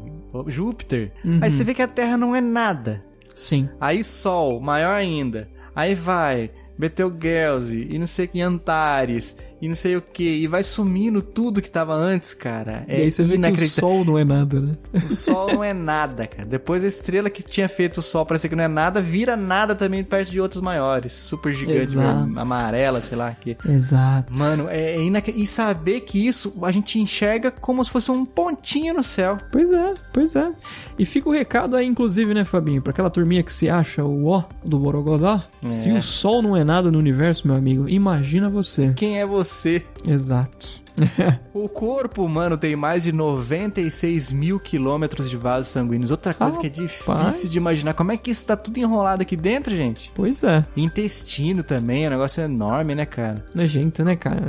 Júpiter. 0.48 1.12
Aí 1.40 1.50
você 1.50 1.62
vê 1.64 1.74
que 1.74 1.82
a 1.82 1.88
Terra 1.88 2.16
não 2.16 2.34
é 2.34 2.40
nada. 2.40 3.02
Sim. 3.34 3.68
Aí 3.80 4.02
Sol, 4.02 4.60
maior 4.60 4.92
ainda. 4.94 5.48
Aí 5.74 5.94
vai 5.94 6.50
Betelgeuse 6.78 7.86
e 7.90 7.98
não 7.98 8.06
sei 8.06 8.26
que 8.26 8.40
Antares 8.40 9.36
e 9.60 9.68
não 9.68 9.74
sei 9.74 9.96
o 9.96 10.02
que 10.02 10.22
e 10.22 10.46
vai 10.46 10.62
sumindo 10.62 11.22
tudo 11.22 11.62
que 11.62 11.70
tava 11.70 11.94
antes, 11.94 12.34
cara. 12.34 12.84
É 12.86 13.00
e 13.00 13.02
aí 13.04 13.10
você 13.10 13.22
vê 13.22 13.30
que 13.30 13.34
o 13.34 13.38
inacreditável. 13.38 13.88
Sol 13.88 14.04
não 14.04 14.18
é 14.18 14.24
nada, 14.24 14.60
né? 14.60 14.74
O 14.94 15.12
Sol 15.14 15.54
não 15.54 15.64
é 15.64 15.72
nada, 15.72 16.26
cara. 16.26 16.46
Depois 16.46 16.84
a 16.84 16.88
estrela 16.88 17.30
que 17.30 17.42
tinha 17.42 17.68
feito 17.68 17.98
o 17.98 18.02
Sol 18.02 18.26
parecer 18.26 18.48
que 18.48 18.56
não 18.56 18.64
é 18.64 18.68
nada, 18.68 19.00
vira 19.00 19.36
nada 19.36 19.74
também 19.74 20.04
perto 20.04 20.30
de 20.30 20.40
outras 20.40 20.60
maiores. 20.62 21.12
Super 21.12 21.52
gigante, 21.52 21.96
ver- 21.96 22.38
amarela, 22.38 23.00
sei 23.00 23.16
lá 23.16 23.30
que. 23.32 23.56
Exato. 23.66 24.36
Mano, 24.36 24.68
é 24.68 25.00
inac... 25.00 25.32
E 25.34 25.46
saber 25.46 26.00
que 26.00 26.26
isso 26.26 26.58
a 26.62 26.70
gente 26.70 26.98
enxerga 27.00 27.50
como 27.50 27.84
se 27.84 27.90
fosse 27.90 28.10
um 28.10 28.24
pontinho 28.24 28.94
no 28.94 29.02
céu. 29.02 29.38
Pois 29.50 29.72
é, 29.72 29.94
pois 30.12 30.36
é. 30.36 30.50
E 30.98 31.04
fica 31.04 31.28
o 31.28 31.32
recado 31.32 31.76
aí, 31.76 31.86
inclusive, 31.86 32.34
né, 32.34 32.44
Fabinho? 32.44 32.82
Pra 32.82 32.90
aquela 32.90 33.10
turminha 33.10 33.42
que 33.42 33.52
se 33.52 33.68
acha 33.68 34.04
o 34.04 34.26
ó 34.26 34.44
do 34.64 34.78
Borogodó. 34.78 35.40
Se 35.66 35.90
o 35.90 36.02
Sol 36.02 36.42
não 36.42 36.56
é 36.56 36.62
nada 36.62 36.92
no 36.92 36.98
universo, 36.98 37.46
meu 37.46 37.56
amigo, 37.56 37.88
imagina 37.88 38.48
você. 38.50 38.92
Quem 38.94 39.18
é 39.18 39.26
você? 39.26 39.45
Exato. 40.06 40.86
O 41.56 41.68
corpo 41.68 42.22
humano 42.22 42.58
tem 42.58 42.76
mais 42.76 43.02
de 43.02 43.12
96 43.12 44.30
mil 44.32 44.60
quilômetros 44.60 45.28
de 45.28 45.36
vasos 45.36 45.68
sanguíneos. 45.68 46.10
Outra 46.10 46.34
coisa 46.34 46.58
que 46.58 46.66
é 46.66 46.70
difícil 46.70 47.48
de 47.48 47.56
imaginar. 47.56 47.94
Como 47.94 48.12
é 48.12 48.16
que 48.16 48.30
isso 48.30 48.46
tá 48.46 48.56
tudo 48.56 48.76
enrolado 48.76 49.22
aqui 49.22 49.36
dentro, 49.36 49.74
gente? 49.74 50.12
Pois 50.14 50.42
é. 50.42 50.64
Intestino 50.76 51.62
também, 51.62 52.04
é 52.04 52.08
um 52.08 52.10
negócio 52.10 52.42
enorme, 52.42 52.94
né, 52.94 53.06
cara? 53.06 53.44
Nojento, 53.54 54.04
né, 54.04 54.16
cara? 54.16 54.42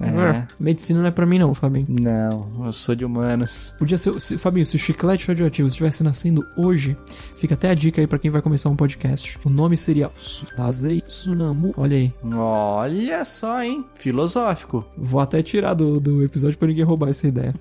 É. 0.00 0.46
Medicina 0.58 1.00
não 1.00 1.06
é 1.06 1.10
pra 1.10 1.26
mim, 1.26 1.38
não, 1.38 1.54
Fabinho. 1.54 1.86
Não, 1.88 2.64
eu 2.64 2.72
sou 2.72 2.94
de 2.94 3.04
humanas. 3.04 3.74
Podia 3.78 3.98
ser. 3.98 4.18
Se, 4.20 4.38
Fabinho, 4.38 4.64
se 4.64 4.76
o 4.76 4.78
chiclete 4.78 5.28
radioativo 5.28 5.68
estivesse 5.68 6.02
nascendo 6.02 6.46
hoje, 6.56 6.96
fica 7.44 7.52
até 7.54 7.68
a 7.68 7.74
dica 7.74 8.00
aí 8.00 8.06
pra 8.06 8.18
quem 8.18 8.30
vai 8.30 8.40
começar 8.40 8.70
um 8.70 8.76
podcast. 8.76 9.38
O 9.44 9.50
nome 9.50 9.76
seria 9.76 10.10
Tazei 10.56 11.02
Tsunamu. 11.02 11.74
Olha 11.76 11.94
aí. 11.94 12.10
Olha 12.34 13.22
só, 13.26 13.62
hein? 13.62 13.84
Filosófico. 13.96 14.82
Vou 14.96 15.20
até 15.20 15.42
tirar 15.42 15.74
do, 15.74 16.00
do 16.00 16.22
episódio 16.24 16.56
pra 16.58 16.68
ninguém 16.68 16.84
roubar 16.84 17.10
essa 17.10 17.28
ideia. 17.28 17.54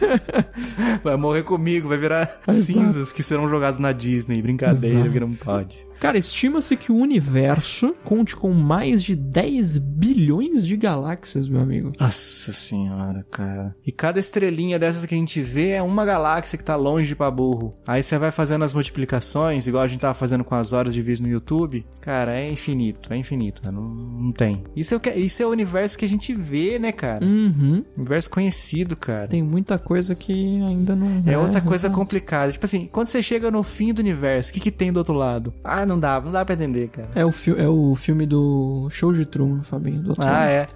Vai 1.04 1.16
morrer 1.18 1.42
comigo, 1.42 1.88
vai 1.88 1.98
virar 1.98 2.22
Exato. 2.48 2.52
cinzas 2.52 3.12
que 3.12 3.22
serão 3.22 3.48
jogados 3.48 3.78
na 3.78 3.92
Disney. 3.92 4.42
Brincadeira, 4.42 4.98
Exato. 5.00 5.12
que 5.12 5.20
não 5.20 5.28
pode. 5.28 5.86
Cara, 6.00 6.16
estima-se 6.16 6.76
que 6.76 6.92
o 6.92 6.96
universo 6.96 7.94
conte 8.04 8.36
com 8.36 8.52
mais 8.52 9.02
de 9.02 9.16
10 9.16 9.78
bilhões 9.78 10.66
de 10.66 10.76
galáxias, 10.76 11.48
meu 11.48 11.60
amigo. 11.60 11.90
Nossa 11.98 12.52
senhora, 12.52 13.26
cara. 13.30 13.74
E 13.84 13.90
cada 13.90 14.20
estrelinha 14.20 14.78
dessas 14.78 15.04
que 15.04 15.14
a 15.14 15.18
gente 15.18 15.42
vê 15.42 15.70
é 15.70 15.82
uma 15.82 16.04
galáxia 16.04 16.56
que 16.56 16.64
tá 16.64 16.76
longe 16.76 17.14
pra 17.14 17.30
burro. 17.30 17.74
Aí 17.86 18.02
você 18.02 18.16
vai 18.16 18.30
fazendo 18.30 18.64
as 18.64 18.72
multiplicações, 18.74 19.66
igual 19.66 19.82
a 19.82 19.88
gente 19.88 20.00
tava 20.00 20.14
fazendo 20.14 20.44
com 20.44 20.54
as 20.54 20.72
horas 20.72 20.94
de 20.94 21.02
vídeo 21.02 21.24
no 21.24 21.28
YouTube. 21.28 21.84
Cara, 22.00 22.38
é 22.38 22.50
infinito, 22.50 23.12
é 23.12 23.16
infinito. 23.16 23.62
né? 23.64 23.70
Não, 23.72 23.82
não 23.82 24.32
tem. 24.32 24.64
Isso 24.76 24.94
é, 24.94 24.96
o 24.96 25.00
que, 25.00 25.10
isso 25.10 25.42
é 25.42 25.46
o 25.46 25.50
universo 25.50 25.98
que 25.98 26.04
a 26.04 26.08
gente 26.08 26.32
vê, 26.34 26.78
né, 26.78 26.92
cara? 26.92 27.24
Uhum. 27.24 27.84
Universo 27.96 28.30
conhecido, 28.30 28.96
cara. 28.96 29.26
Tem 29.26 29.42
muita 29.42 29.78
coisa 29.78 30.14
que 30.14 30.32
ainda 30.62 30.94
não. 30.94 31.22
É 31.26 31.36
outra 31.36 31.60
coisa 31.60 31.86
exato. 31.88 31.98
complicada. 31.98 32.52
Tipo 32.52 32.64
assim, 32.66 32.86
quando 32.86 33.08
você 33.08 33.22
chega 33.22 33.50
no 33.50 33.62
fim 33.62 33.92
do 33.92 33.98
universo, 33.98 34.50
o 34.50 34.54
que, 34.54 34.60
que 34.60 34.70
tem 34.70 34.92
do 34.92 34.98
outro 34.98 35.14
lado? 35.14 35.52
Ah, 35.64 35.84
não 35.88 35.98
dá, 35.98 36.20
não 36.20 36.30
dá 36.30 36.44
pra 36.44 36.54
entender, 36.54 36.88
cara. 36.88 37.08
É 37.14 37.24
o, 37.24 37.32
fi- 37.32 37.56
é 37.58 37.66
o 37.66 37.94
filme 37.94 38.26
do 38.26 38.88
Show 38.90 39.12
de 39.12 39.24
Truman, 39.24 39.62
Fabinho. 39.62 40.02
Do 40.02 40.14
Ah, 40.18 40.44
é. 40.46 40.66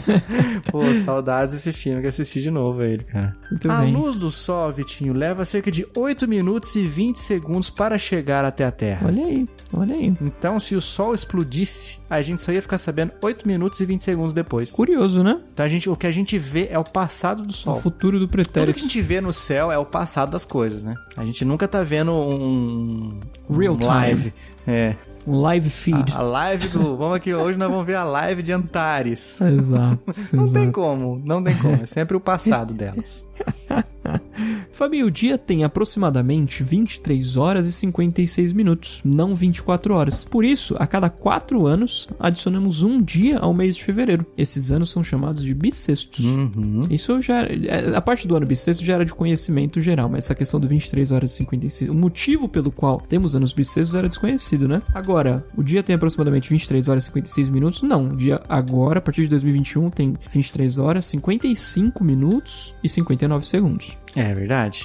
Pô, 0.70 0.82
saudades 0.94 1.52
desse 1.54 1.72
filme 1.72 2.00
que 2.00 2.06
eu 2.06 2.08
assisti 2.08 2.40
de 2.40 2.50
novo 2.50 2.82
ele, 2.82 3.04
cara. 3.04 3.32
Muito 3.50 3.70
a 3.70 3.80
bem. 3.80 3.94
luz 3.94 4.16
do 4.16 4.30
sol, 4.30 4.72
Vitinho, 4.72 5.12
leva 5.12 5.44
cerca 5.44 5.70
de 5.70 5.86
8 5.94 6.28
minutos 6.28 6.74
e 6.76 6.84
20 6.86 7.16
segundos 7.18 7.70
para 7.70 7.98
chegar 7.98 8.44
até 8.44 8.64
a 8.64 8.70
Terra. 8.70 9.06
Olha 9.06 9.24
aí, 9.24 9.48
olha 9.72 9.94
aí. 9.94 10.14
Então, 10.20 10.58
se 10.58 10.74
o 10.74 10.80
sol 10.80 11.14
explodisse, 11.14 12.00
a 12.10 12.20
gente 12.22 12.42
só 12.42 12.52
ia 12.52 12.62
ficar 12.62 12.78
sabendo 12.78 13.12
8 13.22 13.46
minutos 13.46 13.80
e 13.80 13.84
20 13.86 14.02
segundos 14.02 14.34
depois. 14.34 14.70
Curioso, 14.72 15.22
né? 15.22 15.40
Então, 15.52 15.64
a 15.64 15.68
gente, 15.68 15.88
o 15.88 15.96
que 15.96 16.06
a 16.06 16.12
gente 16.12 16.38
vê 16.38 16.68
é 16.70 16.78
o 16.78 16.84
passado 16.84 17.42
do 17.44 17.50
O 17.50 17.54
sol. 17.54 17.80
futuro 17.80 18.18
do 18.18 18.26
Tudo 18.26 18.36
que 18.36 18.40
a 18.40 18.44
pretérito. 18.52 18.78
gente 18.80 19.00
vê 19.00 19.20
no 19.20 19.32
céu 19.32 19.70
é 19.70 19.78
o 19.78 19.84
passado 19.84 20.30
das 20.30 20.44
coisas, 20.44 20.82
né? 20.82 20.94
A 21.16 21.24
gente 21.24 21.44
nunca 21.44 21.66
tá 21.66 21.82
vendo 21.82 22.12
um, 22.12 23.18
um 23.48 23.56
Real 23.56 23.76
time. 23.76 23.86
live. 23.86 24.34
É. 24.66 24.96
Um 25.26 25.40
live 25.40 25.68
feed. 25.68 26.12
A, 26.12 26.18
a 26.18 26.22
live 26.22 26.68
do. 26.68 26.96
Vamos 26.96 27.16
aqui, 27.16 27.34
hoje 27.34 27.58
nós 27.58 27.68
vamos 27.68 27.84
ver 27.84 27.96
a 27.96 28.04
live 28.04 28.42
de 28.42 28.52
Antares. 28.52 29.40
Exato. 29.40 30.00
Não 30.32 30.44
exato. 30.44 30.52
tem 30.52 30.70
como, 30.70 31.20
não 31.24 31.42
tem 31.42 31.56
como. 31.56 31.82
É 31.82 31.86
sempre 31.86 32.16
o 32.16 32.20
passado 32.20 32.72
delas. 32.72 33.26
Fabinho, 34.72 35.06
o 35.06 35.10
dia 35.10 35.38
tem 35.38 35.64
aproximadamente 35.64 36.62
23 36.62 37.36
horas 37.36 37.66
e 37.66 37.72
56 37.72 38.52
minutos, 38.52 39.00
não 39.04 39.34
24 39.34 39.94
horas. 39.94 40.24
Por 40.24 40.44
isso, 40.44 40.76
a 40.78 40.86
cada 40.86 41.08
4 41.08 41.66
anos, 41.66 42.08
adicionamos 42.18 42.82
um 42.82 43.02
dia 43.02 43.38
ao 43.38 43.54
mês 43.54 43.76
de 43.76 43.84
fevereiro. 43.84 44.26
Esses 44.36 44.70
anos 44.70 44.90
são 44.90 45.02
chamados 45.02 45.42
de 45.42 45.54
bissextos. 45.54 46.24
Uhum. 46.24 46.82
Isso 46.90 47.20
já. 47.22 47.42
é, 47.42 47.94
A 47.96 48.00
parte 48.00 48.28
do 48.28 48.36
ano 48.36 48.46
bissexto 48.46 48.84
já 48.84 48.94
era 48.94 49.04
de 49.04 49.14
conhecimento 49.14 49.80
geral, 49.80 50.08
mas 50.08 50.24
essa 50.24 50.34
questão 50.34 50.60
do 50.60 50.68
23 50.68 51.12
horas 51.12 51.30
e 51.32 51.34
56. 51.36 51.90
O 51.90 51.94
motivo 51.94 52.48
pelo 52.48 52.70
qual 52.70 53.00
temos 53.00 53.34
anos 53.34 53.52
bissextos 53.52 53.94
era 53.94 54.08
desconhecido, 54.08 54.68
né? 54.68 54.82
Agora, 54.94 55.44
o 55.56 55.62
dia 55.62 55.82
tem 55.82 55.94
aproximadamente 55.96 56.50
23 56.50 56.88
horas 56.88 57.04
e 57.04 57.06
56 57.06 57.48
minutos? 57.50 57.82
Não. 57.82 58.10
O 58.10 58.16
dia 58.16 58.40
agora, 58.48 58.98
a 58.98 59.02
partir 59.02 59.22
de 59.22 59.28
2021, 59.28 59.90
tem 59.90 60.14
23 60.30 60.78
horas, 60.78 61.04
55 61.06 62.04
minutos 62.04 62.74
e 62.82 62.88
59 62.88 63.46
segundos. 63.46 63.95
É 64.14 64.32
verdade. 64.34 64.84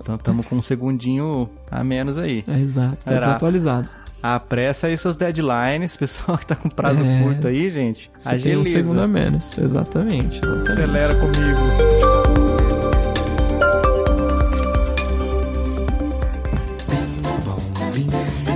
Então 0.00 0.14
estamos 0.14 0.46
com 0.48 0.56
um 0.56 0.62
segundinho 0.62 1.48
a 1.70 1.84
menos 1.84 2.16
aí. 2.18 2.44
É 2.48 2.58
exato, 2.58 3.04
tá 3.04 3.12
Era- 3.14 3.26
desatualizado. 3.26 3.90
Apressa 4.22 4.86
aí 4.86 4.96
seus 4.96 5.16
deadlines, 5.16 5.96
pessoal 5.98 6.38
que 6.38 6.46
tá 6.46 6.56
com 6.56 6.70
prazo 6.70 7.04
É. 7.04 7.22
curto 7.22 7.46
aí, 7.46 7.68
gente. 7.68 8.10
Você 8.16 8.38
tem 8.38 8.56
um 8.56 8.60
Agiliza. 8.62 8.82
segundo 8.82 9.02
a 9.02 9.06
menos. 9.06 9.58
Exatamente, 9.58 10.40
exatamente. 10.42 10.70
Acelera 10.72 11.14
comigo. 11.16 11.93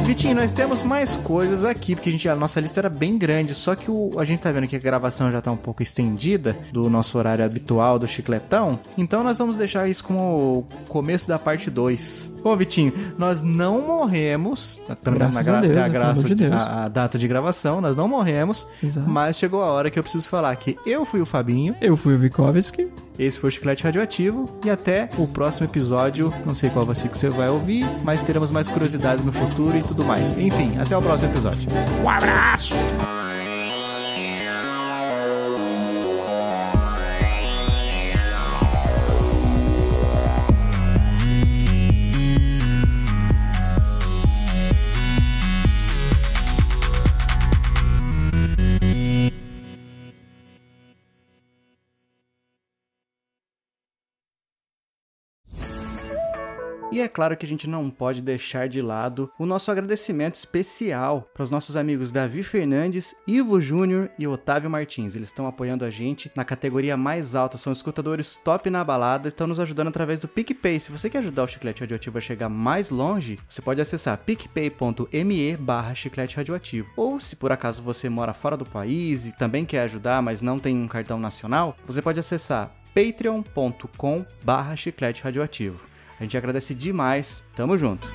Vitinho, 0.08 0.36
nós 0.36 0.52
temos 0.52 0.82
mais 0.82 1.16
coisas 1.16 1.66
aqui, 1.66 1.94
porque 1.94 2.08
a, 2.08 2.12
gente, 2.12 2.26
a 2.30 2.34
nossa 2.34 2.58
lista 2.58 2.80
era 2.80 2.88
bem 2.88 3.18
grande, 3.18 3.54
só 3.54 3.74
que 3.74 3.90
o, 3.90 4.12
a 4.16 4.24
gente 4.24 4.40
tá 4.40 4.50
vendo 4.50 4.66
que 4.66 4.74
a 4.74 4.78
gravação 4.78 5.30
já 5.30 5.42
tá 5.42 5.52
um 5.52 5.56
pouco 5.56 5.82
estendida 5.82 6.56
do 6.72 6.88
nosso 6.88 7.18
horário 7.18 7.44
habitual 7.44 7.98
do 7.98 8.08
chicletão, 8.08 8.80
então 8.96 9.22
nós 9.22 9.36
vamos 9.36 9.54
deixar 9.56 9.86
isso 9.86 10.02
como 10.02 10.60
o 10.60 10.66
começo 10.88 11.28
da 11.28 11.38
parte 11.38 11.70
2. 11.70 12.40
Bom, 12.42 12.56
Vitinho, 12.56 12.90
nós 13.18 13.42
não 13.42 13.86
morremos, 13.86 14.80
pelo 15.04 15.18
menos 15.18 15.34
na 15.34 15.58
a 15.58 15.60
Deus, 15.60 15.76
a 15.76 15.80
né, 15.80 15.88
graça, 15.90 16.26
de 16.26 16.34
Deus. 16.34 16.54
a, 16.54 16.84
a 16.84 16.88
data 16.88 17.18
de 17.18 17.28
gravação, 17.28 17.82
nós 17.82 17.94
não 17.94 18.08
morremos, 18.08 18.66
Exato. 18.82 19.06
mas 19.06 19.36
chegou 19.36 19.62
a 19.62 19.66
hora 19.66 19.90
que 19.90 19.98
eu 19.98 20.02
preciso 20.02 20.26
falar 20.30 20.56
que 20.56 20.78
eu 20.86 21.04
fui 21.04 21.20
o 21.20 21.26
Fabinho, 21.26 21.76
Eu 21.82 21.98
fui 21.98 22.14
o 22.14 22.18
Vikovski. 22.18 22.88
Esse 23.18 23.38
foi 23.38 23.48
o 23.48 23.50
Chiclete 23.50 23.84
Radioativo 23.84 24.48
e 24.64 24.70
até 24.70 25.10
o 25.18 25.26
próximo 25.26 25.66
episódio. 25.66 26.32
Não 26.46 26.54
sei 26.54 26.70
qual 26.70 26.94
ser 26.94 27.08
que 27.08 27.18
você 27.18 27.28
vai 27.28 27.48
ouvir, 27.48 27.86
mas 28.04 28.22
teremos 28.22 28.50
mais 28.50 28.68
curiosidades 28.68 29.24
no 29.24 29.32
futuro 29.32 29.76
e 29.76 29.82
tudo 29.82 30.04
mais. 30.04 30.36
Enfim, 30.36 30.78
até 30.78 30.96
o 30.96 31.02
próximo 31.02 31.30
episódio. 31.32 31.68
Um 32.02 32.08
abraço! 32.08 32.74
E 56.98 57.00
é 57.00 57.06
claro 57.06 57.36
que 57.36 57.46
a 57.46 57.48
gente 57.48 57.68
não 57.68 57.88
pode 57.90 58.20
deixar 58.20 58.68
de 58.68 58.82
lado 58.82 59.30
o 59.38 59.46
nosso 59.46 59.70
agradecimento 59.70 60.34
especial 60.34 61.30
para 61.32 61.44
os 61.44 61.48
nossos 61.48 61.76
amigos 61.76 62.10
Davi 62.10 62.42
Fernandes, 62.42 63.14
Ivo 63.24 63.60
Júnior 63.60 64.10
e 64.18 64.26
Otávio 64.26 64.68
Martins. 64.68 65.14
Eles 65.14 65.28
estão 65.28 65.46
apoiando 65.46 65.84
a 65.84 65.90
gente 65.90 66.28
na 66.34 66.44
categoria 66.44 66.96
mais 66.96 67.36
alta, 67.36 67.56
são 67.56 67.72
escutadores 67.72 68.34
top 68.44 68.68
na 68.68 68.82
balada, 68.82 69.28
estão 69.28 69.46
nos 69.46 69.60
ajudando 69.60 69.86
através 69.86 70.18
do 70.18 70.26
PicPay. 70.26 70.80
Se 70.80 70.90
você 70.90 71.08
quer 71.08 71.18
ajudar 71.18 71.44
o 71.44 71.46
Chiclete 71.46 71.82
Radioativo 71.82 72.18
a 72.18 72.20
chegar 72.20 72.48
mais 72.48 72.90
longe, 72.90 73.38
você 73.48 73.62
pode 73.62 73.80
acessar 73.80 74.18
picpay.me 74.18 75.56
barra 75.56 75.94
chiclete 75.94 76.36
radioativo. 76.36 76.88
Ou 76.96 77.20
se 77.20 77.36
por 77.36 77.52
acaso 77.52 77.80
você 77.80 78.08
mora 78.08 78.34
fora 78.34 78.56
do 78.56 78.66
país 78.66 79.24
e 79.24 79.30
também 79.38 79.64
quer 79.64 79.82
ajudar, 79.82 80.20
mas 80.20 80.42
não 80.42 80.58
tem 80.58 80.76
um 80.76 80.88
cartão 80.88 81.20
nacional, 81.20 81.76
você 81.86 82.02
pode 82.02 82.18
acessar 82.18 82.72
patreon.com 82.92 84.26
barra 84.42 84.74
chiclete 84.74 85.22
radioativo. 85.22 85.87
A 86.18 86.22
gente 86.22 86.36
agradece 86.36 86.74
demais. 86.74 87.44
Tamo 87.54 87.78
junto. 87.78 88.10